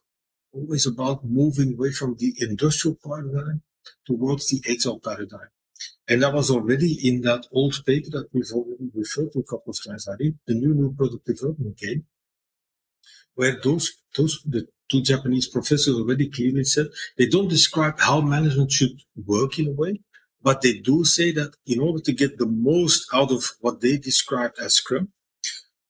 always 0.51 0.85
about 0.85 1.23
moving 1.23 1.69
away 1.75 1.91
from 1.93 2.17
the 2.19 2.33
industrial 2.41 2.97
paradigm 3.01 3.61
towards 4.05 4.49
the 4.49 4.59
agile 4.69 4.99
paradigm. 4.99 5.51
And 6.09 6.21
that 6.21 6.33
was 6.33 6.51
already 6.51 6.91
in 7.07 7.21
that 7.21 7.43
old 7.53 7.75
paper 7.85 8.09
that 8.15 8.27
we've 8.33 8.51
already 8.57 8.89
referred 8.93 9.31
to 9.31 9.39
a 9.39 9.49
couple 9.51 9.71
of 9.71 9.79
times, 9.87 10.05
I 10.09 10.17
think, 10.17 10.35
the 10.45 10.55
new 10.55 10.73
new 10.73 10.93
product 10.97 11.25
development 11.25 11.77
game, 11.77 12.03
where 13.35 13.55
those 13.63 13.85
those 14.17 14.33
the 14.45 14.67
two 14.91 15.01
Japanese 15.01 15.47
professors 15.47 15.95
already 15.95 16.27
clearly 16.29 16.65
said 16.65 16.87
they 17.17 17.27
don't 17.27 17.55
describe 17.57 18.01
how 18.01 18.19
management 18.19 18.71
should 18.73 18.97
work 19.33 19.59
in 19.59 19.69
a 19.69 19.75
way, 19.83 19.93
but 20.43 20.61
they 20.61 20.73
do 20.73 21.05
say 21.05 21.31
that 21.31 21.55
in 21.65 21.79
order 21.79 22.01
to 22.03 22.11
get 22.11 22.37
the 22.37 22.45
most 22.45 23.07
out 23.13 23.31
of 23.31 23.43
what 23.61 23.81
they 23.81 23.97
described 23.97 24.59
as 24.59 24.75
Scrum, 24.75 25.09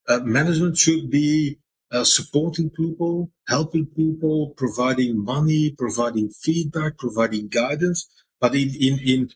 uh, 0.08 0.20
management 0.20 0.76
should 0.76 1.10
be 1.10 1.58
uh, 1.90 2.04
supporting 2.04 2.70
people, 2.70 3.30
helping 3.48 3.86
people, 3.86 4.54
providing 4.56 5.22
money, 5.22 5.74
providing 5.76 6.28
feedback, 6.30 6.98
providing 6.98 7.48
guidance, 7.48 8.08
but 8.40 8.54
in, 8.54 8.70
in, 8.80 8.98
in 9.00 9.30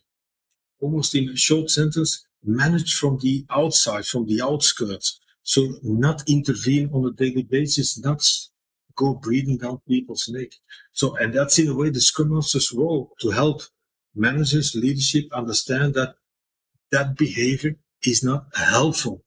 almost 0.80 1.14
in 1.14 1.28
a 1.30 1.36
short 1.36 1.70
sentence, 1.70 2.24
manage 2.44 2.94
from 2.94 3.18
the 3.18 3.44
outside, 3.50 4.04
from 4.06 4.26
the 4.26 4.40
outskirts. 4.40 5.20
So 5.42 5.66
not 5.82 6.28
intervene 6.28 6.90
on 6.92 7.04
a 7.06 7.12
daily 7.12 7.42
basis, 7.42 7.98
not 7.98 8.22
go 8.94 9.14
breathing 9.14 9.58
down 9.58 9.80
people's 9.88 10.28
neck. 10.28 10.48
So, 10.92 11.16
and 11.16 11.32
that's 11.32 11.58
in 11.58 11.68
a 11.68 11.74
way 11.74 11.90
the 11.90 12.00
Scrum 12.00 12.34
Master's 12.34 12.72
role 12.72 13.12
to 13.20 13.30
help 13.30 13.62
managers, 14.14 14.74
leadership 14.74 15.24
understand 15.32 15.94
that 15.94 16.14
that 16.90 17.16
behavior 17.16 17.76
is 18.04 18.22
not 18.22 18.46
helpful. 18.54 19.24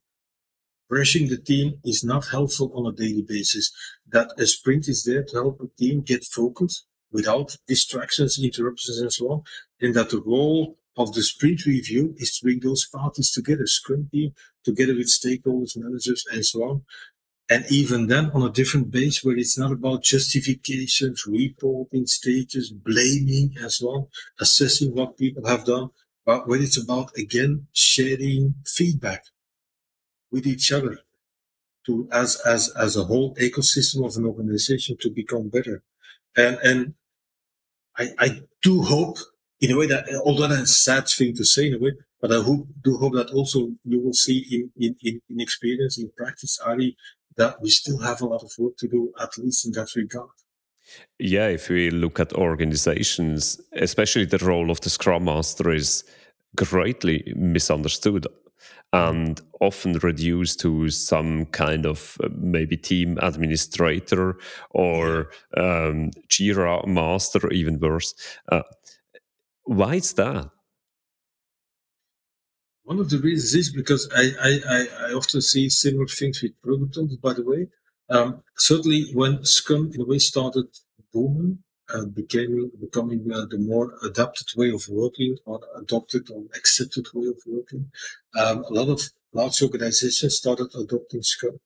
Pressuring 0.92 1.30
the 1.30 1.38
team 1.38 1.80
is 1.86 2.04
not 2.04 2.28
helpful 2.28 2.72
on 2.76 2.86
a 2.86 2.96
daily 2.96 3.24
basis. 3.26 3.72
That 4.08 4.32
a 4.38 4.46
sprint 4.46 4.88
is 4.90 5.04
there 5.04 5.24
to 5.24 5.36
help 5.36 5.60
the 5.60 5.70
team 5.78 6.02
get 6.02 6.26
focused 6.26 6.86
without 7.12 7.56
distractions, 7.68 8.40
interruptions, 8.42 9.00
and 9.00 9.12
so 9.12 9.32
on. 9.32 9.42
And 9.80 9.94
that 9.96 10.10
the 10.10 10.22
role 10.22 10.78
of 10.98 11.14
the 11.14 11.24
sprint 11.24 11.66
review 11.66 12.14
is 12.18 12.38
to 12.38 12.44
bring 12.44 12.60
those 12.60 12.86
parties 12.88 13.32
together, 13.32 13.66
scrum 13.66 14.10
team, 14.12 14.34
together 14.66 14.94
with 14.94 15.08
stakeholders, 15.08 15.78
managers, 15.78 16.26
and 16.32 16.46
so 16.46 16.64
on, 16.64 16.82
and 17.52 17.66
even 17.70 18.08
then 18.08 18.32
on 18.34 18.44
a 18.44 18.50
different 18.50 18.90
base 18.92 19.26
where 19.26 19.36
it's 19.36 19.58
not 19.58 19.74
about 19.74 20.04
justifications, 20.04 21.26
reporting 21.28 22.08
stages, 22.08 22.72
blaming 22.72 23.54
so 23.68 23.88
on, 23.88 24.08
assessing 24.40 24.96
what 24.96 25.18
people 25.18 25.46
have 25.46 25.66
done, 25.66 25.90
but 26.26 26.48
when 26.48 26.62
it's 26.62 26.82
about 26.82 27.12
again 27.18 27.68
sharing 27.74 28.56
feedback 28.66 29.26
with 30.32 30.48
each 30.48 30.72
other 30.72 31.00
to 31.86 32.08
as 32.14 32.40
as 32.46 32.70
as 32.80 32.96
a 32.96 33.04
whole 33.04 33.36
ecosystem 33.36 34.06
of 34.06 34.16
an 34.16 34.26
organization 34.26 34.96
to 35.02 35.10
become 35.10 35.50
better. 35.50 35.84
And 36.38 36.58
and 36.64 36.94
I, 37.98 38.12
I 38.18 38.42
do 38.62 38.84
hope 38.84 39.18
in 39.60 39.72
a 39.72 39.78
way 39.78 39.88
that 39.88 40.06
although 40.24 40.48
that's 40.48 40.62
a 40.62 40.82
sad 40.90 41.10
thing 41.10 41.36
to 41.36 41.44
say 41.44 41.68
in 41.68 41.74
a 41.74 41.80
way, 41.80 41.92
but 42.22 42.32
I 42.32 42.42
hope, 42.42 42.68
do 42.82 42.98
hope 42.98 43.14
that 43.14 43.32
also 43.32 43.72
you 43.84 44.00
will 44.00 44.14
see 44.14 44.46
in, 44.50 44.72
in, 44.78 44.96
in, 45.02 45.22
in 45.28 45.42
experience, 45.42 45.98
in 45.98 46.12
practice, 46.16 46.60
Ari, 46.60 46.96
that 47.42 47.62
we 47.62 47.70
still 47.70 48.00
have 48.00 48.22
a 48.22 48.26
lot 48.28 48.44
of 48.44 48.52
work 48.60 48.78
to 48.78 48.88
do, 48.88 49.12
at 49.20 49.38
least 49.38 49.66
in 49.66 49.72
that 49.72 49.96
regard. 49.96 50.30
Yeah, 51.20 51.48
if 51.48 51.70
we 51.70 51.90
look 51.90 52.20
at 52.20 52.34
organizations, 52.34 53.60
especially 53.74 54.26
the 54.26 54.46
role 54.46 54.70
of 54.70 54.82
the 54.82 54.90
Scrum 54.90 55.26
Master 55.26 55.72
is 55.72 56.04
greatly 56.56 57.34
misunderstood 57.36 58.28
and 58.94 59.42
often 59.60 59.94
reduced 60.04 60.60
to 60.60 60.90
some 60.90 61.46
kind 61.46 61.86
of 61.86 62.18
uh, 62.24 62.28
maybe 62.36 62.78
team 62.78 63.18
administrator 63.22 64.38
or 64.72 65.30
um, 65.58 66.12
Jira 66.28 66.86
master, 66.86 67.50
even 67.52 67.80
worse. 67.80 68.14
Uh, 68.52 68.64
why 69.64 69.96
is 69.96 70.14
that? 70.14 70.50
One 72.92 73.00
of 73.00 73.10
the 73.10 73.20
reasons 73.20 73.56
is 73.56 73.72
because 73.72 74.10
I, 74.14 74.26
I, 74.50 75.08
I, 75.08 75.14
often 75.14 75.40
see 75.40 75.70
similar 75.70 76.08
things 76.08 76.42
with 76.42 76.62
product 76.62 77.22
by 77.22 77.32
the 77.32 77.42
way. 77.42 77.70
Um, 78.10 78.44
certainly 78.58 79.06
when 79.14 79.46
Scrum 79.46 79.92
in 79.94 80.02
a 80.02 80.06
way 80.06 80.20
started 80.20 80.66
booming, 81.14 81.60
uh, 81.94 82.04
became 82.08 82.70
becoming 82.82 83.32
uh, 83.34 83.46
the 83.50 83.60
more 83.60 83.94
adapted 84.04 84.48
way 84.58 84.72
of 84.72 84.84
working 84.90 85.38
or 85.46 85.62
adopted 85.82 86.30
or 86.32 86.44
accepted 86.54 87.06
way 87.14 87.28
of 87.28 87.40
working. 87.48 87.90
Um, 88.38 88.66
a 88.66 88.74
lot 88.74 88.90
of 88.90 89.00
large 89.32 89.62
organizations 89.62 90.36
started 90.36 90.76
adopting 90.76 91.24
Scrum, 91.24 91.62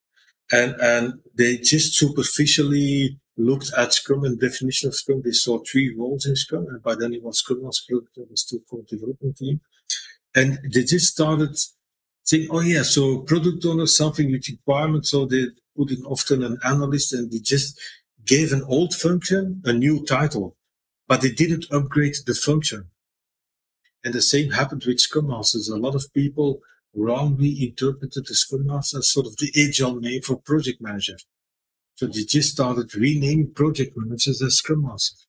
and 0.51 0.75
and 0.79 1.13
they 1.33 1.57
just 1.57 1.95
superficially 1.95 3.19
looked 3.35 3.71
at 3.75 3.93
Scrum 3.93 4.25
and 4.25 4.39
definition 4.39 4.89
of 4.89 4.95
Scrum. 4.95 5.23
They 5.23 5.31
saw 5.31 5.57
three 5.63 5.91
roles 5.97 6.27
in 6.27 6.35
Scrum, 6.35 6.67
and 6.67 6.83
by 6.83 6.93
then 6.93 7.15
it 7.15 7.23
was 7.23 7.39
Scrum 7.39 7.63
Master, 7.63 7.95
it 8.15 8.29
was 8.29 8.41
still 8.41 8.59
called 8.69 8.85
development 8.85 9.37
team. 9.37 9.61
And 10.35 10.59
they 10.73 10.83
just 10.83 11.13
started 11.13 11.57
saying, 12.23 12.49
oh 12.51 12.59
yeah, 12.59 12.83
so 12.83 13.19
product 13.19 13.65
owner, 13.65 13.85
something 13.87 14.29
with 14.31 14.49
requirements. 14.49 15.11
So 15.11 15.25
they 15.25 15.47
put 15.77 15.91
in 15.91 16.03
often 16.05 16.43
an 16.43 16.57
analyst 16.63 17.13
and 17.13 17.31
they 17.31 17.39
just 17.39 17.79
gave 18.25 18.51
an 18.51 18.63
old 18.67 18.93
function 18.93 19.61
a 19.65 19.71
new 19.71 20.03
title, 20.05 20.57
but 21.07 21.21
they 21.21 21.31
didn't 21.31 21.65
upgrade 21.71 22.15
the 22.25 22.33
function. 22.33 22.89
And 24.03 24.13
the 24.13 24.21
same 24.21 24.51
happened 24.51 24.83
with 24.85 24.99
Scrum 24.99 25.27
Masters. 25.27 25.69
A 25.69 25.77
lot 25.77 25.95
of 25.95 26.13
people 26.13 26.59
wrongly 26.93 27.63
interpreted 27.63 28.25
the 28.27 28.35
Scrum 28.35 28.67
Master 28.67 28.99
as 28.99 29.11
sort 29.11 29.27
of 29.27 29.37
the 29.37 29.51
agile 29.57 29.99
name 29.99 30.21
for 30.21 30.37
project 30.37 30.81
manager. 30.81 31.17
So 31.95 32.07
they 32.07 32.23
just 32.23 32.51
started 32.51 32.93
renaming 32.93 33.53
project 33.53 33.93
managers 33.95 34.41
as 34.41 34.57
Scrum 34.57 34.83
Masters. 34.83 35.25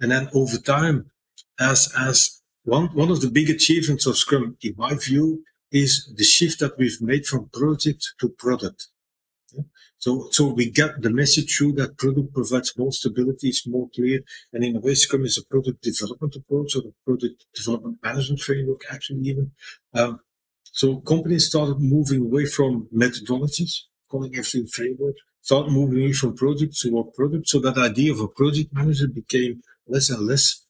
And 0.00 0.10
then 0.10 0.28
over 0.34 0.58
time, 0.58 1.10
as, 1.58 1.92
as 1.98 2.37
one, 2.68 2.88
one 2.88 3.10
of 3.10 3.20
the 3.20 3.30
big 3.30 3.48
achievements 3.48 4.06
of 4.06 4.18
Scrum, 4.18 4.56
in 4.62 4.74
my 4.76 4.94
view, 4.94 5.44
is 5.72 6.12
the 6.16 6.24
shift 6.24 6.60
that 6.60 6.76
we've 6.78 7.00
made 7.00 7.26
from 7.26 7.50
project 7.52 8.14
to 8.20 8.28
product. 8.28 8.88
So, 9.98 10.28
so 10.30 10.52
we 10.52 10.70
get 10.70 11.02
the 11.02 11.10
message 11.10 11.56
through 11.56 11.72
that 11.72 11.98
product 11.98 12.32
provides 12.32 12.78
more 12.78 12.92
stability, 12.92 13.48
is 13.48 13.64
more 13.66 13.88
clear. 13.94 14.20
And 14.52 14.62
in 14.62 14.76
a 14.76 14.80
way, 14.80 14.94
Scrum 14.94 15.24
is 15.24 15.38
a 15.38 15.44
product 15.44 15.82
development 15.82 16.36
approach 16.36 16.76
or 16.76 16.82
a 16.90 16.92
product 17.04 17.46
development 17.54 17.98
management 18.02 18.40
framework, 18.40 18.82
actually, 18.92 19.22
even. 19.22 19.50
Um, 19.94 20.20
so 20.62 21.00
companies 21.00 21.46
started 21.46 21.80
moving 21.80 22.20
away 22.22 22.44
from 22.46 22.88
methodologies, 22.94 23.72
calling 24.08 24.32
everything 24.34 24.66
framework, 24.66 25.16
started 25.40 25.72
moving 25.72 26.02
away 26.02 26.12
from 26.12 26.36
projects 26.36 26.82
to 26.82 26.98
a 26.98 27.04
product. 27.04 27.48
So 27.48 27.58
that 27.60 27.78
idea 27.78 28.12
of 28.12 28.20
a 28.20 28.28
project 28.28 28.72
manager 28.72 29.08
became 29.08 29.62
less 29.88 30.10
and 30.10 30.26
less 30.26 30.64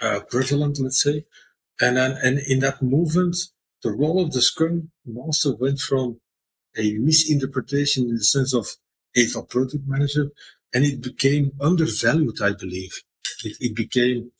uh, 0.00 0.20
prevalent, 0.28 0.78
let's 0.80 1.02
say. 1.02 1.24
And 1.80 1.96
then, 1.96 2.16
and 2.22 2.38
in 2.38 2.60
that 2.60 2.82
movement, 2.82 3.36
the 3.82 3.92
role 3.92 4.22
of 4.22 4.32
the 4.32 4.42
Scrum 4.42 4.90
Master 5.04 5.54
went 5.54 5.78
from 5.78 6.20
a 6.76 6.92
misinterpretation 6.94 8.08
in 8.08 8.16
the 8.16 8.24
sense 8.24 8.54
of 8.54 8.66
a 9.16 9.42
project 9.42 9.84
manager, 9.86 10.30
and 10.74 10.84
it 10.84 11.00
became 11.00 11.52
undervalued, 11.60 12.40
I 12.42 12.52
believe. 12.52 12.92
It, 13.44 13.56
it 13.60 13.74
became 13.74 14.32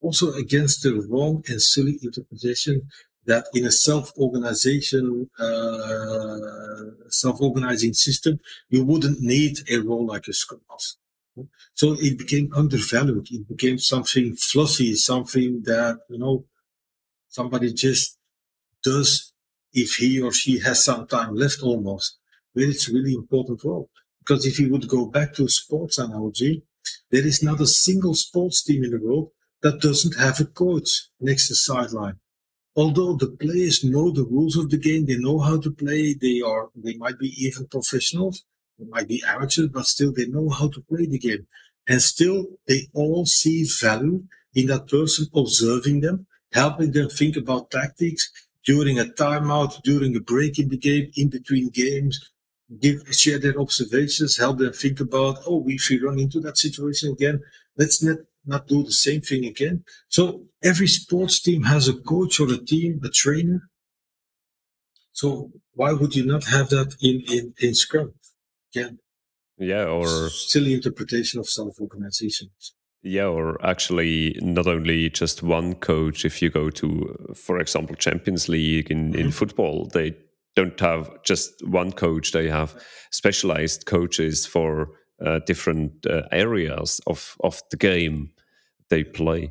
also 0.00 0.32
against 0.32 0.82
the 0.82 0.94
wrong 1.08 1.44
and 1.48 1.62
silly 1.62 1.98
interpretation 2.02 2.88
that 3.24 3.44
in 3.54 3.64
a 3.64 3.70
self-organization, 3.70 5.30
uh, 5.38 7.08
self-organizing 7.08 7.92
system, 7.92 8.40
you 8.68 8.84
wouldn't 8.84 9.20
need 9.20 9.58
a 9.70 9.78
role 9.78 10.06
like 10.06 10.26
a 10.26 10.32
Scrum 10.32 10.60
Master. 10.68 10.98
So 11.74 11.96
it 11.98 12.18
became 12.18 12.52
undervalued. 12.54 13.28
It 13.30 13.48
became 13.48 13.78
something 13.78 14.36
fluffy, 14.36 14.94
something 14.94 15.62
that, 15.64 15.98
you 16.08 16.18
know, 16.18 16.44
somebody 17.28 17.72
just 17.72 18.18
does 18.84 19.32
if 19.72 19.96
he 19.96 20.20
or 20.20 20.32
she 20.32 20.60
has 20.60 20.84
some 20.84 21.06
time 21.06 21.34
left 21.34 21.62
almost. 21.62 22.18
But 22.54 22.64
it's 22.64 22.88
really 22.88 23.14
important 23.14 23.64
role. 23.64 23.90
Because 24.20 24.46
if 24.46 24.58
you 24.60 24.70
would 24.70 24.88
go 24.88 25.06
back 25.06 25.34
to 25.34 25.48
sports 25.48 25.98
analogy, 25.98 26.64
there 27.10 27.26
is 27.26 27.42
not 27.42 27.60
a 27.60 27.66
single 27.66 28.14
sports 28.14 28.62
team 28.62 28.84
in 28.84 28.90
the 28.92 29.00
world 29.00 29.30
that 29.62 29.80
doesn't 29.80 30.18
have 30.18 30.40
a 30.40 30.44
coach 30.46 31.08
next 31.20 31.48
to 31.48 31.54
sideline. 31.54 32.18
Although 32.76 33.16
the 33.16 33.28
players 33.28 33.84
know 33.84 34.10
the 34.10 34.24
rules 34.24 34.56
of 34.56 34.70
the 34.70 34.78
game, 34.78 35.06
they 35.06 35.16
know 35.16 35.38
how 35.40 35.58
to 35.60 35.70
play, 35.70 36.14
they 36.14 36.40
are, 36.42 36.70
they 36.74 36.94
might 36.96 37.18
be 37.18 37.28
even 37.38 37.66
professionals, 37.68 38.44
they 38.78 38.86
might 38.86 39.08
be 39.08 39.22
amateurs, 39.26 39.68
but 39.68 39.86
still 39.86 40.12
they 40.12 40.26
know 40.26 40.48
how 40.48 40.68
to 40.68 40.80
play 40.82 41.06
the 41.06 41.18
game. 41.18 41.46
And 41.88 42.00
still 42.00 42.46
they 42.66 42.88
all 42.94 43.26
see 43.26 43.64
value 43.64 44.24
in 44.54 44.66
that 44.66 44.88
person 44.88 45.26
observing 45.34 46.00
them, 46.00 46.26
helping 46.52 46.92
them 46.92 47.08
think 47.08 47.36
about 47.36 47.70
tactics, 47.70 48.30
during 48.64 48.98
a 48.98 49.04
timeout, 49.04 49.82
during 49.82 50.14
a 50.16 50.20
break 50.20 50.58
in 50.58 50.68
the 50.68 50.76
game, 50.76 51.10
in 51.16 51.28
between 51.28 51.68
games, 51.70 52.20
give 52.80 53.02
share 53.10 53.38
their 53.38 53.58
observations, 53.58 54.36
help 54.36 54.58
them 54.58 54.72
think 54.72 55.00
about, 55.00 55.38
oh, 55.46 55.64
if 55.66 55.88
we 55.90 56.00
run 56.00 56.18
into 56.18 56.40
that 56.40 56.56
situation 56.58 57.12
again, 57.12 57.40
let's 57.76 58.02
not 58.02 58.18
not 58.44 58.66
do 58.66 58.82
the 58.82 58.92
same 58.92 59.20
thing 59.20 59.44
again. 59.44 59.84
So 60.08 60.46
every 60.62 60.88
sports 60.88 61.40
team 61.40 61.62
has 61.64 61.88
a 61.88 61.94
coach 61.94 62.40
or 62.40 62.52
a 62.52 62.58
team, 62.58 63.00
a 63.04 63.08
trainer. 63.08 63.68
So 65.12 65.52
why 65.74 65.92
would 65.92 66.16
you 66.16 66.24
not 66.24 66.44
have 66.44 66.70
that 66.70 66.96
in 67.00 67.22
in, 67.28 67.54
in 67.58 67.74
Scrum? 67.74 68.14
Again, 68.74 68.98
yeah, 69.58 69.84
or 69.84 70.06
silly 70.30 70.74
interpretation 70.74 71.40
of 71.40 71.48
self-organization. 71.48 72.50
Yeah, 73.02 73.26
or 73.26 73.64
actually, 73.66 74.36
not 74.40 74.66
only 74.66 75.10
just 75.10 75.42
one 75.42 75.74
coach. 75.74 76.24
If 76.24 76.40
you 76.40 76.50
go 76.50 76.70
to, 76.70 77.34
for 77.34 77.58
example, 77.58 77.96
Champions 77.96 78.48
League 78.48 78.90
in, 78.90 79.10
mm-hmm. 79.10 79.20
in 79.20 79.30
football, 79.32 79.86
they 79.86 80.16
don't 80.54 80.78
have 80.80 81.10
just 81.24 81.66
one 81.66 81.92
coach. 81.92 82.32
They 82.32 82.48
have 82.48 82.80
specialized 83.10 83.86
coaches 83.86 84.46
for 84.46 84.90
uh, 85.24 85.40
different 85.46 86.06
uh, 86.06 86.22
areas 86.30 87.00
of, 87.06 87.36
of 87.40 87.60
the 87.70 87.76
game 87.76 88.30
they 88.88 89.04
play. 89.04 89.50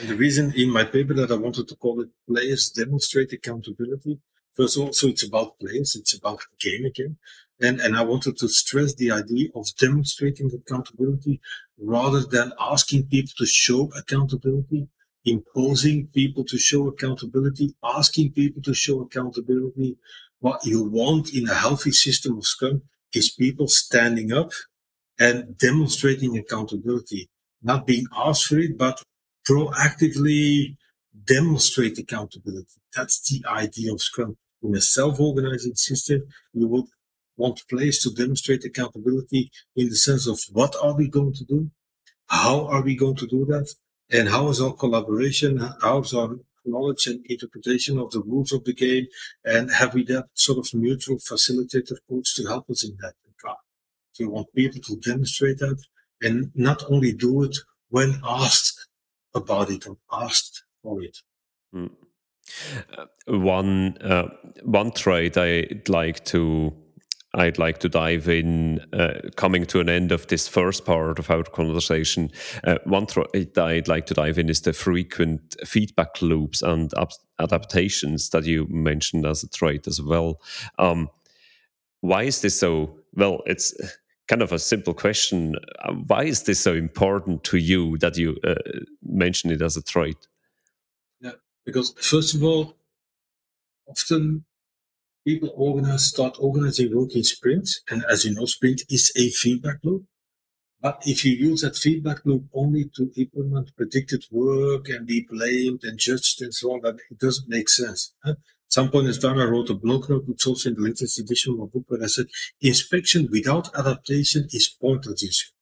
And 0.00 0.08
the 0.08 0.16
reason 0.16 0.52
in 0.54 0.70
my 0.70 0.84
paper 0.84 1.14
that 1.14 1.30
I 1.30 1.36
wanted 1.36 1.66
to 1.68 1.76
call 1.76 2.00
it 2.02 2.10
players 2.28 2.70
demonstrate 2.70 3.32
accountability. 3.32 4.20
First 4.54 4.76
of 4.76 4.84
all, 4.84 4.92
so 4.92 5.08
it's 5.08 5.26
about 5.26 5.58
players, 5.58 5.96
it's 5.96 6.14
about 6.16 6.40
game 6.60 6.84
again. 6.84 7.16
And, 7.60 7.80
and 7.80 7.96
I 7.96 8.02
wanted 8.02 8.38
to 8.38 8.48
stress 8.48 8.94
the 8.94 9.10
idea 9.10 9.48
of 9.54 9.66
demonstrating 9.78 10.50
accountability 10.54 11.40
rather 11.78 12.20
than 12.20 12.52
asking 12.58 13.06
people 13.06 13.32
to 13.38 13.46
show 13.46 13.90
accountability, 13.96 14.88
imposing 15.24 16.06
people 16.08 16.44
to 16.44 16.58
show 16.58 16.88
accountability, 16.88 17.74
asking 17.84 18.32
people 18.32 18.62
to 18.62 18.74
show 18.74 19.00
accountability. 19.02 19.98
What 20.38 20.64
you 20.64 20.84
want 20.84 21.34
in 21.34 21.48
a 21.48 21.54
healthy 21.54 21.92
system 21.92 22.38
of 22.38 22.46
Scrum 22.46 22.82
is 23.14 23.30
people 23.30 23.68
standing 23.68 24.32
up 24.32 24.52
and 25.18 25.58
demonstrating 25.58 26.38
accountability, 26.38 27.28
not 27.62 27.86
being 27.86 28.06
asked 28.16 28.46
for 28.46 28.58
it, 28.58 28.78
but 28.78 29.02
proactively 29.46 30.76
demonstrate 31.26 31.98
accountability. 31.98 32.80
That's 32.96 33.20
the 33.28 33.46
idea 33.46 33.92
of 33.92 34.00
Scrum. 34.00 34.38
In 34.62 34.74
a 34.74 34.80
self-organizing 34.80 35.74
system, 35.74 36.22
you 36.54 36.66
would 36.68 36.86
want 37.40 37.68
players 37.68 37.98
to 38.00 38.10
demonstrate 38.10 38.64
accountability 38.64 39.50
in 39.74 39.88
the 39.88 39.96
sense 39.96 40.26
of 40.26 40.38
what 40.52 40.74
are 40.84 40.94
we 41.00 41.08
going 41.08 41.34
to 41.34 41.44
do? 41.44 41.70
How 42.26 42.66
are 42.66 42.82
we 42.82 42.94
going 42.94 43.16
to 43.16 43.26
do 43.26 43.44
that? 43.46 43.68
And 44.10 44.28
how 44.28 44.48
is 44.48 44.60
our 44.60 44.74
collaboration? 44.74 45.50
How 45.86 45.96
is 46.00 46.12
our 46.14 46.30
knowledge 46.64 47.06
and 47.06 47.24
interpretation 47.34 47.98
of 47.98 48.10
the 48.10 48.20
rules 48.20 48.52
of 48.52 48.64
the 48.64 48.74
game? 48.74 49.06
And 49.44 49.70
have 49.70 49.94
we 49.94 50.04
that 50.04 50.26
sort 50.34 50.58
of 50.58 50.66
neutral 50.74 51.18
facilitator 51.18 51.96
coach 52.08 52.34
to 52.36 52.46
help 52.46 52.68
us 52.70 52.84
in 52.84 52.96
that? 53.00 53.14
So 54.12 54.24
we 54.24 54.30
want 54.30 54.54
people 54.54 54.80
to 54.82 54.96
demonstrate 54.96 55.58
that 55.58 55.82
and 56.20 56.50
not 56.54 56.82
only 56.90 57.12
do 57.12 57.42
it 57.44 57.56
when 57.88 58.20
asked 58.24 58.86
about 59.34 59.70
it 59.70 59.86
or 59.86 59.96
asked 60.12 60.64
for 60.82 61.02
it. 61.02 61.16
Mm. 61.74 61.90
Uh, 62.98 63.04
one 63.26 63.96
uh, 63.98 64.28
one 64.64 64.90
trait 64.90 65.36
I'd 65.36 65.88
like 65.88 66.24
to 66.26 66.72
I'd 67.34 67.58
like 67.58 67.78
to 67.78 67.88
dive 67.88 68.28
in, 68.28 68.80
uh, 68.92 69.30
coming 69.36 69.64
to 69.66 69.80
an 69.80 69.88
end 69.88 70.10
of 70.10 70.26
this 70.26 70.48
first 70.48 70.84
part 70.84 71.18
of 71.18 71.30
our 71.30 71.44
conversation. 71.44 72.30
Uh, 72.64 72.78
one 72.84 73.06
thread 73.06 73.56
I'd 73.56 73.86
like 73.86 74.06
to 74.06 74.14
dive 74.14 74.38
in 74.38 74.48
is 74.48 74.62
the 74.62 74.72
frequent 74.72 75.54
feedback 75.64 76.20
loops 76.20 76.60
and 76.62 76.92
adaptations 77.38 78.30
that 78.30 78.44
you 78.44 78.66
mentioned 78.68 79.26
as 79.26 79.44
a 79.44 79.48
trait 79.48 79.86
as 79.86 80.02
well. 80.02 80.40
Um, 80.78 81.08
why 82.00 82.24
is 82.24 82.40
this 82.40 82.58
so? 82.58 82.98
Well, 83.14 83.42
it's 83.46 83.74
kind 84.26 84.42
of 84.42 84.52
a 84.52 84.58
simple 84.58 84.94
question. 84.94 85.54
Uh, 85.80 85.92
why 85.92 86.24
is 86.24 86.44
this 86.44 86.60
so 86.60 86.74
important 86.74 87.44
to 87.44 87.58
you 87.58 87.96
that 87.98 88.16
you 88.16 88.36
uh, 88.44 88.54
mention 89.02 89.50
it 89.50 89.62
as 89.62 89.76
a 89.76 89.82
trait? 89.82 90.16
Yeah, 91.20 91.32
because 91.64 91.94
first 92.00 92.34
of 92.34 92.42
all, 92.42 92.74
often 93.88 94.44
people 95.26 95.50
organize, 95.54 96.04
start 96.06 96.36
organizing 96.38 96.94
work 96.96 97.14
in 97.14 97.24
sprints. 97.24 97.80
And 97.90 98.04
as 98.10 98.24
you 98.24 98.34
know, 98.34 98.46
sprint 98.46 98.82
is 98.88 99.12
a 99.16 99.28
feedback 99.30 99.78
loop. 99.82 100.04
But 100.82 101.02
if 101.04 101.24
you 101.24 101.32
use 101.32 101.60
that 101.60 101.76
feedback 101.76 102.24
loop 102.24 102.44
only 102.54 102.90
to 102.96 103.10
implement 103.16 103.76
predicted 103.76 104.24
work 104.30 104.88
and 104.88 105.06
be 105.06 105.26
blamed 105.28 105.84
and 105.84 105.98
judged 105.98 106.40
and 106.40 106.54
so 106.54 106.72
on, 106.72 106.80
that 106.82 106.96
it 107.10 107.18
doesn't 107.18 107.48
make 107.48 107.68
sense. 107.68 108.14
At 108.24 108.38
some 108.68 108.90
point 108.90 109.08
in 109.08 109.14
time, 109.14 109.38
I 109.38 109.44
wrote 109.44 109.68
a 109.68 109.74
blog 109.74 110.08
note, 110.08 110.24
it's 110.28 110.46
also 110.46 110.70
in 110.70 110.76
the 110.76 110.82
latest 110.82 111.18
edition 111.18 111.52
of 111.52 111.58
my 111.58 111.66
book, 111.66 111.84
where 111.88 112.02
I 112.02 112.06
said, 112.06 112.26
inspection 112.62 113.28
without 113.30 113.74
adaptation 113.76 114.46
is 114.52 114.74
pointless. 114.80 115.52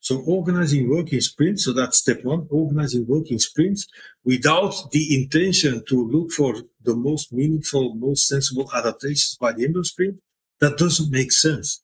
So 0.00 0.22
organizing 0.26 0.88
working 0.88 1.20
sprints, 1.20 1.64
so 1.64 1.72
that's 1.72 1.98
step 1.98 2.24
one, 2.24 2.46
organizing 2.50 3.06
working 3.06 3.38
sprints 3.38 3.86
without 4.24 4.90
the 4.92 5.22
intention 5.22 5.84
to 5.88 6.08
look 6.08 6.32
for 6.32 6.54
the 6.82 6.96
most 6.96 7.32
meaningful, 7.32 7.94
most 7.94 8.26
sensible 8.26 8.70
adaptations 8.74 9.36
by 9.38 9.52
the 9.52 9.64
end 9.64 9.76
of 9.76 9.86
sprint, 9.86 10.18
that 10.60 10.78
doesn't 10.78 11.10
make 11.10 11.32
sense. 11.32 11.82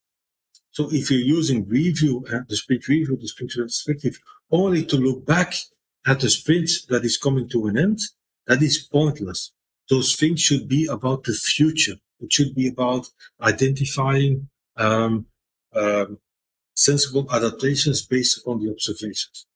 So 0.71 0.89
if 0.93 1.11
you're 1.11 1.21
using 1.21 1.69
review 1.69 2.25
uh, 2.33 2.41
the 2.49 2.57
sprint 2.57 2.89
review, 2.89 3.17
the 3.21 3.29
sprint 3.29 3.55
retrospective, 3.57 4.19
only 4.51 4.85
to 4.87 4.97
look 4.97 5.27
back 5.27 5.55
at 6.07 6.21
the 6.21 6.31
sprint 6.31 6.71
that 6.89 7.05
is 7.05 7.19
coming 7.19 7.49
to 7.51 7.67
an 7.67 7.77
end, 7.79 8.01
that 8.47 8.63
is 8.63 8.79
pointless. 8.79 9.53
Those 9.91 10.15
things 10.17 10.41
should 10.41 10.69
be 10.69 10.87
about 10.87 11.25
the 11.25 11.33
future. 11.33 11.97
It 12.21 12.33
should 12.33 12.55
be 12.55 12.69
about 12.69 13.09
identifying 13.41 14.49
um, 14.77 15.27
um, 15.75 16.19
sensible 16.77 17.27
adaptations 17.33 18.07
based 18.07 18.39
upon 18.39 18.61
the 18.61 18.71
observations. 18.71 19.47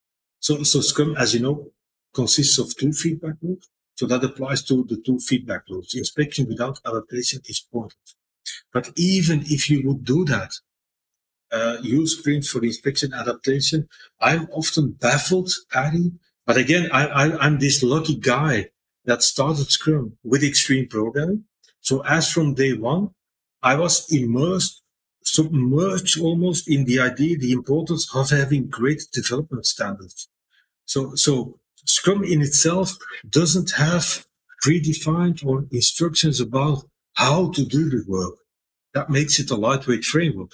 So, 0.40 0.62
so 0.62 0.80
Scrum, 0.80 1.14
as 1.16 1.34
you 1.34 1.40
know, 1.40 1.70
consists 2.14 2.58
of 2.58 2.76
two 2.76 2.92
feedback 2.92 3.34
loops. 3.42 3.68
So 3.94 4.06
that 4.06 4.24
applies 4.24 4.62
to 4.64 4.84
the 4.88 4.96
two 4.96 5.18
feedback 5.18 5.64
loops. 5.68 5.94
Inspection 5.94 6.48
without 6.48 6.80
adaptation 6.86 7.42
is 7.44 7.60
pointless. 7.60 8.16
But 8.72 8.90
even 8.96 9.42
if 9.46 9.68
you 9.68 9.86
would 9.86 10.04
do 10.04 10.24
that, 10.24 10.50
uh, 11.52 11.76
use 11.82 12.18
sprints 12.18 12.48
for 12.48 12.64
inspection 12.64 13.12
adaptation, 13.12 13.88
I'm 14.20 14.48
often 14.52 14.92
baffled, 14.92 15.50
Ari. 15.74 16.12
But 16.46 16.56
again, 16.56 16.88
I, 16.92 17.06
I, 17.06 17.38
I'm 17.44 17.58
this 17.58 17.82
lucky 17.82 18.16
guy 18.16 18.70
that 19.04 19.22
started 19.22 19.68
Scrum 19.70 20.16
with 20.24 20.42
extreme 20.42 20.88
programming. 20.88 21.44
So 21.80 22.02
as 22.04 22.30
from 22.30 22.54
day 22.54 22.72
one, 22.72 23.10
I 23.62 23.76
was 23.76 24.10
immersed, 24.10 24.79
submerged 25.22 26.20
almost 26.20 26.68
in 26.68 26.84
the 26.84 27.00
idea, 27.00 27.36
the 27.36 27.52
importance 27.52 28.08
of 28.14 28.30
having 28.30 28.68
great 28.68 29.02
development 29.12 29.66
standards. 29.66 30.28
So, 30.86 31.14
so 31.14 31.58
Scrum 31.86 32.24
in 32.24 32.42
itself 32.42 32.96
doesn't 33.28 33.72
have 33.72 34.26
predefined 34.64 35.44
or 35.44 35.66
instructions 35.70 36.40
about 36.40 36.84
how 37.14 37.50
to 37.52 37.64
do 37.64 37.88
the 37.90 38.04
work. 38.06 38.34
That 38.94 39.10
makes 39.10 39.38
it 39.38 39.50
a 39.50 39.56
lightweight 39.56 40.04
framework. 40.04 40.52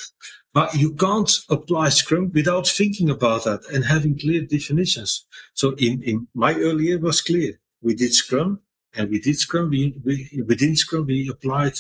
But 0.53 0.75
you 0.75 0.95
can't 0.95 1.31
apply 1.49 1.89
Scrum 1.91 2.31
without 2.33 2.67
thinking 2.67 3.11
about 3.11 3.45
that 3.45 3.65
and 3.73 3.85
having 3.85 4.19
clear 4.19 4.43
definitions. 4.43 5.25
So 5.55 5.75
in, 5.77 6.03
in 6.03 6.29
my 6.35 6.55
earlier 6.55 6.99
was 6.99 7.23
clear. 7.23 7.61
We 7.81 7.95
did 7.95 8.13
Scrum 8.13 8.61
and 8.95 9.11
we 9.11 9.21
did 9.21 9.39
Scrum. 9.39 9.71
We, 9.71 10.01
we 10.05 10.43
within 10.47 10.77
Scrum, 10.77 11.07
we 11.07 11.29
applied 11.29 11.75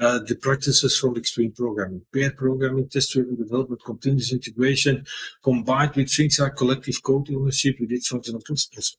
uh, 0.00 0.18
the 0.20 0.34
practices 0.34 0.98
from 0.98 1.16
extreme 1.16 1.52
programming, 1.52 2.02
pair 2.12 2.30
programming, 2.30 2.88
test-driven 2.88 3.36
development, 3.36 3.82
continuous 3.84 4.32
integration, 4.32 5.04
combined 5.42 5.94
with 5.94 6.10
things 6.10 6.38
like 6.38 6.56
collective 6.56 7.02
code 7.02 7.28
ownership. 7.30 7.76
We 7.78 7.86
did 7.86 8.02
functional 8.02 8.40
principles. 8.40 8.96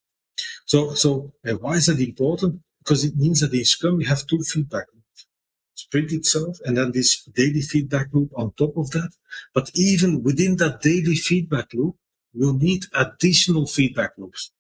So, 0.65 0.93
so 0.93 1.33
why 1.59 1.73
is 1.73 1.87
that 1.87 1.99
important? 1.99 2.61
Because 2.79 3.03
it 3.03 3.15
means 3.17 3.41
that 3.41 3.53
in 3.53 3.65
Scrum 3.65 3.99
you 3.99 4.07
have 4.07 4.25
two 4.27 4.39
feedback 4.39 4.85
loops. 4.93 5.27
Sprint 5.75 6.11
itself 6.11 6.57
and 6.65 6.77
then 6.77 6.91
this 6.91 7.23
daily 7.25 7.61
feedback 7.61 8.07
loop 8.13 8.31
on 8.35 8.53
top 8.53 8.77
of 8.77 8.91
that. 8.91 9.11
But 9.53 9.71
even 9.75 10.23
within 10.23 10.57
that 10.57 10.81
daily 10.81 11.15
feedback 11.15 11.73
loop, 11.73 11.95
you'll 12.33 12.53
need 12.53 12.83
additional 12.93 13.65
feedback 13.65 14.11
loops. 14.17 14.51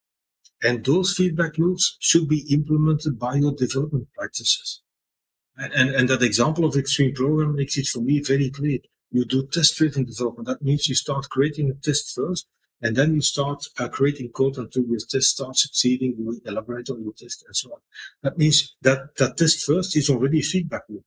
And 0.63 0.85
those 0.85 1.15
feedback 1.15 1.57
loops 1.57 1.97
should 1.99 2.27
be 2.27 2.45
implemented 2.51 3.17
by 3.17 3.35
your 3.35 3.53
development 3.53 4.07
practices. 4.15 4.81
And, 5.57 5.89
and, 5.91 6.09
that 6.09 6.23
example 6.23 6.65
of 6.65 6.75
extreme 6.75 7.13
program 7.13 7.55
makes 7.55 7.77
it 7.77 7.87
for 7.87 7.99
me 7.99 8.21
very 8.21 8.49
clear. 8.49 8.79
You 9.11 9.25
do 9.25 9.45
test 9.45 9.75
driven 9.77 10.05
development. 10.05 10.47
That 10.47 10.61
means 10.61 10.87
you 10.87 10.95
start 10.95 11.29
creating 11.29 11.69
a 11.69 11.73
test 11.73 12.15
first 12.15 12.47
and 12.81 12.95
then 12.95 13.13
you 13.13 13.21
start 13.21 13.63
uh, 13.77 13.87
creating 13.89 14.29
code 14.29 14.57
until 14.57 14.83
your 14.85 14.99
test 14.99 15.29
starts 15.29 15.61
succeeding. 15.61 16.15
You 16.17 16.41
elaborate 16.45 16.89
on 16.89 17.03
your 17.03 17.13
test 17.13 17.43
and 17.45 17.55
so 17.55 17.73
on. 17.73 17.79
That 18.23 18.37
means 18.37 18.75
that 18.81 19.15
that 19.17 19.37
test 19.37 19.65
first 19.65 19.95
is 19.95 20.09
already 20.09 20.41
feedback 20.41 20.83
loop. 20.89 21.03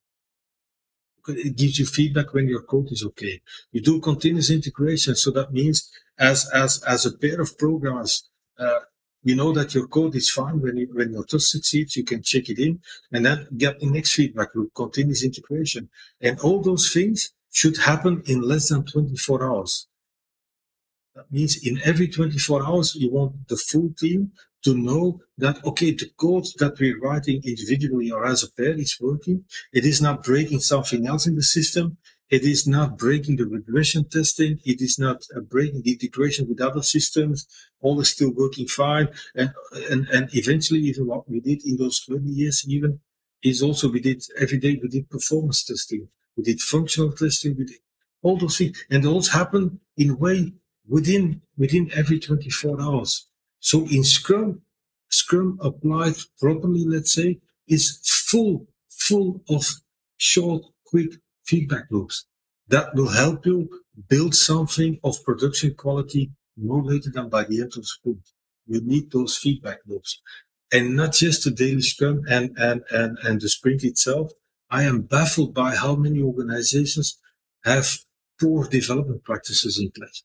It 1.27 1.57
gives 1.57 1.79
you 1.79 1.87
feedback 1.87 2.35
when 2.35 2.49
your 2.49 2.63
code 2.63 2.93
is 2.93 3.03
okay. 3.03 3.41
You 3.73 3.81
do 3.81 4.01
continuous 4.01 4.51
integration. 4.51 5.17
So 5.17 5.31
that 5.33 5.53
means 5.53 5.91
as, 6.19 6.49
as, 6.51 6.83
as 6.83 7.07
a 7.07 7.17
pair 7.17 7.41
of 7.41 7.57
programmers, 7.59 8.29
uh, 8.59 8.81
you 9.25 9.35
know 9.35 9.53
that 9.53 9.75
your 9.75 9.87
code 9.87 10.15
is 10.15 10.31
fine 10.31 10.61
when 10.61 10.77
you, 10.77 10.89
when 10.93 11.13
your 11.13 11.25
test 11.25 11.51
succeeds, 11.51 11.97
you 11.97 12.05
can 12.05 12.23
check 12.23 12.49
it 12.51 12.59
in 12.59 12.81
and 13.11 13.25
then 13.25 13.49
get 13.57 13.81
the 13.81 13.87
next 13.87 14.15
feedback 14.15 14.55
loop, 14.55 14.73
continuous 14.75 15.25
integration. 15.25 15.89
And 16.21 16.39
all 16.41 16.61
those 16.61 16.93
things 16.93 17.33
should 17.51 17.79
happen 17.79 18.23
in 18.27 18.43
less 18.43 18.69
than 18.69 18.85
24 18.85 19.45
hours. 19.45 19.89
That 21.15 21.31
means 21.33 21.67
in 21.67 21.81
every 21.85 22.09
24 22.09 22.67
hours, 22.67 22.95
you 22.95 23.11
want 23.11 23.49
the 23.49 23.57
full 23.57 23.95
team 23.99 24.33
to 24.65 24.75
know 24.77 25.21
that, 25.39 25.65
okay, 25.65 25.93
the 25.93 26.11
code 26.17 26.47
that 26.59 26.79
we're 26.79 26.99
writing 26.99 27.41
individually 27.45 28.11
or 28.11 28.27
as 28.27 28.43
a 28.43 28.51
pair 28.51 28.73
is 28.73 28.99
working. 29.01 29.45
It 29.73 29.85
is 29.85 30.03
not 30.03 30.25
breaking 30.25 30.61
something 30.61 31.07
else 31.07 31.27
in 31.27 31.37
the 31.37 31.43
system. 31.43 31.97
It 32.31 32.43
is 32.43 32.67
not 32.67 32.99
breaking 32.99 33.37
the 33.37 33.47
regression 33.47 34.09
testing. 34.09 34.59
It 34.65 34.81
is 34.81 34.99
not 34.99 35.23
uh, 35.37 35.41
breaking 35.41 35.83
the 35.83 35.93
integration 35.93 36.49
with 36.49 36.61
other 36.61 36.83
systems. 36.83 37.47
All 37.81 38.01
is 38.01 38.11
still 38.11 38.33
working 38.33 38.67
fine. 38.67 39.09
And, 39.35 39.53
and, 39.91 40.09
and 40.09 40.29
eventually, 40.35 40.81
even 40.81 41.07
what 41.07 41.29
we 41.29 41.41
did 41.41 41.65
in 41.65 41.77
those 41.77 42.01
20 42.01 42.29
years, 42.31 42.65
even 42.67 43.01
is 43.43 43.63
also 43.63 43.91
we 43.91 44.01
did 44.01 44.25
every 44.41 44.59
day, 44.59 44.81
we 44.83 44.89
did 44.89 45.11
performance 45.11 45.65
testing. 45.65 46.09
We 46.37 46.45
did 46.45 46.61
functional 46.61 47.13
testing. 47.13 47.57
We 47.59 47.67
did 47.67 47.79
all 48.23 48.39
those 48.39 48.59
things. 48.59 48.83
And 48.91 49.05
those 49.05 49.29
happen 49.29 49.81
in 49.97 50.11
a 50.11 50.17
way 50.17 50.55
within 50.89 51.43
within 51.57 51.91
every 51.95 52.19
24 52.19 52.81
hours. 52.81 53.27
So 53.61 53.87
in 53.87 54.03
Scrum, 54.03 54.63
Scrum 55.11 55.59
applied 55.61 56.15
properly, 56.41 56.85
let's 56.87 57.13
say, 57.13 57.39
is 57.69 58.01
full 58.29 58.67
full 58.89 59.43
of 59.49 59.67
short, 60.17 60.63
quick 60.87 61.13
feedback 61.45 61.85
loops 61.91 62.27
that 62.69 62.95
will 62.95 63.11
help 63.11 63.45
you 63.47 63.69
build 64.09 64.35
something 64.35 64.99
of 65.05 65.23
production 65.25 65.75
quality 65.75 66.31
no 66.57 66.77
later 66.77 67.11
than 67.11 67.29
by 67.29 67.45
the 67.45 67.61
end 67.61 67.73
of 67.77 67.83
the 67.83 67.85
sprint. 67.85 68.31
You 68.67 68.81
need 68.81 69.11
those 69.11 69.37
feedback 69.37 69.79
loops. 69.87 70.21
And 70.73 70.97
not 70.97 71.13
just 71.13 71.45
the 71.45 71.51
daily 71.51 71.83
scrum 71.83 72.23
and, 72.29 72.57
and, 72.57 72.83
and, 72.91 73.19
and 73.23 73.41
the 73.41 73.49
sprint 73.49 73.85
itself. 73.85 74.33
I 74.71 74.85
am 74.85 75.03
baffled 75.03 75.55
by 75.55 75.75
how 75.75 75.95
many 75.95 76.21
organizations 76.21 77.19
have 77.65 77.87
poor 78.41 78.67
development 78.67 79.25
practices 79.25 79.79
in 79.79 79.91
place 79.91 80.25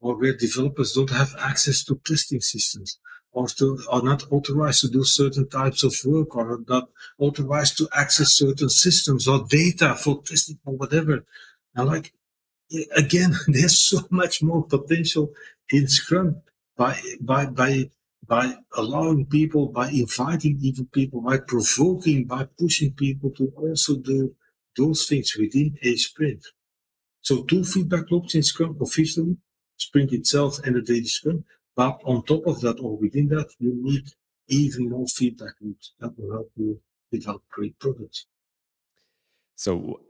or 0.00 0.18
where 0.18 0.36
developers 0.36 0.92
don't 0.92 1.10
have 1.10 1.34
access 1.38 1.84
to 1.84 2.00
testing 2.04 2.40
systems 2.40 2.98
or 3.34 3.48
to, 3.48 3.78
are 3.90 4.02
not 4.02 4.24
authorized 4.30 4.80
to 4.82 4.88
do 4.88 5.04
certain 5.04 5.48
types 5.48 5.82
of 5.84 5.94
work 6.06 6.36
or 6.36 6.60
not 6.68 6.88
authorized 7.18 7.76
to 7.78 7.88
access 7.94 8.32
certain 8.32 8.68
systems 8.68 9.28
or 9.28 9.44
data 9.48 9.94
for 9.96 10.22
testing 10.22 10.58
or 10.64 10.74
whatever. 10.76 11.24
And 11.74 11.88
like, 11.88 12.12
again, 12.96 13.34
there's 13.48 13.78
so 13.78 14.06
much 14.10 14.42
more 14.42 14.64
potential 14.64 15.32
in 15.70 15.88
Scrum 15.88 16.42
by, 16.76 16.98
by, 17.20 17.46
by, 17.46 17.90
by 18.26 18.54
allowing 18.76 19.26
people, 19.26 19.66
by 19.66 19.90
inviting 19.90 20.58
even 20.62 20.86
people, 20.86 21.20
by 21.20 21.38
provoking, 21.38 22.24
by 22.26 22.48
pushing 22.58 22.92
people 22.92 23.30
to 23.32 23.52
also 23.56 23.96
do 23.96 24.34
those 24.76 25.06
things 25.06 25.36
within 25.38 25.76
a 25.82 25.96
sprint. 25.96 26.46
So 27.20 27.42
two 27.42 27.64
feedback 27.64 28.10
loops 28.10 28.34
in 28.34 28.42
Scrum 28.42 28.76
officially 28.80 29.36
Sprint 29.76 30.12
itself 30.12 30.60
and 30.64 30.76
the 30.76 30.82
daily 30.82 31.04
Scrum. 31.04 31.44
But 31.76 32.00
on 32.04 32.24
top 32.24 32.46
of 32.46 32.60
that 32.60 32.78
or 32.80 32.96
within 32.96 33.28
that, 33.28 33.50
you 33.58 33.72
need 33.74 34.04
even 34.48 34.90
more 34.90 35.06
feedback 35.06 35.54
that 36.00 36.12
will 36.18 36.32
help 36.32 36.50
you 36.56 36.80
develop 37.10 37.42
great 37.50 37.78
products. 37.78 38.26
So 39.56 40.00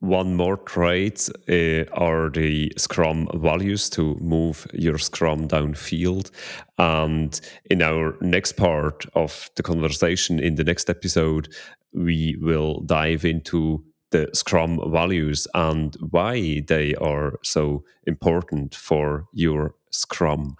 one 0.00 0.36
more 0.36 0.56
trait 0.56 1.28
uh, 1.48 1.84
are 1.92 2.30
the 2.30 2.72
Scrum 2.76 3.28
values 3.34 3.90
to 3.90 4.14
move 4.20 4.66
your 4.72 4.98
Scrum 4.98 5.48
downfield. 5.48 6.30
And 6.78 7.40
in 7.64 7.82
our 7.82 8.16
next 8.20 8.52
part 8.52 9.06
of 9.14 9.50
the 9.56 9.62
conversation, 9.62 10.38
in 10.38 10.54
the 10.54 10.64
next 10.64 10.88
episode, 10.88 11.48
we 11.92 12.36
will 12.40 12.80
dive 12.82 13.24
into 13.24 13.84
the 14.10 14.30
Scrum 14.34 14.80
values 14.90 15.46
and 15.54 15.96
why 16.10 16.62
they 16.66 16.94
are 16.94 17.38
so 17.42 17.84
important 18.06 18.74
for 18.74 19.26
your 19.32 19.74
Scrum. 19.90 20.56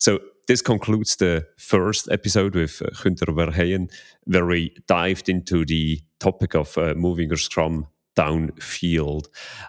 So, 0.00 0.18
this 0.48 0.62
concludes 0.62 1.14
the 1.16 1.46
first 1.58 2.08
episode 2.10 2.56
with 2.56 2.82
uh, 2.82 2.88
Gunther 3.00 3.26
Verheyen, 3.26 3.88
where 4.24 4.46
we 4.46 4.74
dived 4.88 5.28
into 5.28 5.64
the 5.64 6.00
topic 6.18 6.54
of 6.54 6.76
uh, 6.76 6.94
moving 6.96 7.28
your 7.28 7.36
Scrum 7.36 7.86
downfield. 8.16 9.28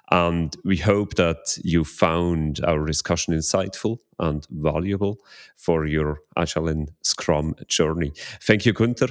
And 0.09 0.55
we 0.65 0.77
hope 0.77 1.15
that 1.15 1.57
you 1.63 1.83
found 1.83 2.61
our 2.65 2.85
discussion 2.85 3.33
insightful 3.33 3.97
and 4.17 4.47
valuable 4.49 5.19
for 5.55 5.85
your 5.85 6.19
Agile 6.35 6.69
and 6.69 6.91
Scrum 7.03 7.53
journey. 7.67 8.13
Thank 8.41 8.65
you, 8.65 8.73
Gunther, 8.73 9.09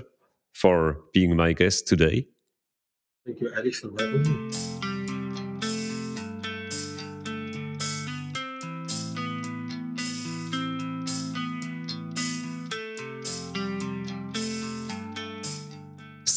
for 0.52 1.02
being 1.12 1.36
my 1.36 1.52
guest 1.52 1.86
today. 1.86 2.26
Thank 3.24 3.40
you, 3.40 3.52
Ari, 3.54 3.70
for 3.72 3.90
having 3.98 4.22
me. 4.22 4.89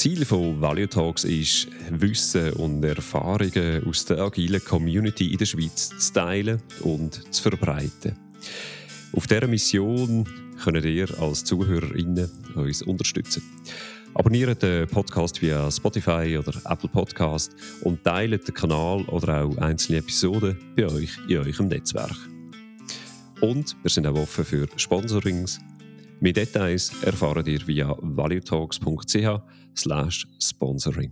Ziel 0.04 0.26
von 0.26 0.60
Value 0.60 0.90
Talks 0.90 1.24
ist, 1.24 1.70
Wissen 1.90 2.52
und 2.56 2.84
Erfahrungen 2.84 3.88
aus 3.88 4.04
der 4.04 4.20
agilen 4.20 4.62
Community 4.62 5.32
in 5.32 5.38
der 5.38 5.46
Schweiz 5.46 5.98
zu 5.98 6.12
teilen 6.12 6.62
und 6.82 7.34
zu 7.34 7.42
verbreiten. 7.42 8.14
Auf 9.14 9.28
dieser 9.28 9.48
Mission 9.48 10.28
könnt 10.62 10.84
ihr 10.84 11.08
als 11.22 11.46
ZuhörerInnen 11.46 12.30
uns 12.54 12.82
unterstützen. 12.82 13.44
Abonniert 14.14 14.62
den 14.62 14.90
Podcast 14.90 15.42
via 15.42 15.72
Spotify 15.72 16.38
oder 16.38 16.52
Apple 16.70 16.90
Podcast 16.90 17.56
und 17.84 18.04
teilt 18.04 18.46
den 18.46 18.54
Kanal 18.56 19.04
oder 19.04 19.46
auch 19.46 19.58
einzelne 19.60 20.00
Episoden 20.00 20.58
bei 20.76 20.86
euch 20.86 21.18
in 21.30 21.38
eurem 21.38 21.70
Netzwerk. 21.70 22.18
Und 23.40 23.78
wir 23.82 23.90
sind 23.90 24.06
auch 24.08 24.16
offen 24.16 24.44
für 24.44 24.68
Sponsorings. 24.76 25.62
Mehr 26.24 26.32
Details 26.32 26.94
erfahrt 27.04 27.50
ihr 27.50 27.60
via 27.68 27.98
valuetalks.ch 28.02 29.42
sponsoring. 30.40 31.12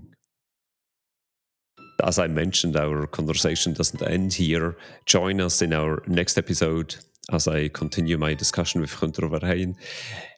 As 2.01 2.17
I 2.17 2.29
mentioned, 2.29 2.77
our 2.77 3.07
conversation 3.07 3.73
doesn't 3.73 4.01
end 4.01 4.31
here. 4.31 4.77
Join 5.05 5.41
us 5.41 5.61
in 5.61 5.73
our 5.73 6.01
next 6.07 6.37
episode 6.37 6.95
as 7.29 7.45
I 7.49 7.67
continue 7.67 8.17
my 8.17 8.33
discussion 8.33 8.79
with 8.79 8.97
Gunther 8.97 9.27
Verheyen. 9.27 9.75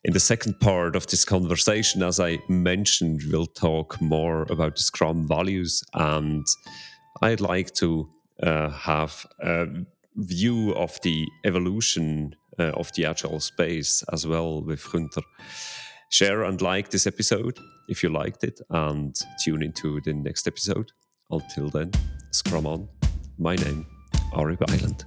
In 0.06 0.14
the 0.14 0.20
second 0.20 0.60
part 0.60 0.96
of 0.96 1.06
this 1.06 1.24
conversation, 1.24 2.02
as 2.02 2.20
I 2.20 2.40
mentioned, 2.50 3.22
we'll 3.32 3.46
talk 3.46 4.02
more 4.02 4.48
about 4.50 4.78
the 4.78 4.82
Scrum 4.82 5.28
values, 5.28 5.84
and 5.94 6.48
I'd 7.22 7.42
like 7.42 7.76
to 7.76 8.10
uh, 8.42 8.72
have 8.72 9.24
a 9.40 9.68
view 10.16 10.74
of 10.74 11.00
the 11.04 11.28
evolution 11.46 12.36
Eh, 12.60 12.70
of 12.76 12.92
the 12.94 13.06
agile 13.06 13.40
space 13.40 14.04
as 14.14 14.28
well 14.28 14.62
with 14.62 14.92
Gunther. 14.92 15.24
Share 16.10 16.44
and 16.44 16.62
like 16.62 16.90
this 16.92 17.08
episode 17.08 17.58
if 17.90 18.04
you 18.04 18.10
liked 18.10 18.44
it, 18.44 18.60
and 18.70 19.16
tune 19.44 19.64
into 19.64 20.00
the 20.02 20.14
next 20.14 20.48
episode. 20.48 20.92
Until 21.32 21.70
then, 21.70 21.92
Scrum 22.32 22.68
on. 22.68 22.88
My 23.38 23.56
name, 23.56 23.86
Ari 24.34 24.56
Byland. 24.56 25.04